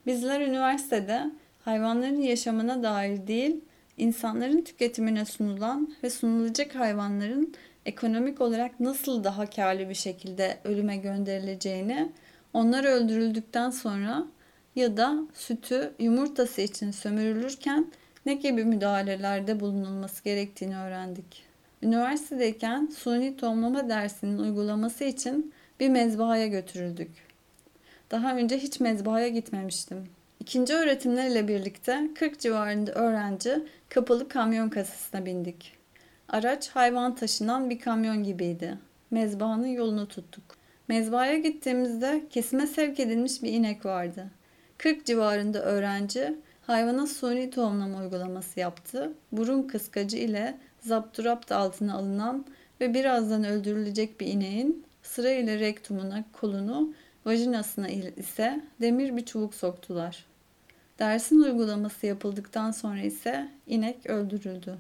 Bizler 0.05 0.41
üniversitede 0.41 1.31
hayvanların 1.59 2.21
yaşamına 2.21 2.83
dair 2.83 3.27
değil, 3.27 3.61
insanların 3.97 4.61
tüketimine 4.61 5.25
sunulan 5.25 5.93
ve 6.03 6.09
sunulacak 6.09 6.75
hayvanların 6.75 7.53
ekonomik 7.85 8.41
olarak 8.41 8.79
nasıl 8.79 9.23
daha 9.23 9.45
karlı 9.49 9.89
bir 9.89 9.95
şekilde 9.95 10.57
ölüme 10.63 10.97
gönderileceğini, 10.97 12.11
onlar 12.53 12.83
öldürüldükten 12.83 13.69
sonra 13.69 14.27
ya 14.75 14.97
da 14.97 15.17
sütü 15.33 15.93
yumurtası 15.99 16.61
için 16.61 16.91
sömürülürken 16.91 17.91
ne 18.25 18.33
gibi 18.33 18.65
müdahalelerde 18.65 19.59
bulunulması 19.59 20.23
gerektiğini 20.23 20.77
öğrendik. 20.77 21.43
Üniversitedeyken 21.83 22.89
suni 22.97 23.37
tohumlama 23.37 23.89
dersinin 23.89 24.37
uygulaması 24.37 25.03
için 25.03 25.53
bir 25.79 25.89
mezbahaya 25.89 26.47
götürüldük. 26.47 27.09
Daha 28.11 28.35
önce 28.35 28.57
hiç 28.57 28.79
mezbahaya 28.79 29.27
gitmemiştim. 29.27 30.07
İkinci 30.39 30.73
öğretimlerle 30.73 31.47
birlikte 31.47 32.09
40 32.15 32.39
civarında 32.39 32.91
öğrenci 32.91 33.63
kapalı 33.89 34.29
kamyon 34.29 34.69
kasasına 34.69 35.25
bindik. 35.25 35.73
Araç 36.29 36.69
hayvan 36.69 37.15
taşınan 37.15 37.69
bir 37.69 37.79
kamyon 37.79 38.23
gibiydi. 38.23 38.77
Mezbahanın 39.11 39.67
yolunu 39.67 40.07
tuttuk. 40.07 40.43
Mezbahaya 40.87 41.37
gittiğimizde 41.37 42.23
kesime 42.29 42.67
sevk 42.67 42.99
edilmiş 42.99 43.43
bir 43.43 43.51
inek 43.51 43.85
vardı. 43.85 44.27
40 44.79 45.05
civarında 45.05 45.61
öğrenci 45.61 46.35
hayvana 46.61 47.07
suni 47.07 47.49
tohumlama 47.49 47.97
uygulaması 47.99 48.59
yaptı. 48.59 49.13
Burun 49.31 49.63
kıskacı 49.63 50.17
ile 50.17 50.57
zapturapt 50.79 51.51
altına 51.51 51.93
alınan 51.93 52.45
ve 52.81 52.93
birazdan 52.93 53.43
öldürülecek 53.43 54.19
bir 54.19 54.27
ineğin 54.27 54.85
sırayla 55.03 55.59
rektumuna, 55.59 56.23
kolunu, 56.33 56.93
vajinasına 57.25 57.89
ise 57.89 58.61
demir 58.81 59.17
bir 59.17 59.25
çubuk 59.25 59.55
soktular. 59.55 60.25
Dersin 60.99 61.39
uygulaması 61.39 62.05
yapıldıktan 62.05 62.71
sonra 62.71 63.01
ise 63.01 63.49
inek 63.67 64.05
öldürüldü. 64.05 64.77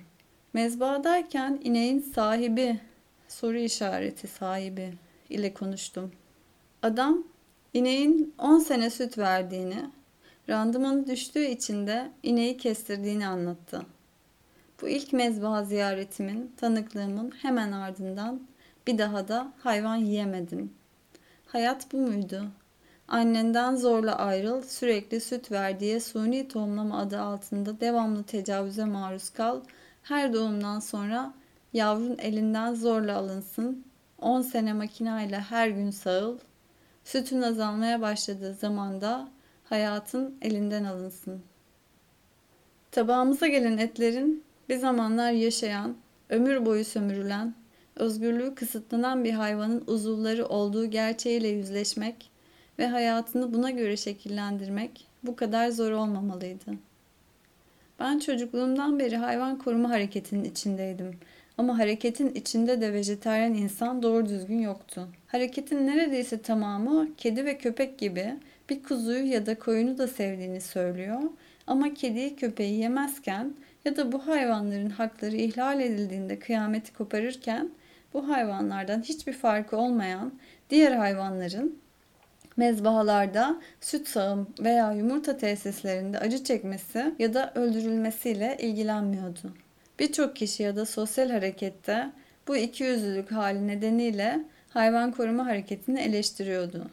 Mezbahadayken 0.53 1.59
ineğin 1.63 1.99
sahibi, 1.99 2.79
soru 3.27 3.57
işareti 3.57 4.27
sahibi 4.27 4.93
ile 5.29 5.53
konuştum. 5.53 6.11
Adam 6.81 7.23
ineğin 7.73 8.33
10 8.37 8.59
sene 8.59 8.89
süt 8.89 9.17
verdiğini, 9.17 9.85
randımanı 10.49 11.07
düştüğü 11.07 11.45
için 11.45 11.87
de 11.87 12.11
ineği 12.23 12.57
kestirdiğini 12.57 13.27
anlattı. 13.27 13.81
Bu 14.81 14.89
ilk 14.89 15.13
mezbaha 15.13 15.63
ziyaretimin, 15.63 16.51
tanıklığımın 16.57 17.31
hemen 17.41 17.71
ardından 17.71 18.41
bir 18.87 18.97
daha 18.97 19.27
da 19.27 19.53
hayvan 19.59 19.95
yiyemedim. 19.95 20.73
Hayat 21.45 21.93
bu 21.93 21.97
muydu? 21.97 22.45
Annenden 23.07 23.75
zorla 23.75 24.17
ayrıl, 24.17 24.61
sürekli 24.61 25.21
süt 25.21 25.51
ver 25.51 25.79
diye 25.79 25.99
suni 25.99 26.47
tohumlama 26.47 26.99
adı 26.99 27.21
altında 27.21 27.79
devamlı 27.79 28.23
tecavüze 28.23 28.85
maruz 28.85 29.29
kal. 29.29 29.61
Her 30.03 30.33
doğumdan 30.33 30.79
sonra 30.79 31.33
yavrun 31.73 32.17
elinden 32.17 32.73
zorla 32.73 33.17
alınsın. 33.17 33.85
10 34.21 34.41
sene 34.41 34.73
makinayla 34.73 35.41
her 35.51 35.67
gün 35.67 35.91
sağıl. 35.91 36.37
Sütün 37.03 37.41
azalmaya 37.41 38.01
başladığı 38.01 38.53
zamanda 38.53 39.29
hayatın 39.63 40.37
elinden 40.41 40.83
alınsın. 40.83 41.41
Tabağımıza 42.91 43.47
gelen 43.47 43.77
etlerin 43.77 44.43
bir 44.69 44.77
zamanlar 44.77 45.31
yaşayan, 45.31 45.95
ömür 46.29 46.65
boyu 46.65 46.85
sömürülen, 46.85 47.53
özgürlüğü 47.95 48.55
kısıtlanan 48.55 49.23
bir 49.23 49.33
hayvanın 49.33 49.83
uzuvları 49.87 50.45
olduğu 50.45 50.85
gerçeğiyle 50.85 51.47
yüzleşmek 51.47 52.31
ve 52.79 52.87
hayatını 52.87 53.53
buna 53.53 53.71
göre 53.71 53.97
şekillendirmek 53.97 55.07
bu 55.23 55.35
kadar 55.35 55.69
zor 55.69 55.91
olmamalıydı. 55.91 56.71
Ben 57.99 58.19
çocukluğumdan 58.19 58.99
beri 58.99 59.17
hayvan 59.17 59.57
koruma 59.57 59.89
hareketinin 59.89 60.43
içindeydim. 60.43 61.19
Ama 61.59 61.77
hareketin 61.77 62.33
içinde 62.33 62.81
de 62.81 62.93
vejetaryen 62.93 63.53
insan 63.53 64.03
doğru 64.03 64.29
düzgün 64.29 64.59
yoktu. 64.59 65.07
Hareketin 65.27 65.87
neredeyse 65.87 66.41
tamamı 66.41 67.15
kedi 67.17 67.45
ve 67.45 67.57
köpek 67.57 67.97
gibi 67.97 68.35
bir 68.69 68.83
kuzuyu 68.83 69.25
ya 69.25 69.45
da 69.45 69.59
koyunu 69.59 69.97
da 69.97 70.07
sevdiğini 70.07 70.61
söylüyor. 70.61 71.21
Ama 71.67 71.93
kediyi 71.93 72.35
köpeği 72.35 72.79
yemezken 72.79 73.53
ya 73.85 73.97
da 73.97 74.11
bu 74.11 74.27
hayvanların 74.27 74.89
hakları 74.89 75.35
ihlal 75.35 75.79
edildiğinde 75.79 76.39
kıyameti 76.39 76.93
koparırken 76.93 77.69
bu 78.13 78.29
hayvanlardan 78.29 79.01
hiçbir 79.01 79.33
farkı 79.33 79.77
olmayan 79.77 80.33
diğer 80.69 80.91
hayvanların 80.91 81.79
mezbahalarda 82.57 83.61
süt 83.81 84.07
sağım 84.07 84.47
veya 84.59 84.91
yumurta 84.91 85.37
tesislerinde 85.37 86.19
acı 86.19 86.43
çekmesi 86.43 87.13
ya 87.19 87.33
da 87.33 87.51
öldürülmesiyle 87.55 88.57
ilgilenmiyordu. 88.59 89.53
Birçok 89.99 90.35
kişi 90.35 90.63
ya 90.63 90.75
da 90.75 90.85
sosyal 90.85 91.29
harekette 91.29 92.11
bu 92.47 92.57
ikiyüzlülük 92.57 93.31
hali 93.31 93.67
nedeniyle 93.67 94.39
hayvan 94.69 95.11
koruma 95.11 95.45
hareketini 95.45 95.99
eleştiriyordu. 95.99 96.89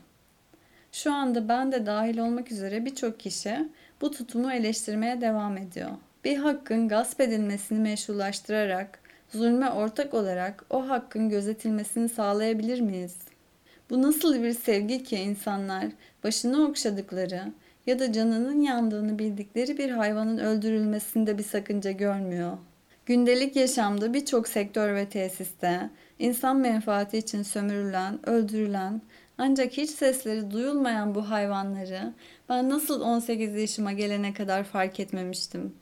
Şu 0.92 1.12
anda 1.12 1.48
ben 1.48 1.72
de 1.72 1.86
dahil 1.86 2.18
olmak 2.18 2.52
üzere 2.52 2.84
birçok 2.84 3.20
kişi 3.20 3.68
bu 4.00 4.10
tutumu 4.10 4.52
eleştirmeye 4.52 5.20
devam 5.20 5.56
ediyor. 5.56 5.90
Bir 6.24 6.36
hakkın 6.36 6.88
gasp 6.88 7.20
edilmesini 7.20 7.78
meşrulaştırarak, 7.78 8.98
zulme 9.28 9.70
ortak 9.70 10.14
olarak 10.14 10.64
o 10.70 10.88
hakkın 10.88 11.28
gözetilmesini 11.28 12.08
sağlayabilir 12.08 12.80
miyiz? 12.80 13.16
Bu 13.90 14.02
nasıl 14.02 14.42
bir 14.42 14.52
sevgi 14.52 15.04
ki 15.04 15.16
insanlar 15.16 15.86
başını 16.24 16.68
okşadıkları 16.68 17.52
ya 17.86 17.98
da 17.98 18.12
canının 18.12 18.60
yandığını 18.60 19.18
bildikleri 19.18 19.78
bir 19.78 19.90
hayvanın 19.90 20.38
öldürülmesinde 20.38 21.38
bir 21.38 21.44
sakınca 21.44 21.90
görmüyor. 21.90 22.58
Gündelik 23.06 23.56
yaşamda 23.56 24.14
birçok 24.14 24.48
sektör 24.48 24.94
ve 24.94 25.08
tesiste 25.08 25.90
insan 26.18 26.56
menfaati 26.56 27.18
için 27.18 27.42
sömürülen, 27.42 28.28
öldürülen 28.28 29.02
ancak 29.38 29.72
hiç 29.72 29.90
sesleri 29.90 30.50
duyulmayan 30.50 31.14
bu 31.14 31.30
hayvanları 31.30 32.12
ben 32.48 32.70
nasıl 32.70 33.00
18 33.00 33.54
yaşıma 33.54 33.92
gelene 33.92 34.32
kadar 34.32 34.64
fark 34.64 35.00
etmemiştim. 35.00 35.74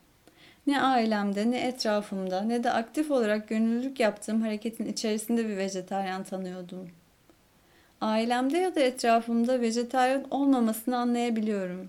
Ne 0.67 0.81
ailemde, 0.81 1.51
ne 1.51 1.61
etrafımda, 1.61 2.41
ne 2.41 2.65
de 2.65 2.71
aktif 2.71 3.11
olarak 3.11 3.49
gönüllülük 3.49 4.01
yaptığım 4.01 4.43
hareketin 4.43 4.87
içerisinde 4.87 5.49
bir 5.49 5.57
vejetaryen 5.57 6.25
tanıyordum. 6.25 6.91
Ailemde 8.01 8.59
ya 8.59 8.75
da 8.75 8.81
etrafımda 8.81 9.61
vejetaryen 9.61 10.25
olmamasını 10.31 10.97
anlayabiliyorum. 10.97 11.89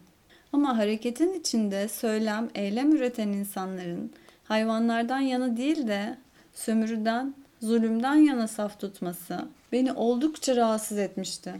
Ama 0.53 0.77
hareketin 0.77 1.33
içinde 1.39 1.87
söylem, 1.87 2.49
eylem 2.55 2.95
üreten 2.95 3.27
insanların 3.27 4.11
hayvanlardan 4.45 5.19
yana 5.19 5.57
değil 5.57 5.87
de 5.87 6.17
sömürüden, 6.53 7.33
zulümden 7.61 8.15
yana 8.15 8.47
saf 8.47 8.79
tutması 8.79 9.39
beni 9.71 9.93
oldukça 9.93 10.55
rahatsız 10.55 10.97
etmişti. 10.97 11.53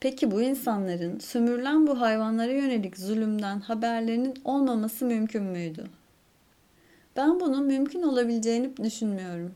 Peki 0.00 0.30
bu 0.30 0.42
insanların 0.42 1.18
sömürülen 1.18 1.86
bu 1.86 2.00
hayvanlara 2.00 2.52
yönelik 2.52 2.98
zulümden 2.98 3.60
haberlerinin 3.60 4.34
olmaması 4.44 5.04
mümkün 5.04 5.42
müydü? 5.42 5.86
Ben 7.16 7.40
bunun 7.40 7.64
mümkün 7.64 8.02
olabileceğini 8.02 8.76
düşünmüyorum. 8.76 9.54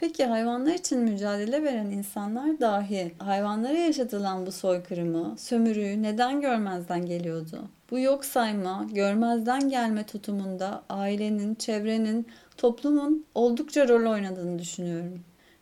Peki 0.00 0.26
hayvanlar 0.26 0.74
için 0.74 0.98
mücadele 0.98 1.62
veren 1.62 1.90
insanlar 1.90 2.60
dahi 2.60 3.14
hayvanlara 3.18 3.78
yaşatılan 3.78 4.46
bu 4.46 4.52
soykırımı, 4.52 5.34
sömürüyü 5.38 6.02
neden 6.02 6.40
görmezden 6.40 7.06
geliyordu? 7.06 7.68
Bu 7.90 7.98
yok 7.98 8.24
sayma, 8.24 8.86
görmezden 8.92 9.68
gelme 9.68 10.06
tutumunda 10.06 10.82
ailenin, 10.88 11.54
çevrenin, 11.54 12.26
toplumun 12.56 13.26
oldukça 13.34 13.88
rol 13.88 14.12
oynadığını 14.12 14.58
düşünüyorum. 14.58 15.20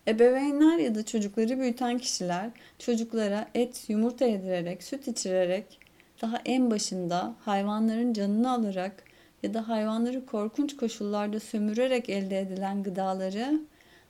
Ebeveynler 0.09 0.78
ya 0.78 0.95
da 0.95 1.05
çocukları 1.05 1.59
büyüten 1.61 1.99
kişiler 1.99 2.51
çocuklara 2.78 3.47
et, 3.55 3.84
yumurta 3.89 4.24
yedirerek, 4.24 4.82
süt 4.82 5.09
içirerek 5.09 5.78
daha 6.22 6.41
en 6.45 6.70
başında 6.70 7.34
hayvanların 7.45 8.12
canını 8.12 8.53
alarak 8.53 9.05
ya 9.43 9.55
da 9.55 9.68
hayvanları 9.68 10.26
korkunç 10.26 10.76
koşullarda 10.76 11.41
sömürerek 11.41 12.09
elde 12.09 12.41
edilen 12.41 12.82
gıdaları 12.82 13.61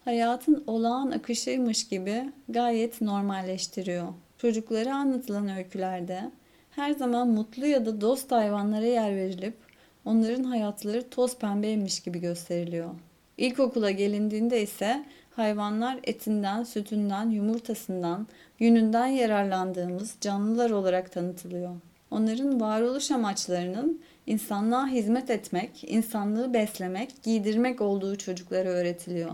hayatın 0.06 0.64
olağan 0.66 1.10
akışıymış 1.10 1.88
gibi 1.88 2.32
gayet 2.48 3.00
normalleştiriyor. 3.00 4.08
Çocuklara 4.38 4.94
anlatılan 4.94 5.48
öykülerde 5.56 6.30
her 6.70 6.92
zaman 6.92 7.28
mutlu 7.28 7.66
ya 7.66 7.86
da 7.86 8.00
dost 8.00 8.32
hayvanlara 8.32 8.86
yer 8.86 9.16
verilip 9.16 9.56
onların 10.04 10.44
hayatları 10.44 11.10
toz 11.10 11.38
pembeymiş 11.38 12.00
gibi 12.00 12.20
gösteriliyor. 12.20 12.90
İlkokula 13.36 13.90
gelindiğinde 13.90 14.62
ise 14.62 15.04
hayvanlar 15.30 15.98
etinden, 16.04 16.62
sütünden, 16.62 17.30
yumurtasından, 17.30 18.26
yününden 18.58 19.06
yararlandığımız 19.06 20.16
canlılar 20.20 20.70
olarak 20.70 21.12
tanıtılıyor. 21.12 21.74
Onların 22.10 22.60
varoluş 22.60 23.10
amaçlarının 23.10 24.00
insanlığa 24.26 24.88
hizmet 24.88 25.30
etmek, 25.30 25.84
insanlığı 25.86 26.54
beslemek, 26.54 27.22
giydirmek 27.22 27.80
olduğu 27.80 28.16
çocuklara 28.16 28.68
öğretiliyor. 28.68 29.32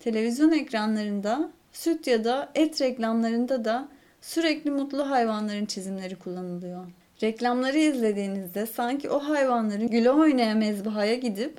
Televizyon 0.00 0.52
ekranlarında, 0.52 1.50
süt 1.72 2.06
ya 2.06 2.24
da 2.24 2.48
et 2.54 2.80
reklamlarında 2.80 3.64
da 3.64 3.88
sürekli 4.20 4.70
mutlu 4.70 5.10
hayvanların 5.10 5.66
çizimleri 5.66 6.16
kullanılıyor. 6.16 6.86
Reklamları 7.22 7.78
izlediğinizde 7.78 8.66
sanki 8.66 9.10
o 9.10 9.18
hayvanların 9.18 9.88
güle 9.88 10.10
oynaya 10.10 10.54
mezbahaya 10.54 11.14
gidip 11.14 11.58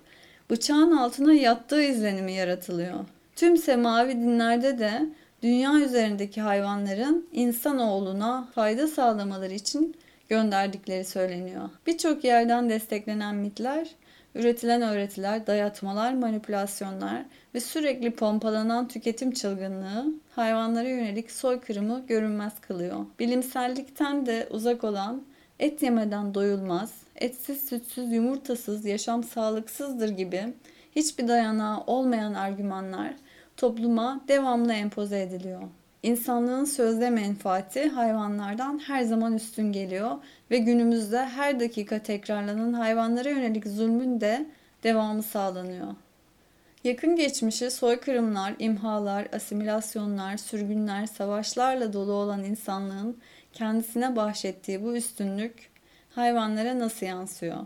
bıçağın 0.50 0.92
altına 0.92 1.34
yattığı 1.34 1.84
izlenimi 1.84 2.32
yaratılıyor. 2.32 3.00
Tüm 3.36 3.58
semavi 3.58 4.12
dinlerde 4.12 4.80
de 4.80 5.06
dünya 5.44 5.80
üzerindeki 5.80 6.42
hayvanların 6.42 7.28
insanoğluna 7.32 8.48
fayda 8.56 8.88
sağlamaları 8.88 9.54
için 9.54 9.96
gönderdikleri 10.30 11.06
söyleniyor. 11.06 11.70
Birçok 11.88 12.24
yerden 12.24 12.70
desteklenen 12.70 13.36
mitler, 13.36 13.88
üretilen 14.36 14.82
öğretiler, 14.82 15.48
dayatmalar, 15.48 16.14
manipülasyonlar 16.14 17.26
ve 17.56 17.60
sürekli 17.60 18.12
pompalanan 18.12 18.88
tüketim 18.88 19.32
çılgınlığı 19.32 20.14
hayvanlara 20.36 20.90
yönelik 20.90 21.32
soykırımı 21.32 22.04
görünmez 22.08 22.54
kılıyor. 22.62 23.06
Bilimsellikten 23.20 24.26
de 24.26 24.48
uzak 24.50 24.84
olan 24.84 25.24
et 25.60 25.84
yemeden 25.84 26.34
doyulmaz, 26.34 26.94
etsiz, 27.16 27.66
sütsüz, 27.66 28.12
yumurtasız 28.12 28.86
yaşam 28.86 29.24
sağlıksızdır 29.24 30.10
gibi 30.10 30.54
hiçbir 30.96 31.28
dayanağı 31.28 31.84
olmayan 31.88 32.34
argümanlar 32.34 33.14
topluma 33.58 34.22
devamlı 34.28 34.74
empoze 34.74 35.22
ediliyor. 35.22 35.62
İnsanlığın 36.04 36.66
sözde 36.66 37.10
menfaati 37.10 37.90
hayvanlardan 37.90 38.80
her 38.80 39.04
zaman 39.04 39.34
üstün 39.34 39.72
geliyor 39.72 40.18
ve 40.52 40.58
günümüzde 40.58 41.26
her 41.26 41.60
dakika 41.60 42.00
tekrarlanan 42.00 42.74
hayvanlara 42.74 43.30
yönelik 43.30 43.68
zulmün 43.68 44.22
de 44.22 44.46
devamı 44.84 45.24
sağlanıyor. 45.24 45.88
Yakın 46.84 47.16
geçmişi 47.16 47.72
soykırımlar, 47.72 48.54
imhalar, 48.60 49.28
asimilasyonlar, 49.34 50.38
sürgünler, 50.38 51.06
savaşlarla 51.06 51.94
dolu 51.94 52.12
olan 52.12 52.44
insanlığın 52.44 53.18
kendisine 53.54 54.16
bahşettiği 54.16 54.84
bu 54.84 54.96
üstünlük 54.96 55.70
hayvanlara 56.16 56.80
nasıl 56.80 57.06
yansıyor? 57.06 57.58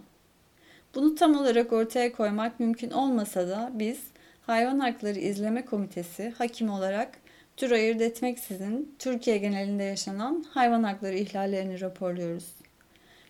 Bunu 0.95 1.15
tam 1.15 1.35
olarak 1.35 1.73
ortaya 1.73 2.11
koymak 2.11 2.59
mümkün 2.59 2.91
olmasa 2.91 3.47
da 3.47 3.71
biz 3.73 3.99
Hayvan 4.45 4.79
Hakları 4.79 5.19
İzleme 5.19 5.65
Komitesi 5.65 6.33
hakim 6.37 6.69
olarak 6.69 7.24
tür 7.57 7.71
ayırt 7.71 8.01
etmeksizin 8.01 8.95
Türkiye 8.99 9.37
genelinde 9.37 9.83
yaşanan 9.83 10.45
hayvan 10.49 10.83
hakları 10.83 11.17
ihlallerini 11.17 11.81
raporluyoruz. 11.81 12.45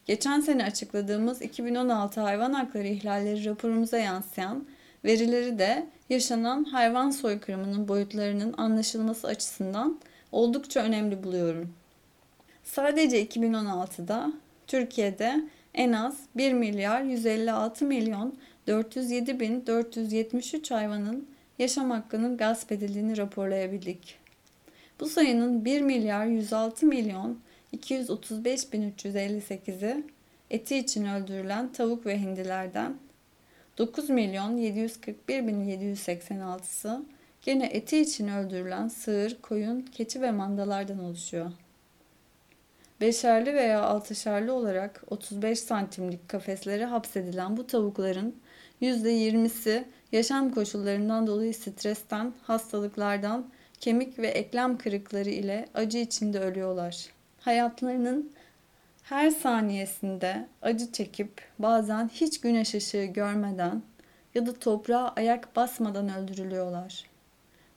Geçen 0.06 0.40
sene 0.40 0.66
açıkladığımız 0.66 1.42
2016 1.42 2.22
hayvan 2.22 2.54
hakları 2.54 2.88
ihlalleri 2.88 3.46
raporumuza 3.46 3.98
yansıyan 3.98 4.66
verileri 5.06 5.60
de 5.60 5.88
yaşanan 6.10 6.64
hayvan 6.64 7.10
soykırımının 7.10 7.88
boyutlarının 7.88 8.54
anlaşılması 8.58 9.28
açısından 9.28 10.00
oldukça 10.32 10.80
önemli 10.80 11.24
buluyorum. 11.24 11.74
Sadece 12.64 13.26
2016'da 13.26 14.34
Türkiye'de 14.68 15.44
en 15.74 15.94
az 15.94 16.18
1 16.36 16.54
milyar 16.54 17.02
156 17.02 17.86
milyon 17.86 18.36
407 18.68 19.40
bin 19.40 19.66
473 19.68 20.72
hayvanın 20.72 21.28
yaşam 21.60 21.91
hakkının 21.91 22.38
gasp 22.38 22.72
edildiğini 22.72 23.18
raporlayabildik. 23.18 24.20
Bu 24.99 25.06
sayının 25.06 25.66
1 25.66 25.82
milyar 25.82 26.26
106 26.26 26.86
milyon 26.86 27.39
235 27.72 28.74
bin 28.74 28.91
358'i 28.91 30.03
eti 30.49 30.78
için 30.78 31.06
öldürülen 31.06 31.72
tavuk 31.72 32.06
ve 32.06 32.20
hindilerden, 32.20 32.97
9 33.78 34.10
milyon 34.10 34.58
741 34.58 35.47
bin 35.47 35.66
786'sı 35.66 37.06
gene 37.41 37.66
eti 37.66 37.97
için 37.97 38.28
öldürülen 38.28 38.88
sığır, 38.88 39.41
koyun, 39.41 39.82
keçi 39.82 40.22
ve 40.22 40.32
mandalardan 40.32 40.99
oluşuyor. 40.99 41.51
Beşerli 43.01 43.53
veya 43.53 43.84
altışarlı 43.84 44.53
olarak 44.53 45.03
35 45.10 45.60
santimlik 45.60 46.30
kafeslere 46.30 46.86
hapsedilen 46.86 47.58
bu 47.58 47.68
tavukların 47.68 48.36
%20'si 48.82 49.84
yaşam 50.16 50.51
koşullarından 50.51 51.28
dolayı 51.28 51.53
stresten, 51.53 52.34
hastalıklardan, 52.43 53.45
kemik 53.80 54.20
ve 54.20 54.28
eklem 54.28 54.78
kırıkları 54.78 55.30
ile 55.30 55.66
acı 55.74 55.97
içinde 55.97 56.39
ölüyorlar. 56.39 57.09
Hayatlarının 57.41 58.32
her 59.03 59.30
saniyesinde 59.30 60.47
acı 60.61 60.91
çekip 60.91 61.41
bazen 61.59 62.09
hiç 62.13 62.41
güneş 62.41 62.76
ışığı 62.76 63.03
görmeden 63.05 63.82
ya 64.36 64.45
da 64.45 64.53
toprağa 64.53 65.13
ayak 65.16 65.55
basmadan 65.55 66.09
öldürülüyorlar. 66.18 67.03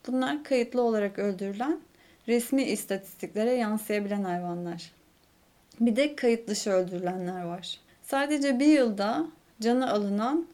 Bunlar 0.07 0.45
kayıtlı 0.45 0.83
olarak 0.83 1.19
öldürülen, 1.19 1.81
resmi 2.29 2.63
istatistiklere 2.63 3.53
yansıyabilen 3.53 4.25
hayvanlar. 4.25 4.93
Bir 5.81 5.97
de 5.97 6.17
kayıt 6.17 6.49
dışı 6.49 6.71
öldürülenler 6.71 7.43
var. 7.43 7.81
Sadece 8.03 8.59
bir 8.59 8.67
yılda 8.67 9.27
canı 9.61 9.91
alınan, 9.91 10.47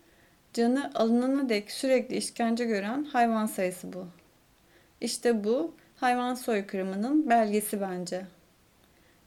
canı 0.54 0.90
alınana 0.94 1.48
dek 1.48 1.70
sürekli 1.70 2.16
işkence 2.16 2.64
gören 2.64 3.04
hayvan 3.04 3.46
sayısı 3.46 3.92
bu. 3.92 4.06
İşte 5.00 5.44
bu 5.44 5.74
hayvan 5.96 6.34
soykırımının 6.34 7.30
belgesi 7.30 7.80
bence. 7.80 8.26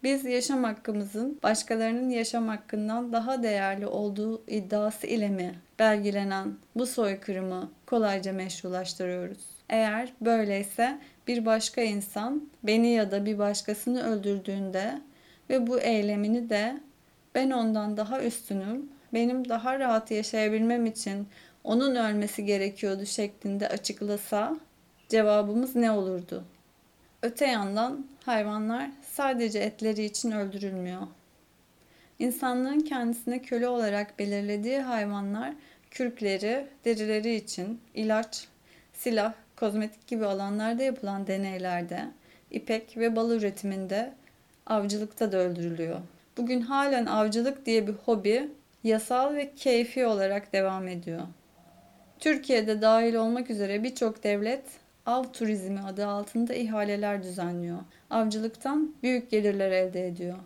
Biz 0.03 0.25
yaşam 0.25 0.63
hakkımızın 0.63 1.39
başkalarının 1.43 2.09
yaşam 2.09 2.47
hakkından 2.47 3.13
daha 3.13 3.43
değerli 3.43 3.87
olduğu 3.87 4.43
iddiası 4.47 5.07
ile 5.07 5.29
mi 5.29 5.55
belgelenen 5.79 6.55
bu 6.75 6.85
soykırımı 6.85 7.71
kolayca 7.85 8.33
meşrulaştırıyoruz? 8.33 9.37
Eğer 9.69 10.13
böyleyse 10.21 10.99
bir 11.27 11.45
başka 11.45 11.81
insan 11.81 12.49
beni 12.63 12.87
ya 12.87 13.11
da 13.11 13.25
bir 13.25 13.37
başkasını 13.37 14.03
öldürdüğünde 14.03 15.01
ve 15.49 15.67
bu 15.67 15.79
eylemini 15.79 16.49
de 16.49 16.81
ben 17.35 17.51
ondan 17.51 17.97
daha 17.97 18.23
üstünüm, 18.23 18.89
benim 19.13 19.49
daha 19.49 19.79
rahat 19.79 20.11
yaşayabilmem 20.11 20.85
için 20.85 21.27
onun 21.63 21.95
ölmesi 21.95 22.45
gerekiyordu 22.45 23.05
şeklinde 23.05 23.69
açıklasa 23.69 24.57
cevabımız 25.09 25.75
ne 25.75 25.91
olurdu? 25.91 26.43
Öte 27.21 27.45
yandan 27.45 28.07
hayvanlar 28.25 28.91
sadece 29.01 29.59
etleri 29.59 30.03
için 30.03 30.31
öldürülmüyor. 30.31 31.01
İnsanlığın 32.19 32.79
kendisine 32.79 33.41
köle 33.41 33.67
olarak 33.67 34.19
belirlediği 34.19 34.79
hayvanlar 34.79 35.53
kürkleri, 35.91 36.67
derileri 36.85 37.35
için 37.35 37.81
ilaç, 37.93 38.47
silah, 38.93 39.33
kozmetik 39.55 40.07
gibi 40.07 40.25
alanlarda 40.25 40.83
yapılan 40.83 41.27
deneylerde, 41.27 42.05
ipek 42.51 42.97
ve 42.97 43.15
bal 43.15 43.31
üretiminde 43.31 44.13
avcılıkta 44.65 45.31
da 45.31 45.37
öldürülüyor. 45.37 45.99
Bugün 46.37 46.61
halen 46.61 47.05
avcılık 47.05 47.65
diye 47.65 47.87
bir 47.87 47.93
hobi 47.93 48.49
yasal 48.87 49.35
ve 49.35 49.53
keyfi 49.55 50.05
olarak 50.05 50.53
devam 50.53 50.87
ediyor. 50.87 51.21
Türkiye'de 52.19 52.81
dahil 52.81 53.15
olmak 53.15 53.49
üzere 53.49 53.83
birçok 53.83 54.23
devlet 54.23 54.63
av 55.05 55.23
turizmi 55.23 55.79
adı 55.79 56.07
altında 56.07 56.53
ihaleler 56.53 57.23
düzenliyor. 57.23 57.77
Avcılıktan 58.09 58.95
büyük 59.03 59.31
gelirler 59.31 59.71
elde 59.71 60.07
ediyor. 60.07 60.37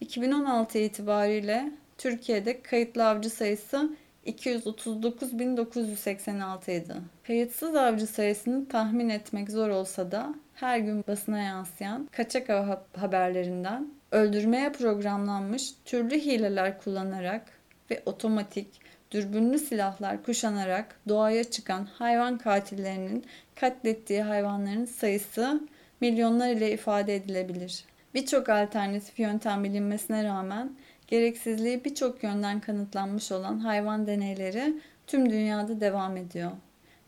2016 0.00 0.78
itibariyle 0.78 1.70
Türkiye'de 1.98 2.62
kayıtlı 2.62 3.08
avcı 3.08 3.30
sayısı 3.30 3.96
239.986 4.26 6.70
idi. 6.70 6.94
Kayıtsız 7.26 7.74
avcı 7.74 8.06
sayısını 8.06 8.68
tahmin 8.68 9.08
etmek 9.08 9.50
zor 9.50 9.68
olsa 9.68 10.10
da 10.10 10.34
her 10.54 10.78
gün 10.78 11.04
basına 11.08 11.38
yansıyan 11.38 12.08
kaçak 12.12 12.50
av 12.50 12.76
haberlerinden 12.96 13.88
öldürmeye 14.14 14.72
programlanmış 14.72 15.70
türlü 15.84 16.14
hileler 16.14 16.80
kullanarak 16.80 17.42
ve 17.90 18.02
otomatik 18.06 18.66
dürbünlü 19.10 19.58
silahlar 19.58 20.22
kuşanarak 20.22 20.96
doğaya 21.08 21.44
çıkan 21.44 21.84
hayvan 21.84 22.38
katillerinin 22.38 23.24
katlettiği 23.54 24.22
hayvanların 24.22 24.84
sayısı 24.84 25.60
milyonlar 26.00 26.50
ile 26.50 26.72
ifade 26.72 27.14
edilebilir. 27.14 27.84
Birçok 28.14 28.48
alternatif 28.48 29.18
yöntem 29.18 29.64
bilinmesine 29.64 30.24
rağmen 30.24 30.70
gereksizliği 31.08 31.84
birçok 31.84 32.22
yönden 32.22 32.60
kanıtlanmış 32.60 33.32
olan 33.32 33.58
hayvan 33.58 34.06
deneyleri 34.06 34.74
tüm 35.06 35.30
dünyada 35.30 35.80
devam 35.80 36.16
ediyor. 36.16 36.50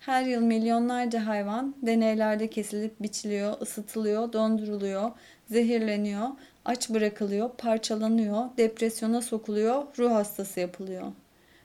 Her 0.00 0.24
yıl 0.24 0.42
milyonlarca 0.42 1.26
hayvan 1.26 1.74
deneylerde 1.82 2.50
kesilip 2.50 3.02
biçiliyor, 3.02 3.60
ısıtılıyor, 3.60 4.32
donduruluyor, 4.32 5.10
zehirleniyor, 5.50 6.28
aç 6.64 6.90
bırakılıyor, 6.90 7.50
parçalanıyor, 7.50 8.44
depresyona 8.56 9.22
sokuluyor, 9.22 9.84
ruh 9.98 10.10
hastası 10.10 10.60
yapılıyor. 10.60 11.12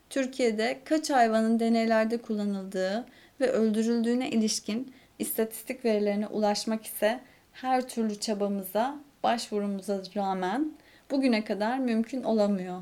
Türkiye'de 0.09 0.79
kaç 0.85 1.09
hayvanın 1.09 1.59
deneylerde 1.59 2.17
kullanıldığı 2.17 3.05
ve 3.41 3.51
öldürüldüğüne 3.51 4.29
ilişkin 4.29 4.93
istatistik 5.19 5.85
verilerine 5.85 6.27
ulaşmak 6.27 6.85
ise 6.85 7.19
her 7.53 7.87
türlü 7.87 8.19
çabamıza, 8.19 8.95
başvurumuza 9.23 10.01
rağmen 10.15 10.71
bugüne 11.11 11.43
kadar 11.43 11.79
mümkün 11.79 12.23
olamıyor. 12.23 12.81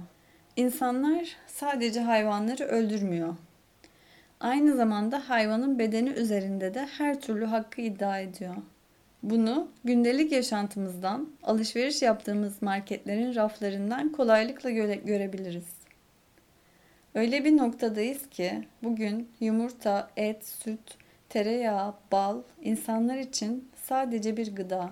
İnsanlar 0.56 1.36
sadece 1.48 2.02
hayvanları 2.02 2.64
öldürmüyor. 2.64 3.36
Aynı 4.40 4.76
zamanda 4.76 5.30
hayvanın 5.30 5.80
bedeni 5.80 6.10
üzerinde 6.10 6.74
de 6.74 6.86
her 6.98 7.22
türlü 7.22 7.46
hakkı 7.46 7.82
iddia 7.82 8.20
ediyor. 8.20 8.56
Bunu 9.24 9.68
gündelik 9.84 10.32
yaşantımızdan, 10.32 11.30
alışveriş 11.44 12.02
yaptığımız 12.02 12.62
marketlerin 12.62 13.36
raflarından 13.36 14.12
kolaylıkla 14.12 14.70
göre 14.70 14.96
görebiliriz. 14.96 15.80
Öyle 17.16 17.46
bir 17.46 17.58
noktadayız 17.58 18.30
ki 18.30 18.64
bugün 18.84 19.30
yumurta, 19.40 20.10
et, 20.18 20.46
süt, 20.46 20.98
tereyağı, 21.30 21.94
bal 22.12 22.42
insanlar 22.62 23.18
için 23.18 23.70
sadece 23.84 24.38
bir 24.38 24.56
gıda. 24.56 24.90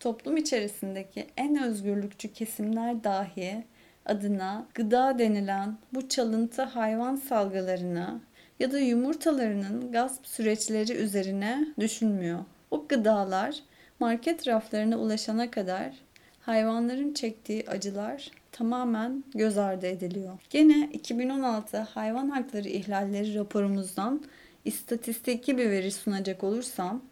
Toplum 0.00 0.36
içerisindeki 0.36 1.26
en 1.36 1.62
özgürlükçü 1.62 2.32
kesimler 2.32 3.04
dahi 3.04 3.64
adına 4.06 4.66
gıda 4.74 5.18
denilen 5.18 5.76
bu 5.92 6.08
çalıntı 6.08 6.62
hayvan 6.62 7.16
salgılarını 7.16 8.20
ya 8.60 8.72
da 8.72 8.78
yumurtalarının 8.78 9.92
gasp 9.92 10.26
süreçleri 10.26 10.92
üzerine 10.92 11.66
düşünmüyor. 11.80 12.38
O 12.74 12.86
gıdalar 12.88 13.62
market 14.00 14.48
raflarına 14.48 14.96
ulaşana 14.96 15.50
kadar 15.50 15.94
hayvanların 16.40 17.14
çektiği 17.14 17.64
acılar 17.68 18.30
tamamen 18.52 19.24
göz 19.34 19.58
ardı 19.58 19.86
ediliyor. 19.86 20.38
Gene 20.50 20.90
2016 20.92 21.78
hayvan 21.78 22.28
hakları 22.28 22.68
ihlalleri 22.68 23.34
raporumuzdan 23.34 24.24
istatistiki 24.64 25.58
bir 25.58 25.70
veri 25.70 25.92
sunacak 25.92 26.44
olursam 26.44 27.02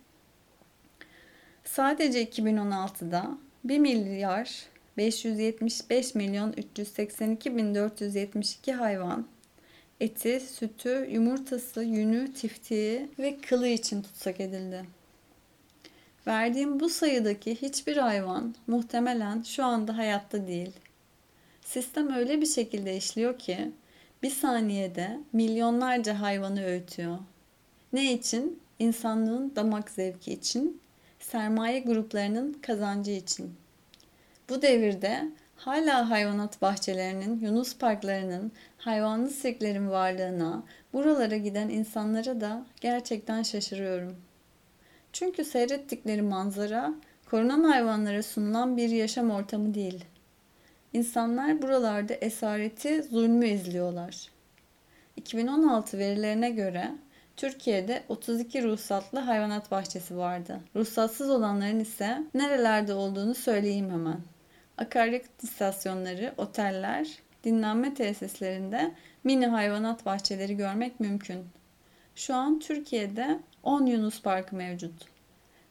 sadece 1.64 2.24
2016'da 2.24 3.38
1 3.64 3.78
milyar 3.78 4.66
575 4.96 6.14
milyon 6.14 6.52
382 6.52 7.56
bin 7.56 7.74
472 7.74 8.72
hayvan 8.72 9.26
eti, 10.00 10.40
sütü, 10.40 11.08
yumurtası, 11.10 11.82
yünü, 11.82 12.32
tiftiği 12.32 13.08
ve 13.18 13.36
kılı 13.48 13.68
için 13.68 14.02
tutsak 14.02 14.40
edildi. 14.40 15.01
Verdiğim 16.26 16.80
bu 16.80 16.88
sayıdaki 16.88 17.62
hiçbir 17.62 17.96
hayvan 17.96 18.54
muhtemelen 18.66 19.42
şu 19.42 19.64
anda 19.64 19.96
hayatta 19.96 20.46
değil. 20.46 20.72
Sistem 21.64 22.14
öyle 22.14 22.40
bir 22.40 22.46
şekilde 22.46 22.96
işliyor 22.96 23.38
ki 23.38 23.72
bir 24.22 24.30
saniyede 24.30 25.20
milyonlarca 25.32 26.20
hayvanı 26.20 26.64
öğütüyor. 26.64 27.18
Ne 27.92 28.12
için? 28.12 28.60
İnsanlığın 28.78 29.52
damak 29.56 29.90
zevki 29.90 30.32
için, 30.32 30.80
sermaye 31.20 31.80
gruplarının 31.80 32.52
kazancı 32.52 33.10
için. 33.10 33.54
Bu 34.48 34.62
devirde 34.62 35.28
hala 35.56 36.10
hayvanat 36.10 36.62
bahçelerinin, 36.62 37.40
yunus 37.40 37.76
parklarının, 37.76 38.52
hayvanlı 38.78 39.30
sirklerin 39.30 39.90
varlığına, 39.90 40.62
buralara 40.92 41.36
giden 41.36 41.68
insanlara 41.68 42.40
da 42.40 42.66
gerçekten 42.80 43.42
şaşırıyorum. 43.42 44.16
Çünkü 45.12 45.44
seyrettikleri 45.44 46.22
manzara 46.22 46.94
korunan 47.30 47.64
hayvanlara 47.64 48.22
sunulan 48.22 48.76
bir 48.76 48.88
yaşam 48.88 49.30
ortamı 49.30 49.74
değil. 49.74 50.04
İnsanlar 50.92 51.62
buralarda 51.62 52.14
esareti, 52.14 53.02
zulmü 53.02 53.48
izliyorlar. 53.48 54.28
2016 55.16 55.98
verilerine 55.98 56.50
göre 56.50 56.90
Türkiye'de 57.36 58.02
32 58.08 58.62
ruhsatlı 58.62 59.18
hayvanat 59.18 59.70
bahçesi 59.70 60.16
vardı. 60.16 60.60
Ruhsatsız 60.76 61.30
olanların 61.30 61.80
ise 61.80 62.22
nerelerde 62.34 62.94
olduğunu 62.94 63.34
söyleyeyim 63.34 63.90
hemen. 63.90 64.20
Akaryakıt 64.78 65.44
istasyonları, 65.44 66.34
oteller, 66.36 67.08
dinlenme 67.44 67.94
tesislerinde 67.94 68.92
mini 69.24 69.46
hayvanat 69.46 70.06
bahçeleri 70.06 70.56
görmek 70.56 71.00
mümkün. 71.00 71.44
Şu 72.14 72.34
an 72.34 72.58
Türkiye'de 72.58 73.40
10 73.62 73.86
Yunus 73.86 74.22
Parkı 74.22 74.56
mevcut. 74.56 74.92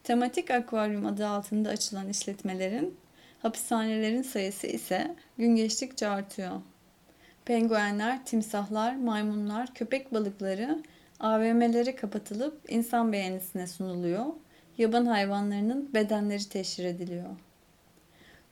Tematik 0.04 0.50
akvaryum 0.50 1.06
adı 1.06 1.26
altında 1.26 1.68
açılan 1.68 2.08
işletmelerin, 2.08 2.96
hapishanelerin 3.42 4.22
sayısı 4.22 4.66
ise 4.66 5.16
gün 5.38 5.56
geçtikçe 5.56 6.08
artıyor. 6.08 6.60
Penguenler, 7.44 8.24
timsahlar, 8.24 8.96
maymunlar, 8.96 9.74
köpek 9.74 10.14
balıkları 10.14 10.82
AVM'lere 11.20 11.96
kapatılıp 11.96 12.60
insan 12.68 13.12
beğenisine 13.12 13.66
sunuluyor. 13.66 14.26
Yaban 14.78 15.06
hayvanlarının 15.06 15.94
bedenleri 15.94 16.48
teşhir 16.48 16.84
ediliyor. 16.84 17.30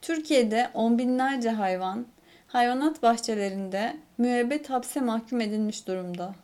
Türkiye'de 0.03 0.71
on 0.75 0.99
binlerce 0.99 1.51
hayvan 1.51 2.07
hayvanat 2.47 3.03
bahçelerinde 3.03 3.97
müebbet 4.19 4.71
hapse 4.71 5.01
mahkum 5.01 5.41
edilmiş 5.41 5.87
durumda. 5.87 6.35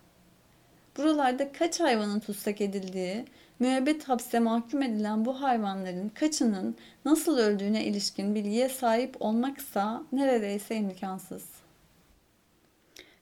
Buralarda 0.97 1.51
kaç 1.51 1.79
hayvanın 1.79 2.19
tutsak 2.19 2.61
edildiği, 2.61 3.25
müebbet 3.59 4.09
hapse 4.09 4.39
mahkum 4.39 4.81
edilen 4.81 5.25
bu 5.25 5.41
hayvanların 5.41 6.09
kaçının 6.09 6.75
nasıl 7.05 7.37
öldüğüne 7.37 7.85
ilişkin 7.85 8.35
bilgiye 8.35 8.69
sahip 8.69 9.15
olmaksa 9.19 10.03
neredeyse 10.11 10.75
imkansız. 10.75 11.43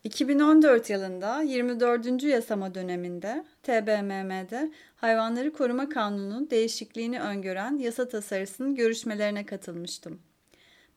2014 0.04 0.90
yılında 0.90 1.42
24. 1.42 2.24
yasama 2.24 2.76
döneminde 2.76 3.46
TBMM'de 3.64 4.72
Hayvanları 4.96 5.54
Koruma 5.54 5.90
Kanunu'nun 5.90 6.50
değişikliğini 6.50 7.22
öngören 7.22 7.78
yasa 7.78 8.08
tasarısının 8.08 8.76
görüşmelerine 8.76 9.46
katılmıştım. 9.46 10.20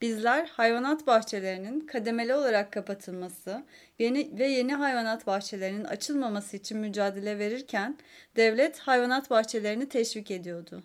Bizler 0.00 0.46
hayvanat 0.46 1.06
bahçelerinin 1.06 1.80
kademeli 1.80 2.34
olarak 2.34 2.72
kapatılması 2.72 3.64
yeni 3.98 4.38
ve 4.38 4.46
yeni 4.46 4.74
hayvanat 4.74 5.26
bahçelerinin 5.26 5.84
açılmaması 5.84 6.56
için 6.56 6.78
mücadele 6.78 7.38
verirken 7.38 7.98
devlet 8.36 8.78
hayvanat 8.78 9.30
bahçelerini 9.30 9.88
teşvik 9.88 10.30
ediyordu. 10.30 10.82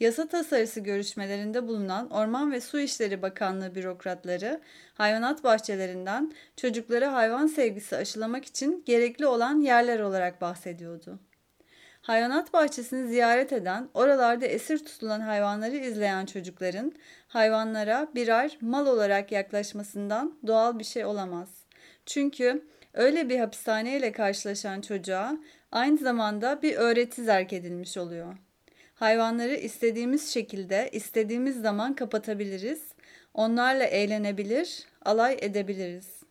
Yasa 0.00 0.28
tasarısı 0.28 0.80
görüşmelerinde 0.80 1.68
bulunan 1.68 2.10
Orman 2.10 2.52
ve 2.52 2.60
Su 2.60 2.80
İşleri 2.80 3.22
Bakanlığı 3.22 3.74
bürokratları 3.74 4.60
hayvanat 4.94 5.44
bahçelerinden 5.44 6.32
çocuklara 6.56 7.12
hayvan 7.12 7.46
sevgisi 7.46 7.96
aşılamak 7.96 8.44
için 8.44 8.82
gerekli 8.86 9.26
olan 9.26 9.60
yerler 9.60 10.00
olarak 10.00 10.40
bahsediyordu. 10.40 11.18
Hayvanat 12.04 12.52
bahçesini 12.52 13.08
ziyaret 13.08 13.52
eden, 13.52 13.88
oralarda 13.94 14.46
esir 14.46 14.78
tutulan 14.78 15.20
hayvanları 15.20 15.76
izleyen 15.76 16.26
çocukların 16.26 16.92
hayvanlara 17.28 18.08
birer 18.14 18.58
mal 18.60 18.86
olarak 18.86 19.32
yaklaşmasından 19.32 20.38
doğal 20.46 20.78
bir 20.78 20.84
şey 20.84 21.04
olamaz. 21.04 21.48
Çünkü 22.06 22.64
öyle 22.94 23.28
bir 23.28 23.38
hapishaneyle 23.38 24.12
karşılaşan 24.12 24.80
çocuğa 24.80 25.36
aynı 25.72 25.98
zamanda 25.98 26.62
bir 26.62 26.76
öğreti 26.76 27.24
zerk 27.24 27.52
edilmiş 27.52 27.96
oluyor. 27.96 28.36
Hayvanları 28.94 29.54
istediğimiz 29.54 30.28
şekilde, 30.32 30.88
istediğimiz 30.92 31.60
zaman 31.60 31.94
kapatabiliriz. 31.94 32.82
Onlarla 33.34 33.84
eğlenebilir, 33.84 34.84
alay 35.04 35.36
edebiliriz. 35.40 36.23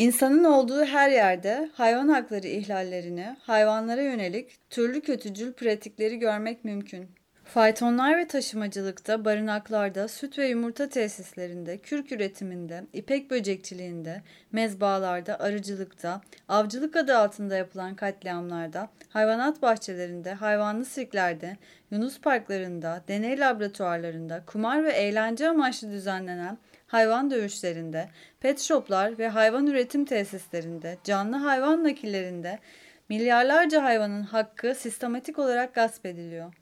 İnsanın 0.00 0.44
olduğu 0.44 0.84
her 0.84 1.10
yerde 1.10 1.70
hayvan 1.74 2.08
hakları 2.08 2.46
ihlallerini, 2.46 3.36
hayvanlara 3.40 4.02
yönelik 4.02 4.70
türlü 4.70 5.00
kötücül 5.00 5.52
pratikleri 5.52 6.18
görmek 6.18 6.64
mümkün. 6.64 7.10
Faytonlar 7.44 8.18
ve 8.18 8.28
taşımacılıkta, 8.28 9.24
barınaklarda, 9.24 10.08
süt 10.08 10.38
ve 10.38 10.48
yumurta 10.48 10.88
tesislerinde, 10.88 11.78
kürk 11.78 12.12
üretiminde, 12.12 12.84
ipek 12.92 13.30
böcekçiliğinde, 13.30 14.22
mezbalarda, 14.52 15.40
arıcılıkta, 15.40 16.20
avcılık 16.48 16.96
adı 16.96 17.16
altında 17.16 17.56
yapılan 17.56 17.94
katliamlarda, 17.94 18.88
hayvanat 19.08 19.62
bahçelerinde, 19.62 20.34
hayvanlı 20.34 20.84
sirklerde, 20.84 21.56
yunus 21.90 22.20
parklarında, 22.20 23.02
deney 23.08 23.38
laboratuvarlarında, 23.38 24.42
kumar 24.46 24.84
ve 24.84 24.92
eğlence 24.92 25.48
amaçlı 25.48 25.90
düzenlenen 25.90 26.58
hayvan 26.90 27.30
dövüşlerinde, 27.30 28.08
pet 28.40 28.60
shoplar 28.60 29.18
ve 29.18 29.28
hayvan 29.28 29.66
üretim 29.66 30.04
tesislerinde, 30.04 30.98
canlı 31.04 31.36
hayvan 31.36 31.84
nakillerinde 31.84 32.58
milyarlarca 33.08 33.82
hayvanın 33.82 34.22
hakkı 34.22 34.74
sistematik 34.74 35.38
olarak 35.38 35.74
gasp 35.74 36.06
ediliyor. 36.06 36.54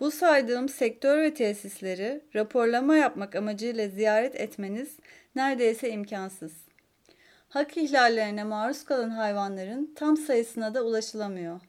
Bu 0.00 0.10
saydığım 0.10 0.68
sektör 0.68 1.22
ve 1.22 1.34
tesisleri 1.34 2.20
raporlama 2.34 2.96
yapmak 2.96 3.36
amacıyla 3.36 3.88
ziyaret 3.88 4.34
etmeniz 4.34 4.96
neredeyse 5.34 5.90
imkansız. 5.90 6.52
Hak 7.48 7.76
ihlallerine 7.76 8.44
maruz 8.44 8.84
kalan 8.84 9.10
hayvanların 9.10 9.94
tam 9.96 10.16
sayısına 10.16 10.74
da 10.74 10.82
ulaşılamıyor. 10.82 11.60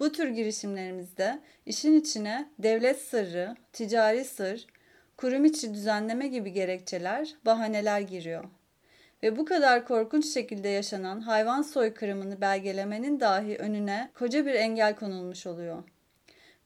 Bu 0.00 0.12
tür 0.12 0.28
girişimlerimizde 0.28 1.40
işin 1.66 2.00
içine 2.00 2.48
devlet 2.58 3.00
sırrı, 3.00 3.56
ticari 3.72 4.24
sır, 4.24 4.66
kurum 5.20 5.44
içi 5.44 5.74
düzenleme 5.74 6.28
gibi 6.28 6.52
gerekçeler, 6.52 7.34
bahaneler 7.46 8.00
giriyor. 8.00 8.44
Ve 9.22 9.36
bu 9.36 9.44
kadar 9.44 9.84
korkunç 9.84 10.26
şekilde 10.26 10.68
yaşanan 10.68 11.20
hayvan 11.20 11.62
soykırımını 11.62 12.40
belgelemenin 12.40 13.20
dahi 13.20 13.56
önüne 13.56 14.10
koca 14.14 14.46
bir 14.46 14.54
engel 14.54 14.96
konulmuş 14.96 15.46
oluyor. 15.46 15.82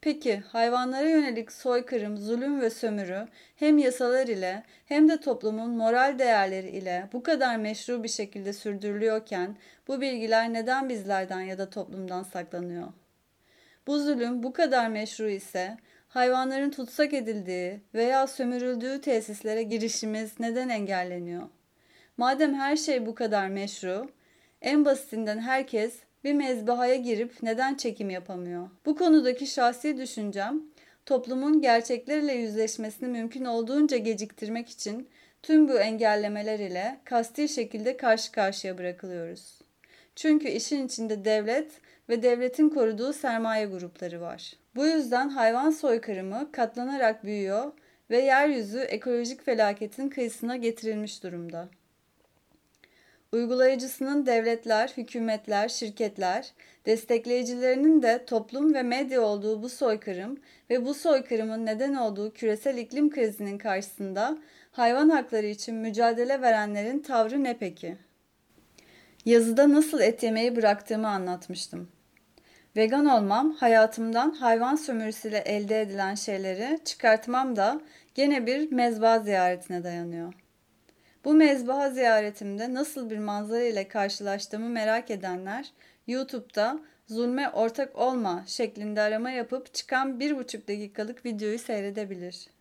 Peki 0.00 0.36
hayvanlara 0.36 1.09
yönelik 1.09 1.52
soykırım, 1.52 2.16
zulüm 2.16 2.61
ve 2.61 2.70
sömürü 2.70 3.28
hem 3.57 3.78
yasalar 3.78 4.26
ile 4.26 4.62
hem 4.86 5.09
de 5.09 5.20
toplumun 5.20 5.70
moral 5.70 6.18
değerleri 6.18 6.68
ile 6.68 7.09
bu 7.12 7.22
kadar 7.22 7.57
meşru 7.57 8.02
bir 8.02 8.09
şekilde 8.09 8.52
sürdürülüyorken 8.52 9.57
bu 9.88 10.00
bilgiler 10.00 10.52
neden 10.52 10.88
bizlerden 10.88 11.40
ya 11.40 11.59
da 11.59 11.70
toplumdan 11.70 12.22
saklanıyor? 12.22 12.88
Bu 13.86 13.98
zulüm 13.98 14.42
bu 14.42 14.52
kadar 14.52 14.88
meşru 14.88 15.28
ise 15.28 15.76
hayvanların 16.14 16.70
tutsak 16.70 17.14
edildiği 17.14 17.80
veya 17.94 18.26
sömürüldüğü 18.26 19.00
tesislere 19.00 19.62
girişimiz 19.62 20.40
neden 20.40 20.68
engelleniyor? 20.68 21.42
Madem 22.16 22.54
her 22.54 22.76
şey 22.76 23.06
bu 23.06 23.14
kadar 23.14 23.48
meşru, 23.48 24.08
en 24.62 24.84
basitinden 24.84 25.38
herkes 25.38 25.94
bir 26.24 26.32
mezbahaya 26.32 26.94
girip 26.94 27.42
neden 27.42 27.74
çekim 27.74 28.10
yapamıyor? 28.10 28.70
Bu 28.86 28.96
konudaki 28.96 29.46
şahsi 29.46 29.98
düşüncem, 29.98 30.62
toplumun 31.06 31.60
gerçeklerle 31.60 32.32
yüzleşmesini 32.32 33.08
mümkün 33.08 33.44
olduğunca 33.44 33.96
geciktirmek 33.96 34.68
için 34.68 35.08
tüm 35.42 35.68
bu 35.68 35.78
engellemeler 35.78 36.58
ile 36.58 37.00
kasti 37.04 37.48
şekilde 37.48 37.96
karşı 37.96 38.32
karşıya 38.32 38.78
bırakılıyoruz. 38.78 39.58
Çünkü 40.16 40.48
işin 40.48 40.86
içinde 40.86 41.24
devlet 41.24 41.72
ve 42.08 42.22
devletin 42.22 42.68
koruduğu 42.68 43.12
sermaye 43.12 43.66
grupları 43.66 44.20
var. 44.20 44.63
Bu 44.76 44.86
yüzden 44.86 45.28
hayvan 45.28 45.70
soykırımı 45.70 46.52
katlanarak 46.52 47.24
büyüyor 47.24 47.72
ve 48.10 48.18
yeryüzü 48.18 48.78
ekolojik 48.78 49.44
felaketin 49.44 50.08
kıyısına 50.08 50.56
getirilmiş 50.56 51.22
durumda. 51.22 51.68
Uygulayıcısının 53.32 54.26
devletler, 54.26 54.92
hükümetler, 54.96 55.68
şirketler, 55.68 56.52
destekleyicilerinin 56.86 58.02
de 58.02 58.24
toplum 58.24 58.74
ve 58.74 58.82
medya 58.82 59.22
olduğu 59.22 59.62
bu 59.62 59.68
soykırım 59.68 60.40
ve 60.70 60.84
bu 60.84 60.94
soykırımın 60.94 61.66
neden 61.66 61.94
olduğu 61.94 62.32
küresel 62.32 62.78
iklim 62.78 63.10
krizinin 63.10 63.58
karşısında 63.58 64.38
hayvan 64.72 65.08
hakları 65.08 65.46
için 65.46 65.74
mücadele 65.74 66.42
verenlerin 66.42 66.98
tavrı 66.98 67.44
ne 67.44 67.56
peki? 67.58 67.96
Yazıda 69.24 69.72
nasıl 69.72 70.00
et 70.00 70.22
yemeyi 70.22 70.56
bıraktığımı 70.56 71.08
anlatmıştım. 71.08 71.88
Vegan 72.76 73.06
olmam, 73.06 73.52
hayatımdan 73.52 74.30
hayvan 74.30 74.76
sömürüsüyle 74.76 75.38
elde 75.38 75.80
edilen 75.80 76.14
şeyleri 76.14 76.78
çıkartmam 76.84 77.56
da 77.56 77.80
gene 78.14 78.46
bir 78.46 78.72
mezba 78.72 79.18
ziyaretine 79.18 79.84
dayanıyor. 79.84 80.34
Bu 81.24 81.34
mezbaha 81.34 81.90
ziyaretimde 81.90 82.74
nasıl 82.74 83.10
bir 83.10 83.18
manzara 83.18 83.62
ile 83.62 83.88
karşılaştığımı 83.88 84.68
merak 84.68 85.10
edenler 85.10 85.72
YouTube'da 86.06 86.78
zulme 87.06 87.50
ortak 87.50 87.96
olma 87.96 88.44
şeklinde 88.46 89.00
arama 89.00 89.30
yapıp 89.30 89.74
çıkan 89.74 90.20
bir 90.20 90.36
buçuk 90.36 90.68
dakikalık 90.68 91.26
videoyu 91.26 91.58
seyredebilir. 91.58 92.53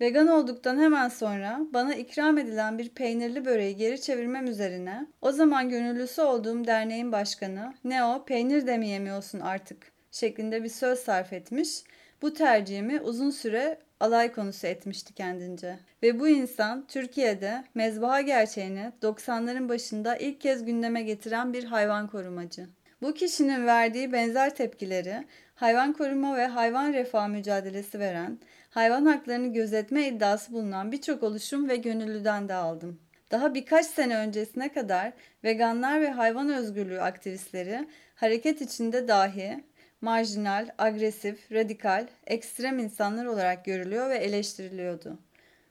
Vegan 0.00 0.26
olduktan 0.26 0.78
hemen 0.78 1.08
sonra 1.08 1.60
bana 1.72 1.94
ikram 1.94 2.38
edilen 2.38 2.78
bir 2.78 2.88
peynirli 2.88 3.44
böreği 3.44 3.76
geri 3.76 4.00
çevirmem 4.00 4.46
üzerine 4.46 5.06
o 5.22 5.32
zaman 5.32 5.68
gönüllüsü 5.68 6.22
olduğum 6.22 6.64
derneğin 6.64 7.12
başkanı 7.12 7.74
ne 7.84 8.04
o 8.04 8.24
peynir 8.24 8.66
de 8.66 8.78
mi 8.78 8.88
yemiyorsun 8.88 9.40
artık 9.40 9.92
şeklinde 10.10 10.64
bir 10.64 10.68
söz 10.68 10.98
sarf 10.98 11.32
etmiş. 11.32 11.82
Bu 12.22 12.34
tercihimi 12.34 13.00
uzun 13.00 13.30
süre 13.30 13.78
alay 14.00 14.32
konusu 14.32 14.66
etmişti 14.66 15.14
kendince. 15.14 15.78
Ve 16.02 16.20
bu 16.20 16.28
insan 16.28 16.86
Türkiye'de 16.86 17.64
mezbaha 17.74 18.20
gerçeğini 18.20 18.92
90'ların 19.02 19.68
başında 19.68 20.16
ilk 20.16 20.40
kez 20.40 20.64
gündeme 20.64 21.02
getiren 21.02 21.52
bir 21.52 21.64
hayvan 21.64 22.06
korumacı. 22.06 22.66
Bu 23.02 23.14
kişinin 23.14 23.66
verdiği 23.66 24.12
benzer 24.12 24.54
tepkileri 24.54 25.24
hayvan 25.54 25.92
koruma 25.92 26.36
ve 26.36 26.46
hayvan 26.46 26.92
refah 26.92 27.28
mücadelesi 27.28 27.98
veren, 27.98 28.38
hayvan 28.70 29.06
haklarını 29.06 29.52
gözetme 29.52 30.08
iddiası 30.08 30.52
bulunan 30.52 30.92
birçok 30.92 31.22
oluşum 31.22 31.68
ve 31.68 31.76
gönüllüden 31.76 32.48
de 32.48 32.54
aldım. 32.54 33.00
Daha 33.30 33.54
birkaç 33.54 33.86
sene 33.86 34.16
öncesine 34.16 34.72
kadar 34.72 35.12
veganlar 35.44 36.00
ve 36.00 36.10
hayvan 36.10 36.48
özgürlüğü 36.48 37.00
aktivistleri 37.00 37.88
hareket 38.14 38.60
içinde 38.60 39.08
dahi 39.08 39.64
marjinal, 40.00 40.68
agresif, 40.78 41.52
radikal, 41.52 42.06
ekstrem 42.26 42.78
insanlar 42.78 43.26
olarak 43.26 43.64
görülüyor 43.64 44.10
ve 44.10 44.16
eleştiriliyordu. 44.16 45.18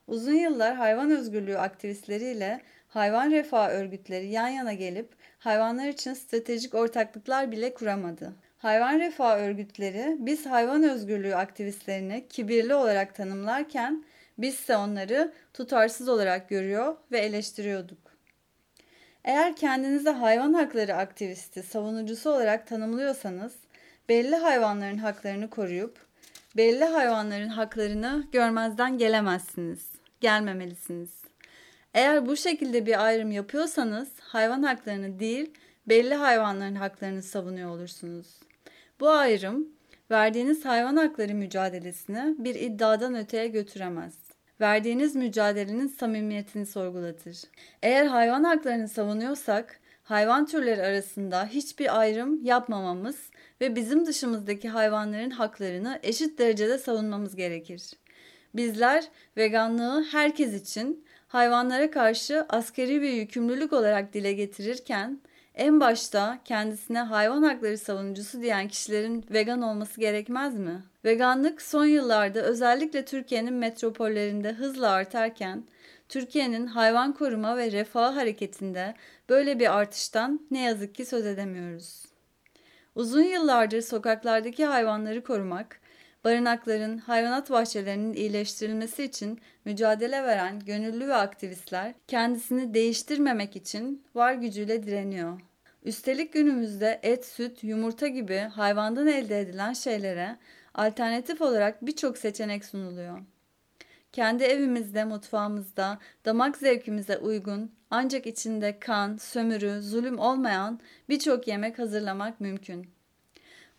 Uzun 0.08 0.34
yıllar 0.34 0.76
hayvan 0.76 1.12
özgürlüğü 1.12 1.58
aktivistleriyle 1.58 2.62
hayvan 2.88 3.32
refah 3.32 3.70
örgütleri 3.70 4.28
yan 4.28 4.48
yana 4.48 4.74
gelip 4.74 5.10
hayvanlar 5.39 5.88
için 5.88 6.14
stratejik 6.14 6.76
ortaklıklar 6.76 7.52
bile 7.52 7.74
kuramadı. 7.74 8.34
Hayvan 8.68 8.99
refah 8.99 9.39
örgütleri 9.39 10.15
biz 10.20 10.45
hayvan 10.45 10.84
özgürlüğü 10.84 11.36
aktivistlerini 11.36 12.28
kibirli 12.30 12.74
olarak 12.76 13.15
tanımlarken 13.15 14.03
bizse 14.38 14.78
onları 14.78 15.34
tutarsız 15.53 16.09
olarak 16.09 16.49
görüyor 16.49 16.95
ve 17.11 17.20
eleştiriyorduk. 17.20 17.97
Eğer 19.24 19.55
kendinizi 19.55 20.09
hayvan 20.09 20.53
hakları 20.53 20.95
aktivisti, 20.95 21.63
savunucusu 21.63 22.30
olarak 22.30 22.68
tanımlıyorsanız 22.68 23.55
belli 24.09 24.36
hayvanların 24.36 24.97
haklarını 24.97 25.49
koruyup 25.49 26.05
belli 26.57 26.86
hayvanların 26.86 27.49
haklarını 27.49 28.28
görmezden 28.32 28.97
gelemezsiniz. 28.97 29.91
Gelmemelisiniz. 30.22 31.11
Eğer 31.93 32.26
bu 32.26 32.38
şekilde 32.38 32.86
bir 32.86 33.05
ayrım 33.05 33.32
yapıyorsanız 33.32 34.09
hayvan 34.20 34.63
haklarını 34.63 35.20
değil 35.20 35.53
belli 35.89 36.13
hayvanların 36.13 36.76
haklarını 36.76 37.24
savunuyor 37.24 37.70
olursunuz. 37.70 38.47
Bu 39.00 39.10
ayrım 39.10 39.68
verdiğiniz 40.12 40.66
hayvan 40.66 40.95
hakları 40.95 41.36
mücadelesini 41.36 42.36
bir 42.38 42.56
iddiadan 42.56 43.16
öteye 43.16 43.48
götüremez. 43.48 44.14
Verdiğiniz 44.62 45.16
mücadelenin 45.16 45.88
samimiyetini 45.88 46.66
sorgulatır. 46.66 47.38
Eğer 47.84 48.06
hayvan 48.06 48.43
haklarını 48.43 48.88
savunuyorsak 48.88 49.80
hayvan 50.04 50.45
türleri 50.45 50.82
arasında 50.82 51.45
hiçbir 51.45 52.00
ayrım 52.00 52.43
yapmamamız 52.43 53.30
ve 53.62 53.76
bizim 53.76 54.06
dışımızdaki 54.06 54.70
hayvanların 54.70 55.30
haklarını 55.30 56.00
eşit 56.04 56.39
derecede 56.39 56.78
savunmamız 56.78 57.36
gerekir. 57.36 57.91
Bizler 58.54 59.08
veganlığı 59.38 60.06
herkes 60.12 60.62
için 60.62 61.06
hayvanlara 61.28 61.91
karşı 61.91 62.45
askeri 62.50 63.02
bir 63.02 63.14
yükümlülük 63.14 63.74
olarak 63.74 64.14
dile 64.14 64.34
getirirken 64.34 65.20
en 65.58 65.80
başta 65.80 66.39
kendisine 66.45 66.99
hayvan 66.99 67.43
hakları 67.43 67.78
savunucusu 67.78 68.41
diyen 68.41 68.68
kişilerin 68.68 69.26
vegan 69.32 69.62
olması 69.62 69.99
gerekmez 69.99 70.60
mi? 70.60 70.84
Veganlık 71.05 71.62
son 71.62 71.86
yıllarda 71.86 72.41
özellikle 72.41 73.05
Türkiye'nin 73.05 73.53
metropollerinde 73.53 74.53
hızla 74.53 74.89
artarken 74.89 75.64
Türkiye'nin 76.10 76.68
hayvan 76.68 77.14
koruma 77.14 77.58
ve 77.58 77.72
refah 77.72 78.16
hareketinde 78.16 78.93
böyle 79.30 79.60
bir 79.60 79.78
artıştan 79.78 80.47
ne 80.51 80.64
yazık 80.64 80.95
ki 80.95 81.05
söz 81.05 81.26
edemiyoruz. 81.26 82.05
Uzun 82.95 83.24
yıllardır 83.24 83.82
sokaklardaki 83.82 84.66
hayvanları 84.66 85.24
korumak, 85.24 85.80
barınakların, 86.28 86.97
hayvanat 86.97 87.49
bahçelerinin 87.49 88.13
iyileştirilmesi 88.13 89.03
için 89.03 89.39
mücadele 89.65 90.23
veren 90.23 90.59
gönüllü 90.59 91.07
ve 91.07 91.13
aktivistler 91.13 91.93
kendisini 92.07 92.73
değiştirmemek 92.73 93.55
için 93.55 94.03
var 94.15 94.34
gücüyle 94.34 94.84
direniyor. 94.84 95.41
Üstelik 95.84 96.34
günümüzde 96.34 96.99
et, 97.03 97.25
süt, 97.25 97.63
yumurta 97.63 98.07
gibi 98.07 98.38
hayvandan 98.38 99.07
elde 99.07 99.39
edilen 99.39 99.73
şeylere 99.73 100.38
alternatif 100.73 101.41
olarak 101.41 101.86
birçok 101.86 102.17
seçenek 102.17 102.65
sunuluyor. 102.65 103.19
Kendi 104.11 104.43
evimizde, 104.43 105.05
mutfağımızda, 105.05 105.99
damak 106.25 106.57
zevkimize 106.57 107.17
uygun 107.17 107.71
ancak 107.91 108.28
içinde 108.28 108.80
kan, 108.80 109.17
sömürü, 109.17 109.82
zulüm 109.82 110.19
olmayan 110.19 110.80
birçok 111.09 111.47
yemek 111.47 111.80
hazırlamak 111.80 112.41
mümkün. 112.41 112.88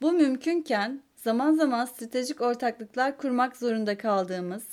Bu 0.02 0.12
mümkünken 0.12 1.02
zaman 1.18 1.54
zaman 1.54 1.84
stratejik 1.84 2.40
ortaklıklar 2.40 3.16
kurmak 3.16 3.56
zorunda 3.56 3.98
kaldığımız, 3.98 4.66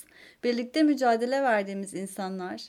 birlikte 0.44 0.82
mücadele 0.82 1.42
verdiğimiz 1.42 1.94
insanlar 1.94 2.62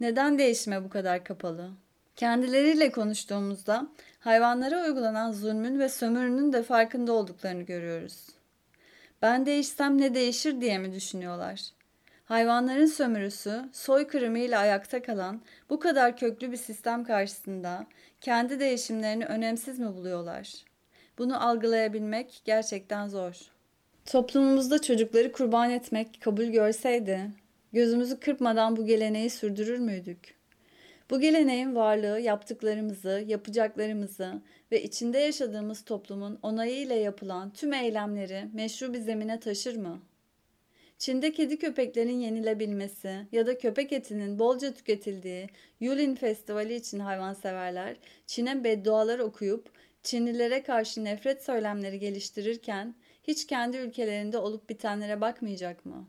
neden 0.00 0.38
değişime 0.38 0.84
bu 0.84 0.88
kadar 0.88 1.24
kapalı? 1.24 1.70
Kendileriyle 2.16 2.92
konuştuğumuzda 2.92 3.88
hayvanlara 4.18 4.84
uygulanan 4.84 5.32
zulmün 5.32 5.78
ve 5.78 5.88
sömürünün 5.88 6.52
de 6.52 6.62
farkında 6.62 7.12
olduklarını 7.12 7.62
görüyoruz. 7.62 8.26
Ben 9.22 9.46
değişsem 9.46 10.00
ne 10.00 10.14
değişir 10.14 10.60
diye 10.60 10.78
mi 10.78 10.92
düşünüyorlar? 10.92 11.60
Hayvanların 12.24 12.86
sömürüsü, 12.86 13.68
soykırımıyla 13.72 14.60
ayakta 14.60 15.02
kalan 15.02 15.42
bu 15.70 15.80
kadar 15.80 16.16
köklü 16.16 16.52
bir 16.52 16.56
sistem 16.56 17.04
karşısında 17.04 17.86
kendi 18.20 18.60
değişimlerini 18.60 19.26
önemsiz 19.26 19.78
mi 19.78 19.94
buluyorlar? 19.94 20.64
Bunu 21.18 21.48
algılayabilmek 21.48 22.42
gerçekten 22.44 23.08
zor. 23.08 23.36
Toplumumuzda 24.06 24.82
çocukları 24.82 25.32
kurban 25.32 25.70
etmek 25.70 26.20
kabul 26.20 26.44
görseydi, 26.44 27.30
gözümüzü 27.72 28.20
kırpmadan 28.20 28.76
bu 28.76 28.86
geleneği 28.86 29.30
sürdürür 29.30 29.78
müydük? 29.78 30.34
Bu 31.10 31.20
geleneğin 31.20 31.74
varlığı 31.74 32.20
yaptıklarımızı, 32.20 33.24
yapacaklarımızı 33.26 34.42
ve 34.72 34.82
içinde 34.82 35.18
yaşadığımız 35.18 35.84
toplumun 35.84 36.38
onayıyla 36.42 36.96
yapılan 36.96 37.50
tüm 37.50 37.72
eylemleri 37.72 38.48
meşru 38.52 38.94
bir 38.94 38.98
zemine 38.98 39.40
taşır 39.40 39.76
mı? 39.76 40.00
Çin'de 40.98 41.32
kedi 41.32 41.58
köpeklerin 41.58 42.20
yenilebilmesi 42.20 43.26
ya 43.32 43.46
da 43.46 43.58
köpek 43.58 43.92
etinin 43.92 44.38
bolca 44.38 44.74
tüketildiği 44.74 45.48
Yulin 45.80 46.14
Festivali 46.14 46.74
için 46.74 46.98
hayvanseverler 46.98 47.96
Çin'e 48.26 48.64
beddualar 48.64 49.18
okuyup 49.18 49.70
Çinlilere 50.04 50.62
karşı 50.62 51.04
nefret 51.04 51.44
söylemleri 51.44 51.98
geliştirirken 51.98 52.94
hiç 53.22 53.46
kendi 53.46 53.76
ülkelerinde 53.76 54.38
olup 54.38 54.68
bitenlere 54.68 55.20
bakmayacak 55.20 55.86
mı? 55.86 56.08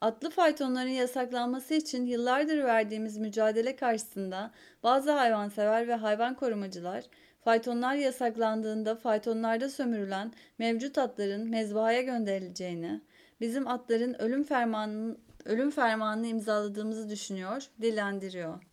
Atlı 0.00 0.30
faytonların 0.30 0.88
yasaklanması 0.88 1.74
için 1.74 2.06
yıllardır 2.06 2.64
verdiğimiz 2.64 3.16
mücadele 3.16 3.76
karşısında 3.76 4.50
bazı 4.82 5.10
hayvansever 5.10 5.88
ve 5.88 5.94
hayvan 5.94 6.34
korumacılar 6.36 7.04
faytonlar 7.44 7.94
yasaklandığında 7.94 8.96
faytonlarda 8.96 9.68
sömürülen 9.68 10.32
mevcut 10.58 10.98
atların 10.98 11.50
mezbahaya 11.50 12.02
gönderileceğini, 12.02 13.00
bizim 13.40 13.68
atların 13.68 14.22
ölüm 14.22 14.44
fermanının 14.44 15.18
ölüm 15.44 15.70
fermanını 15.70 16.26
imzaladığımızı 16.26 17.10
düşünüyor, 17.10 17.66
dillendiriyor. 17.82 18.69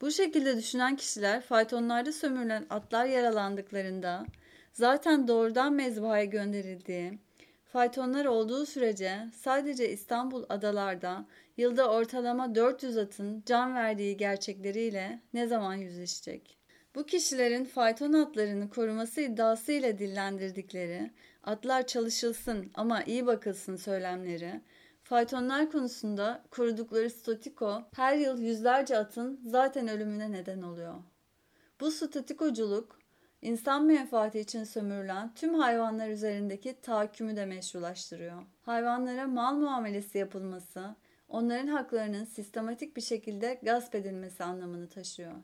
Bu 0.00 0.10
şekilde 0.10 0.56
düşünen 0.56 0.96
kişiler 0.96 1.40
faytonlarda 1.40 2.12
sömürülen 2.12 2.66
atlar 2.70 3.06
yaralandıklarında 3.06 4.26
zaten 4.72 5.28
doğrudan 5.28 5.72
mezbahaya 5.72 6.24
gönderildiği, 6.24 7.18
faytonlar 7.64 8.24
olduğu 8.24 8.66
sürece 8.66 9.18
sadece 9.34 9.90
İstanbul 9.90 10.44
adalarda 10.48 11.26
yılda 11.56 11.90
ortalama 11.90 12.54
400 12.54 12.96
atın 12.96 13.42
can 13.46 13.74
verdiği 13.74 14.16
gerçekleriyle 14.16 15.20
ne 15.34 15.46
zaman 15.46 15.74
yüzleşecek? 15.74 16.58
Bu 16.94 17.06
kişilerin 17.06 17.64
fayton 17.64 18.12
atlarını 18.12 18.70
koruması 18.70 19.20
iddiasıyla 19.20 19.98
dillendirdikleri 19.98 21.10
atlar 21.42 21.86
çalışılsın 21.86 22.70
ama 22.74 23.02
iyi 23.02 23.26
bakılsın 23.26 23.76
söylemleri 23.76 24.60
Faytonlar 25.08 25.70
konusunda 25.70 26.42
kurdukları 26.50 27.10
statiko 27.10 27.82
her 27.94 28.16
yıl 28.16 28.40
yüzlerce 28.40 28.98
atın 28.98 29.40
zaten 29.44 29.88
ölümüne 29.88 30.32
neden 30.32 30.62
oluyor. 30.62 30.94
Bu 31.80 31.90
statikoculuk 31.90 32.98
insan 33.42 33.84
menfaati 33.84 34.40
için 34.40 34.64
sömürülen 34.64 35.34
tüm 35.34 35.54
hayvanlar 35.54 36.08
üzerindeki 36.08 36.80
tahakkümü 36.80 37.36
de 37.36 37.46
meşrulaştırıyor. 37.46 38.42
Hayvanlara 38.62 39.26
mal 39.26 39.54
muamelesi 39.54 40.18
yapılması, 40.18 40.96
onların 41.28 41.66
haklarının 41.66 42.24
sistematik 42.24 42.96
bir 42.96 43.02
şekilde 43.02 43.60
gasp 43.62 43.94
edilmesi 43.94 44.44
anlamını 44.44 44.88
taşıyor. 44.88 45.34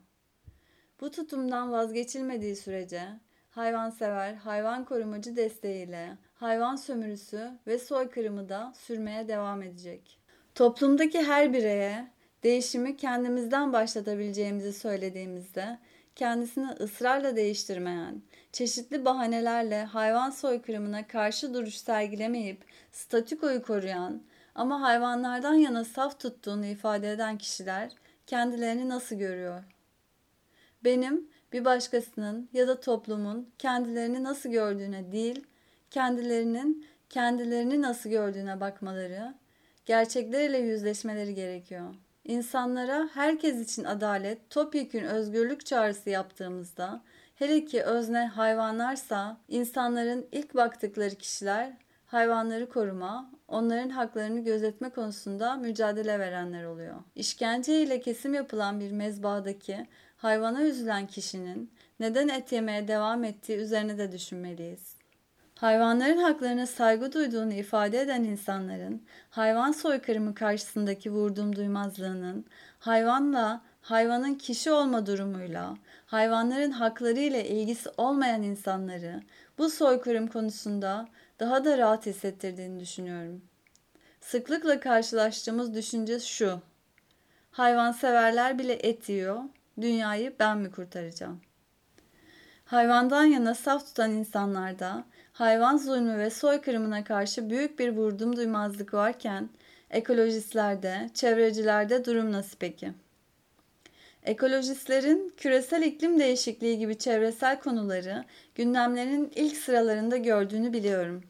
Bu 1.01 1.11
tutumdan 1.11 1.73
vazgeçilmediği 1.73 2.57
sürece 2.57 3.03
hayvansever, 3.51 4.35
hayvan 4.35 4.85
korumacı 4.85 5.37
desteğiyle 5.37 6.19
hayvan 6.43 6.77
sömürüsü 6.77 7.51
ve 7.67 7.79
soykırımı 7.79 8.49
da 8.49 8.73
sürmeye 8.77 9.29
devam 9.29 9.63
edecek. 9.63 10.19
Toplumdaki 10.55 11.23
her 11.23 11.53
bireye 11.53 12.09
değişimi 12.43 12.97
kendimizden 12.97 13.73
başlatabileceğimizi 13.73 14.73
söylediğimizde 14.73 15.79
kendisini 16.17 16.71
ısrarla 16.71 17.37
değiştirmeyen, 17.37 18.23
çeşitli 18.53 19.05
bahanelerle 19.05 19.85
hayvan 19.85 20.31
soykırımına 20.31 21.07
karşı 21.07 21.55
duruş 21.55 21.75
sergilemeyip 21.75 22.65
statükoyu 22.93 23.63
koruyan 23.63 24.23
ama 24.55 24.81
hayvanlardan 24.81 25.55
yana 25.55 25.85
saf 25.85 26.21
tuttuğunu 26.21 26.67
ifade 26.67 27.11
eden 27.11 27.39
kişiler 27.39 27.93
kendilerini 28.27 28.89
nasıl 28.89 29.17
görüyor? 29.17 29.63
Benim 30.85 31.29
bir 31.53 31.65
başkasının 31.65 32.49
ya 32.53 32.69
da 32.69 32.81
toplumun 32.81 33.51
kendilerini 33.59 34.25
nasıl 34.25 34.51
gördüğüne 34.51 35.13
değil, 35.13 35.47
kendilerinin 35.93 36.87
kendilerini 37.11 37.83
nasıl 37.83 38.11
gördüğüne 38.11 38.61
bakmaları, 38.61 39.35
gerçeklerle 39.87 40.59
yüzleşmeleri 40.59 41.35
gerekiyor. 41.35 41.95
İnsanlara 42.25 43.09
herkes 43.15 43.61
için 43.61 43.85
adalet, 43.85 44.51
topyekün 44.51 45.05
özgürlük 45.05 45.67
çağrısı 45.67 46.11
yaptığımızda, 46.11 47.03
hele 47.35 47.65
ki 47.65 47.83
özne 47.83 48.27
hayvanlarsa, 48.27 49.37
insanların 49.49 50.27
ilk 50.33 50.55
baktıkları 50.55 51.15
kişiler 51.15 51.73
hayvanları 52.07 52.69
koruma, 52.69 53.31
onların 53.49 53.89
haklarını 53.89 54.41
gözetme 54.41 54.91
konusunda 54.91 55.57
mücadele 55.57 56.19
verenler 56.19 56.65
oluyor. 56.65 56.97
İşkence 57.15 57.83
ile 57.83 58.01
kesim 58.01 58.35
yapılan 58.35 58.81
bir 58.81 58.93
mezbahadaki 58.93 59.87
hayvana 60.17 60.63
üzülen 60.63 61.07
kişinin 61.07 61.73
neden 62.01 62.29
et 62.29 62.53
yemeye 62.53 62.89
devam 62.89 63.25
ettiği 63.25 63.57
üzerine 63.57 63.99
de 63.99 64.13
düşünmeliyiz. 64.13 65.02
Hayvanların 65.63 66.19
haklarına 66.19 66.67
saygı 66.67 67.13
duyduğunu 67.13 67.53
ifade 67.53 68.01
eden 68.01 68.25
insanların 68.25 69.03
hayvan 69.31 69.73
soykırımı 69.73 70.35
karşısındaki 70.35 71.11
vurdum 71.11 71.57
duymazlığının 71.57 72.45
hayvanla 72.79 73.63
hayvanın 73.83 74.35
kişi 74.35 74.73
olma 74.73 75.07
durumuyla 75.07 75.77
hayvanların 76.07 76.71
hakları 76.71 77.21
ile 77.21 77.49
ilgisi 77.49 77.91
olmayan 77.97 78.43
insanları 78.43 79.23
bu 79.59 79.71
soykırım 79.71 80.27
konusunda 80.27 81.09
daha 81.41 81.65
da 81.65 81.79
rahat 81.79 82.07
hissettirdiğini 82.07 82.81
düşünüyorum. 82.81 83.43
Sıklıkla 84.21 84.81
karşılaştığımız 84.81 85.75
düşünce 85.75 86.21
şu. 86.21 86.61
Hayvanseverler 87.51 88.59
bile 88.59 88.73
et 88.73 89.09
yiyor, 89.09 89.41
dünyayı 89.81 90.35
ben 90.41 90.59
mi 90.59 90.71
kurtaracağım? 90.71 91.41
Hayvandan 92.65 93.25
yana 93.25 93.55
saf 93.55 93.87
tutan 93.87 94.11
insanlarda 94.11 95.05
hayvan 95.33 95.77
zulmü 95.77 96.19
ve 96.19 96.31
soykırımına 96.31 97.05
karşı 97.05 97.51
büyük 97.51 97.79
bir 97.79 97.89
vurdum 97.89 98.37
duymazlık 98.37 98.95
varken 98.95 99.49
ekolojistlerde, 99.91 101.11
çevrecilerde 101.15 102.05
durum 102.05 102.33
nasıl 102.33 102.57
peki? 102.59 102.93
Ekolojistlerin 104.23 105.35
küresel 105.37 105.83
iklim 105.83 106.19
değişikliği 106.19 106.79
gibi 106.79 106.99
çevresel 106.99 107.61
konuları 107.61 108.25
gündemlerinin 108.55 109.33
ilk 109.35 109.57
sıralarında 109.57 110.17
gördüğünü 110.17 110.73
biliyorum. 110.73 111.23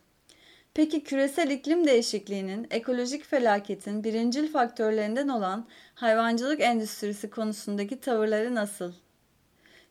Peki 0.75 1.05
küresel 1.05 1.51
iklim 1.51 1.87
değişikliğinin 1.87 2.67
ekolojik 2.71 3.25
felaketin 3.25 4.05
birincil 4.05 4.53
faktörlerinden 4.53 5.29
olan 5.29 5.67
hayvancılık 5.95 6.61
endüstrisi 6.61 7.31
konusundaki 7.31 8.01
tavırları 8.01 8.55
nasıl? 8.55 8.93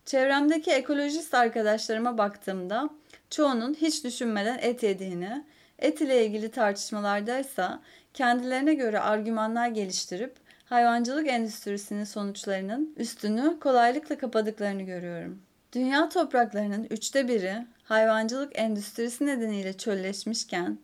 Çevremdeki 0.05 0.71
ekolojist 0.71 1.33
arkadaşlarıma 1.33 2.17
baktığımda 2.17 2.89
çoğunun 3.31 3.73
hiç 3.73 4.03
düşünmeden 4.03 4.59
et 4.61 4.83
yediğini, 4.83 5.43
et 5.79 6.01
ile 6.01 6.25
ilgili 6.25 6.51
tartışmalardaysa 6.51 7.81
kendilerine 8.13 8.73
göre 8.73 8.99
argümanlar 8.99 9.67
geliştirip 9.67 10.35
hayvancılık 10.65 11.27
endüstrisinin 11.27 12.03
sonuçlarının 12.03 12.93
üstünü 12.97 13.59
kolaylıkla 13.59 14.17
kapadıklarını 14.17 14.81
görüyorum. 14.81 15.41
Dünya 15.73 16.09
topraklarının 16.09 16.87
üçte 16.89 17.27
biri 17.27 17.55
hayvancılık 17.83 18.59
endüstrisi 18.59 19.25
nedeniyle 19.25 19.73
çölleşmişken, 19.73 20.77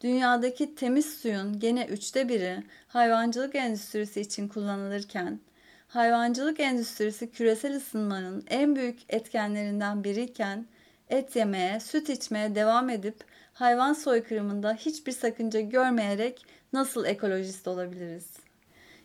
dünyadaki 0.00 0.74
temiz 0.74 1.14
suyun 1.14 1.58
gene 1.58 1.86
üçte 1.86 2.28
biri 2.28 2.62
hayvancılık 2.88 3.54
endüstrisi 3.54 4.20
için 4.20 4.48
kullanılırken, 4.48 5.40
hayvancılık 5.88 6.60
endüstrisi 6.60 7.30
küresel 7.30 7.76
ısınmanın 7.76 8.44
en 8.50 8.76
büyük 8.76 8.98
etkenlerinden 9.08 10.04
biriyken, 10.04 10.66
et 11.10 11.36
yemeye, 11.36 11.80
süt 11.80 12.08
içmeye 12.10 12.54
devam 12.54 12.90
edip 12.90 13.24
hayvan 13.52 13.92
soykırımında 13.92 14.74
hiçbir 14.74 15.12
sakınca 15.12 15.60
görmeyerek 15.60 16.46
nasıl 16.72 17.04
ekolojist 17.04 17.68
olabiliriz? 17.68 18.26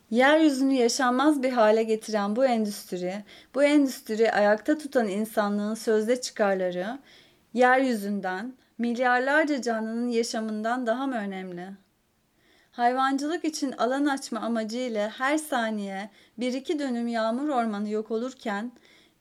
Yeryüzünü 0.09 0.73
yaşanmaz 0.73 1.43
bir 1.43 1.51
hale 1.51 1.83
getiren 1.83 2.35
bu 2.35 2.45
endüstri, 2.45 3.23
bu 3.55 3.63
endüstri 3.63 4.31
ayakta 4.31 4.77
tutan 4.77 5.07
insanlığın 5.07 5.75
sözde 5.75 6.21
çıkarları, 6.21 6.99
yeryüzünden, 7.53 8.53
milyarlarca 8.77 9.61
canlının 9.61 10.07
yaşamından 10.07 10.87
daha 10.87 11.07
mı 11.07 11.15
önemli? 11.15 11.67
Hayvancılık 12.71 13.45
için 13.45 13.71
alan 13.71 14.05
açma 14.05 14.39
amacıyla 14.39 15.09
her 15.09 15.37
saniye 15.37 16.09
bir 16.37 16.53
iki 16.53 16.79
dönüm 16.79 17.07
yağmur 17.07 17.49
ormanı 17.49 17.89
yok 17.89 18.11
olurken 18.11 18.71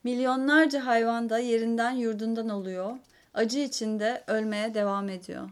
milyonlarca 0.05 0.85
hayvan 0.85 1.29
da 1.29 1.39
yerinden 1.39 1.91
yurdundan 1.91 2.49
oluyor, 2.49 2.97
acı 3.33 3.59
içinde 3.59 4.23
ölmeye 4.27 4.73
devam 4.73 5.09
ediyor. 5.09 5.49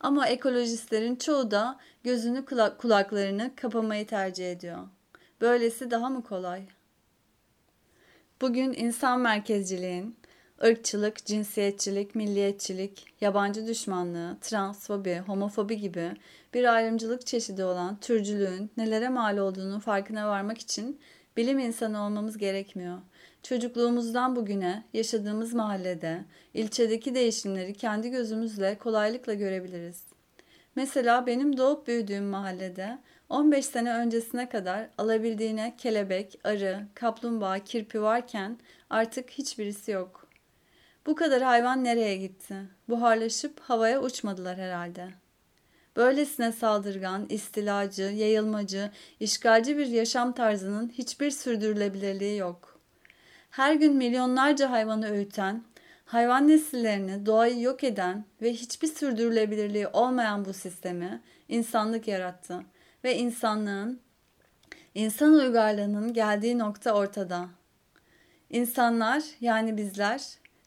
Ama 0.00 0.28
ekolojistlerin 0.28 1.16
çoğu 1.16 1.50
da 1.50 1.78
gözünü 2.04 2.44
kulaklarını 2.78 3.50
kapamayı 3.56 4.06
tercih 4.06 4.52
ediyor. 4.52 4.78
Böylesi 5.40 5.90
daha 5.90 6.08
mı 6.08 6.22
kolay? 6.22 6.62
Bugün 8.40 8.72
insan 8.72 9.20
merkezciliğin, 9.20 10.16
ırkçılık, 10.64 11.24
cinsiyetçilik, 11.26 12.14
milliyetçilik, 12.14 13.06
yabancı 13.20 13.66
düşmanlığı, 13.66 14.36
transfobi, 14.40 15.18
homofobi 15.26 15.78
gibi 15.78 16.12
bir 16.54 16.74
ayrımcılık 16.74 17.26
çeşidi 17.26 17.64
olan 17.64 17.96
türcülüğün 18.00 18.70
nelere 18.76 19.08
mal 19.08 19.36
olduğunu 19.36 19.80
farkına 19.80 20.28
varmak 20.28 20.58
için 20.58 21.00
bilim 21.38 21.58
insanı 21.58 22.04
olmamız 22.04 22.38
gerekmiyor. 22.38 22.98
Çocukluğumuzdan 23.42 24.36
bugüne 24.36 24.84
yaşadığımız 24.92 25.54
mahallede, 25.54 26.24
ilçedeki 26.54 27.14
değişimleri 27.14 27.74
kendi 27.74 28.10
gözümüzle 28.10 28.78
kolaylıkla 28.78 29.34
görebiliriz. 29.34 30.04
Mesela 30.76 31.26
benim 31.26 31.56
doğup 31.56 31.86
büyüdüğüm 31.86 32.24
mahallede 32.24 32.98
15 33.28 33.66
sene 33.66 33.94
öncesine 33.94 34.48
kadar 34.48 34.88
alabildiğine 34.98 35.74
kelebek, 35.78 36.40
arı, 36.44 36.86
kaplumbağa, 36.94 37.58
kirpi 37.58 38.02
varken 38.02 38.58
artık 38.90 39.30
hiçbirisi 39.30 39.90
yok. 39.90 40.28
Bu 41.06 41.14
kadar 41.14 41.42
hayvan 41.42 41.84
nereye 41.84 42.16
gitti? 42.16 42.54
Buharlaşıp 42.88 43.60
havaya 43.60 44.02
uçmadılar 44.02 44.56
herhalde. 44.56 45.08
Böylesine 45.98 46.52
saldırgan, 46.52 47.26
istilacı, 47.28 48.02
yayılmacı, 48.02 48.90
işgalci 49.20 49.78
bir 49.78 49.86
yaşam 49.86 50.32
tarzının 50.32 50.92
hiçbir 50.98 51.30
sürdürülebilirliği 51.30 52.38
yok. 52.38 52.80
Her 53.50 53.74
gün 53.74 53.96
milyonlarca 53.96 54.70
hayvanı 54.70 55.10
öğüten, 55.10 55.64
hayvan 56.04 56.48
nesillerini, 56.48 57.26
doğayı 57.26 57.60
yok 57.60 57.84
eden 57.84 58.24
ve 58.42 58.52
hiçbir 58.52 58.88
sürdürülebilirliği 58.88 59.88
olmayan 59.88 60.44
bu 60.44 60.52
sistemi 60.52 61.22
insanlık 61.48 62.08
yarattı 62.08 62.60
ve 63.04 63.16
insanlığın, 63.16 64.00
insan 64.94 65.32
uygarlığının 65.32 66.12
geldiği 66.12 66.58
nokta 66.58 66.92
ortada. 66.92 67.48
İnsanlar 68.50 69.22
yani 69.40 69.76
bizler 69.76 70.22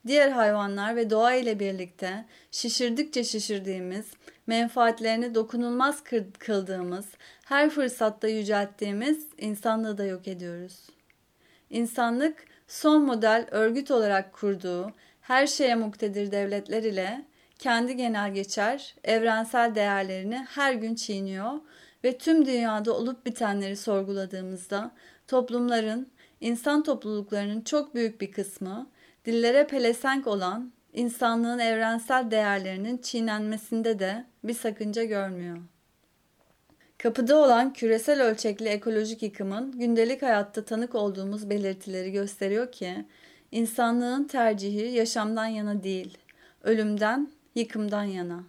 diğer 0.08 0.30
hayvanlar 0.30 0.96
ve 0.96 1.10
doğa 1.10 1.34
ile 1.34 1.60
birlikte 1.60 2.26
şişirdikçe 2.52 3.24
şişirdiğimiz, 3.24 4.06
menfaatlerini 4.52 5.36
dokunulmaz 5.36 6.04
kıldığımız, 6.40 7.06
her 7.46 7.70
fırsatta 7.70 8.28
yücelttiğimiz 8.28 9.28
insanlığı 9.38 9.98
da 9.98 10.06
yok 10.06 10.28
ediyoruz. 10.28 10.90
İnsanlık 11.70 12.46
son 12.68 13.02
model 13.02 13.48
örgüt 13.52 13.92
olarak 13.92 14.34
kurduğu 14.34 14.92
her 15.22 15.48
şeye 15.48 15.76
muktedir 15.76 16.32
devletler 16.32 16.84
ile 16.84 17.26
kendi 17.60 17.96
genel 17.96 18.34
geçer, 18.34 18.96
evrensel 19.04 19.76
değerlerini 19.76 20.46
her 20.50 20.74
gün 20.74 20.96
çiğniyor 20.96 21.52
ve 22.04 22.18
tüm 22.18 22.46
dünyada 22.46 22.94
olup 22.94 23.26
bitenleri 23.26 23.78
sorguladığımızda 23.78 24.92
toplumların, 25.28 26.12
insan 26.42 26.84
topluluklarının 26.84 27.62
çok 27.62 27.96
büyük 27.96 28.22
bir 28.22 28.32
kısmı 28.32 28.90
dillere 29.26 29.68
pelesenk 29.68 30.28
olan 30.28 30.72
insanlığın 30.94 31.60
evrensel 31.60 32.32
değerlerinin 32.32 32.98
çiğnenmesinde 32.98 34.00
de 34.00 34.26
bir 34.44 34.54
sakınca 34.54 35.04
görmüyor. 35.04 35.58
Kapıda 36.98 37.38
olan 37.38 37.74
küresel 37.74 38.24
ölçekli 38.24 38.68
ekolojik 38.68 39.24
yıkımın 39.24 39.72
gündelik 39.72 40.22
hayatta 40.22 40.66
tanık 40.66 40.96
olduğumuz 40.96 41.50
belirtileri 41.50 42.12
gösteriyor 42.12 42.72
ki 42.72 43.06
insanlığın 43.52 44.24
tercihi 44.24 44.92
yaşamdan 44.92 45.46
yana 45.46 45.84
değil, 45.84 46.18
ölümden, 46.64 47.32
yıkımdan 47.56 48.04
yana. 48.04 48.44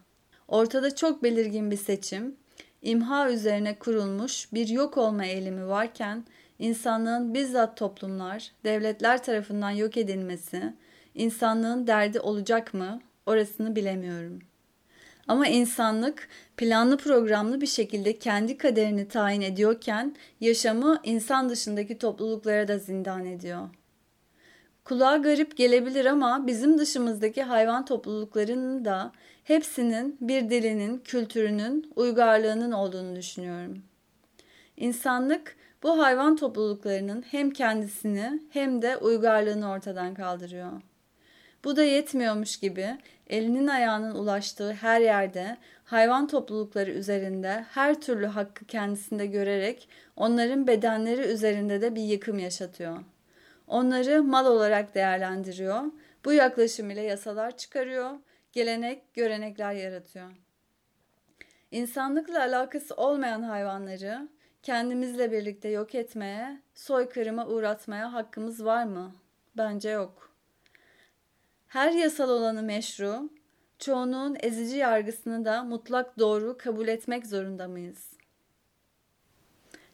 Ortada 0.49 0.95
çok 0.95 1.23
belirgin 1.23 1.71
bir 1.71 1.77
seçim, 1.77 2.37
imha 2.83 3.31
üzerine 3.31 3.79
kurulmuş 3.79 4.53
bir 4.53 4.69
yok 4.69 4.97
olma 4.99 5.25
eğilimi 5.25 5.69
varken 5.69 6.25
insanlığın 6.59 7.35
bizzat 7.35 7.77
toplumlar, 7.77 8.53
devletler 8.65 9.23
tarafından 9.23 9.71
yok 9.71 9.97
edilmesi, 9.97 10.75
insanlığın 11.15 11.87
derdi 11.87 12.21
olacak 12.21 12.75
mı? 12.75 13.01
Orasını 13.27 13.77
bilemiyorum. 13.77 14.39
Ama 15.29 15.47
insanlık 15.47 16.29
planlı 16.57 16.97
programlı 16.97 17.61
bir 17.61 17.67
şekilde 17.67 18.19
kendi 18.19 18.59
kaderini 18.59 19.09
tayin 19.09 19.41
ediyorken 19.41 20.17
yaşamı 20.41 21.01
insan 21.05 21.49
dışındaki 21.49 21.99
topluluklara 21.99 22.69
da 22.69 22.79
zindan 22.79 23.27
ediyor. 23.27 23.69
Kulağa 24.85 25.17
garip 25.17 25.57
gelebilir 25.57 26.05
ama 26.05 26.47
bizim 26.47 26.79
dışımızdaki 26.79 27.43
hayvan 27.43 27.85
topluluklarının 27.85 28.85
da 28.85 29.13
hepsinin 29.45 30.17
bir 30.21 30.51
dilinin, 30.51 30.99
kültürünün, 30.99 31.93
uygarlığının 31.97 32.73
olduğunu 32.73 33.17
düşünüyorum. 33.17 33.83
İnsanlık 34.77 35.57
bu 35.83 36.03
hayvan 36.03 36.37
topluluklarının 36.37 37.25
hem 37.31 37.51
kendisini 37.51 38.43
hem 38.51 38.83
de 38.83 38.97
uygarlığını 38.97 39.71
ortadan 39.71 40.15
kaldırıyor. 40.15 40.73
Bu 41.65 41.77
da 41.77 41.85
yetmiyormuş 41.85 42.57
gibi 42.57 42.99
elinin 43.27 43.67
ayağının 43.67 44.15
ulaştığı 44.15 44.73
her 44.73 45.01
yerde 45.01 45.57
hayvan 45.85 46.27
toplulukları 46.27 46.91
üzerinde 46.91 47.67
her 47.71 48.01
türlü 48.01 48.27
hakkı 48.27 48.65
kendisinde 48.65 49.27
görerek 49.27 49.89
onların 50.17 50.67
bedenleri 50.67 51.23
üzerinde 51.23 51.81
de 51.81 51.95
bir 51.95 52.03
yıkım 52.03 52.39
yaşatıyor. 52.39 52.99
Onları 53.67 54.23
mal 54.23 54.47
olarak 54.47 54.95
değerlendiriyor. 54.95 55.83
Bu 56.25 56.33
yaklaşım 56.33 56.91
ile 56.91 57.03
yasalar 57.03 57.57
çıkarıyor, 57.57 58.11
gelenek, 58.53 59.15
görenekler 59.15 59.73
yaratıyor. 59.73 60.31
İnsanlıkla 61.71 62.41
alakası 62.41 62.95
olmayan 62.95 63.43
hayvanları 63.43 64.29
kendimizle 64.63 65.33
birlikte 65.33 65.69
yok 65.69 65.95
etmeye, 65.95 66.61
soykırıma 66.75 67.47
uğratmaya 67.47 68.13
hakkımız 68.13 68.65
var 68.65 68.85
mı? 68.85 69.13
Bence 69.57 69.91
yok. 69.91 70.32
Her 71.73 71.93
yasal 71.93 72.29
olanı 72.29 72.63
meşru, 72.63 73.31
çoğunluğun 73.79 74.37
ezici 74.41 74.77
yargısını 74.77 75.45
da 75.45 75.65
mutlak 75.65 76.19
doğru 76.19 76.57
kabul 76.59 76.89
etmek 76.89 77.27
zorunda 77.27 77.69
mıyız? 77.69 78.11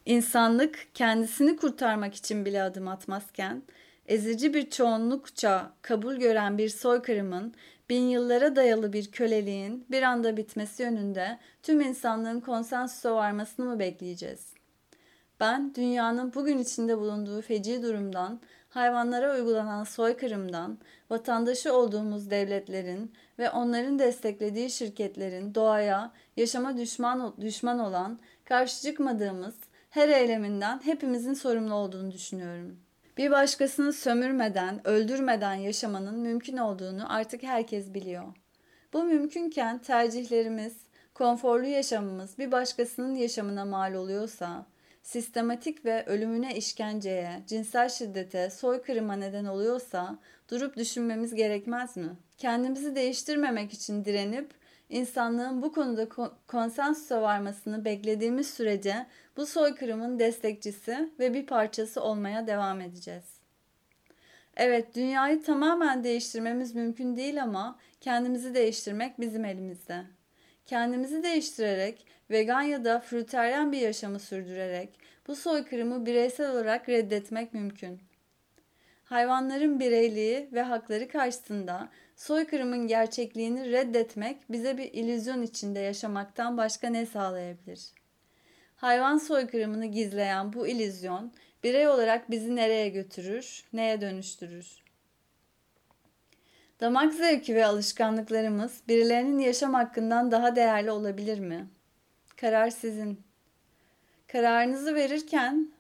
İnsanlık 0.07 0.89
kendisini 0.95 1.57
kurtarmak 1.57 2.15
için 2.15 2.45
bile 2.45 2.63
adım 2.63 2.89
atmazken, 2.89 3.63
ezici 4.07 4.55
bir 4.55 4.71
çoğunlukça 4.71 5.73
kabul 5.83 6.17
gören 6.17 6.59
bir 6.59 6.69
soykırımın, 6.69 7.55
bin 7.91 8.03
yıllara 8.03 8.57
dayalı 8.57 8.93
bir 8.93 9.11
köleliğin 9.11 9.87
bir 9.91 10.03
anda 10.03 10.37
bitmesi 10.37 10.83
yönünde 10.83 11.39
tüm 11.63 11.81
insanlığın 11.81 12.41
konsensusa 12.41 13.15
varmasını 13.15 13.67
mı 13.67 13.79
bekleyeceğiz? 13.79 14.53
Ben 15.41 15.75
dünyanın 15.75 16.35
bugün 16.35 16.59
içinde 16.59 16.99
bulunduğu 16.99 17.43
feci 17.43 17.83
durumdan, 17.83 18.41
hayvanlara 18.69 19.35
uygulanan 19.35 19.85
soykırımdan, 19.85 20.79
vatandaşı 21.11 21.75
olduğumuz 21.75 22.31
devletlerin 22.31 23.13
ve 23.39 23.51
onların 23.51 23.99
desteklediği 23.99 24.71
şirketlerin 24.71 25.55
doğaya, 25.55 26.13
yaşama 26.37 26.77
düşman, 26.77 27.35
düşman 27.41 27.79
olan, 27.79 28.19
karşı 28.45 28.83
çıkmadığımız 28.83 29.55
her 29.91 30.09
eyleminden 30.09 30.81
hepimizin 30.85 31.35
sorumlu 31.35 31.75
olduğunu 31.75 32.13
düşünüyorum. 32.13 32.81
Bir 33.17 33.31
başkasını 33.31 33.93
sömürmeden, 33.93 34.87
öldürmeden 34.87 35.55
yaşamanın 35.55 36.19
mümkün 36.19 36.57
olduğunu 36.57 37.13
artık 37.15 37.43
herkes 37.43 37.95
biliyor. 37.95 38.25
Bu 38.93 39.05
mümkünken 39.05 39.79
tercihlerimiz, 39.79 40.77
konforlu 41.15 41.67
yaşamımız 41.67 42.39
bir 42.39 42.53
başkasının 42.53 43.15
yaşamına 43.15 43.65
mal 43.65 43.95
oluyorsa, 43.95 44.67
sistematik 45.09 45.85
ve 45.85 46.07
ölümüne 46.07 46.57
işkenceye, 46.57 47.43
cinsel 47.47 47.89
şiddete, 47.89 48.51
soykırıma 48.51 49.17
neden 49.17 49.45
oluyorsa 49.45 50.19
durup 50.51 50.77
düşünmemiz 50.77 51.35
gerekmez 51.35 51.97
mi? 51.97 52.09
Kendimizi 52.39 52.97
değiştirmemek 52.97 53.73
için 53.73 54.05
direnip 54.05 54.51
insanlığın 54.89 55.63
bu 55.63 55.73
konuda 55.73 56.09
konsensusa 56.47 57.23
varmasını 57.23 57.85
beklediğimiz 57.85 58.51
sürece 58.51 59.07
bu 59.37 59.47
soykırımın 59.47 60.19
destekçisi 60.19 61.13
ve 61.19 61.35
bir 61.35 61.47
parçası 61.47 62.03
olmaya 62.03 62.47
devam 62.47 62.81
edeceğiz. 62.81 63.25
Evet, 64.57 64.95
dünyayı 64.95 65.43
tamamen 65.43 66.05
değiştirmemiz 66.05 66.75
mümkün 66.75 67.17
değil 67.17 67.43
ama 67.43 67.79
kendimizi 68.01 68.55
değiştirmek 68.55 69.21
bizim 69.21 69.45
elimizde. 69.45 70.05
Kendimizi 70.67 71.23
değiştirerek, 71.23 72.07
vegan 72.31 72.63
ya 72.63 72.85
da 72.85 73.01
fruteryen 73.01 73.73
bir 73.73 73.79
yaşamı 73.79 74.19
sürdürerek 74.19 74.89
bu 75.27 75.37
soykırımı 75.37 76.07
bireysel 76.07 76.51
olarak 76.51 76.89
reddetmek 76.89 77.55
mümkün. 77.55 78.01
Hayvanların 79.05 79.81
bireyliği 79.81 80.49
ve 80.53 80.63
hakları 80.63 81.09
karşısında 81.09 81.89
soykırımın 82.17 82.87
gerçekliğini 82.87 83.73
reddetmek 83.73 84.37
bize 84.51 84.79
bir 84.79 84.93
illüzyon 84.93 85.43
içinde 85.43 85.81
yaşamaktan 85.81 86.57
başka 86.57 86.89
ne 86.89 87.07
sağlayabilir? 87.07 87.93
Hayvan 88.77 89.19
soykırımını 89.19 89.87
gizleyen 89.87 90.53
bu 90.53 90.67
illüzyon 90.67 91.33
birey 91.65 91.89
olarak 91.89 92.31
bizi 92.31 92.57
nereye 92.57 92.89
götürür, 92.89 93.65
neye 93.73 94.01
dönüştürür? 94.01 94.83
Damak 96.81 97.15
zevki 97.15 97.55
ve 97.55 97.67
alışkanlıklarımız 97.67 98.81
birilerinin 98.89 99.39
yaşam 99.39 99.75
hakkından 99.75 100.31
daha 100.31 100.57
değerli 100.57 100.91
olabilir 100.91 101.39
mi? 101.39 101.69
Karar 102.41 102.71
sizin. 102.71 103.21
Kararınızı 104.29 104.95
verirken 104.95 105.73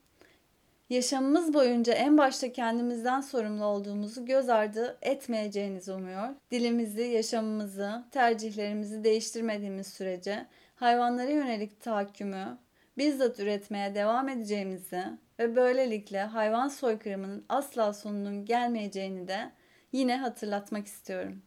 Yaşamımız 0.90 1.54
boyunca 1.54 1.92
en 1.92 2.18
başta 2.18 2.52
kendimizden 2.52 3.20
sorumlu 3.20 3.64
olduğumuzu 3.64 4.26
göz 4.26 4.48
ardı 4.48 4.98
etmeyeceğinizi 5.02 5.92
umuyor. 5.92 6.28
Dilimizi, 6.50 7.02
yaşamımızı, 7.02 8.04
tercihlerimizi 8.10 9.04
değiştirmediğimiz 9.04 9.86
sürece 9.86 10.46
hayvanlara 10.74 11.30
yönelik 11.30 11.80
tahakkümü 11.80 12.58
bizzat 12.98 13.40
üretmeye 13.40 13.94
devam 13.94 14.28
edeceğimizi 14.28 15.02
ve 15.38 15.56
böylelikle 15.56 16.22
hayvan 16.22 16.68
soykırımının 16.68 17.44
asla 17.48 17.92
sonunun 17.92 18.44
gelmeyeceğini 18.44 19.28
de 19.28 19.50
yine 19.92 20.16
hatırlatmak 20.16 20.86
istiyorum. 20.86 21.42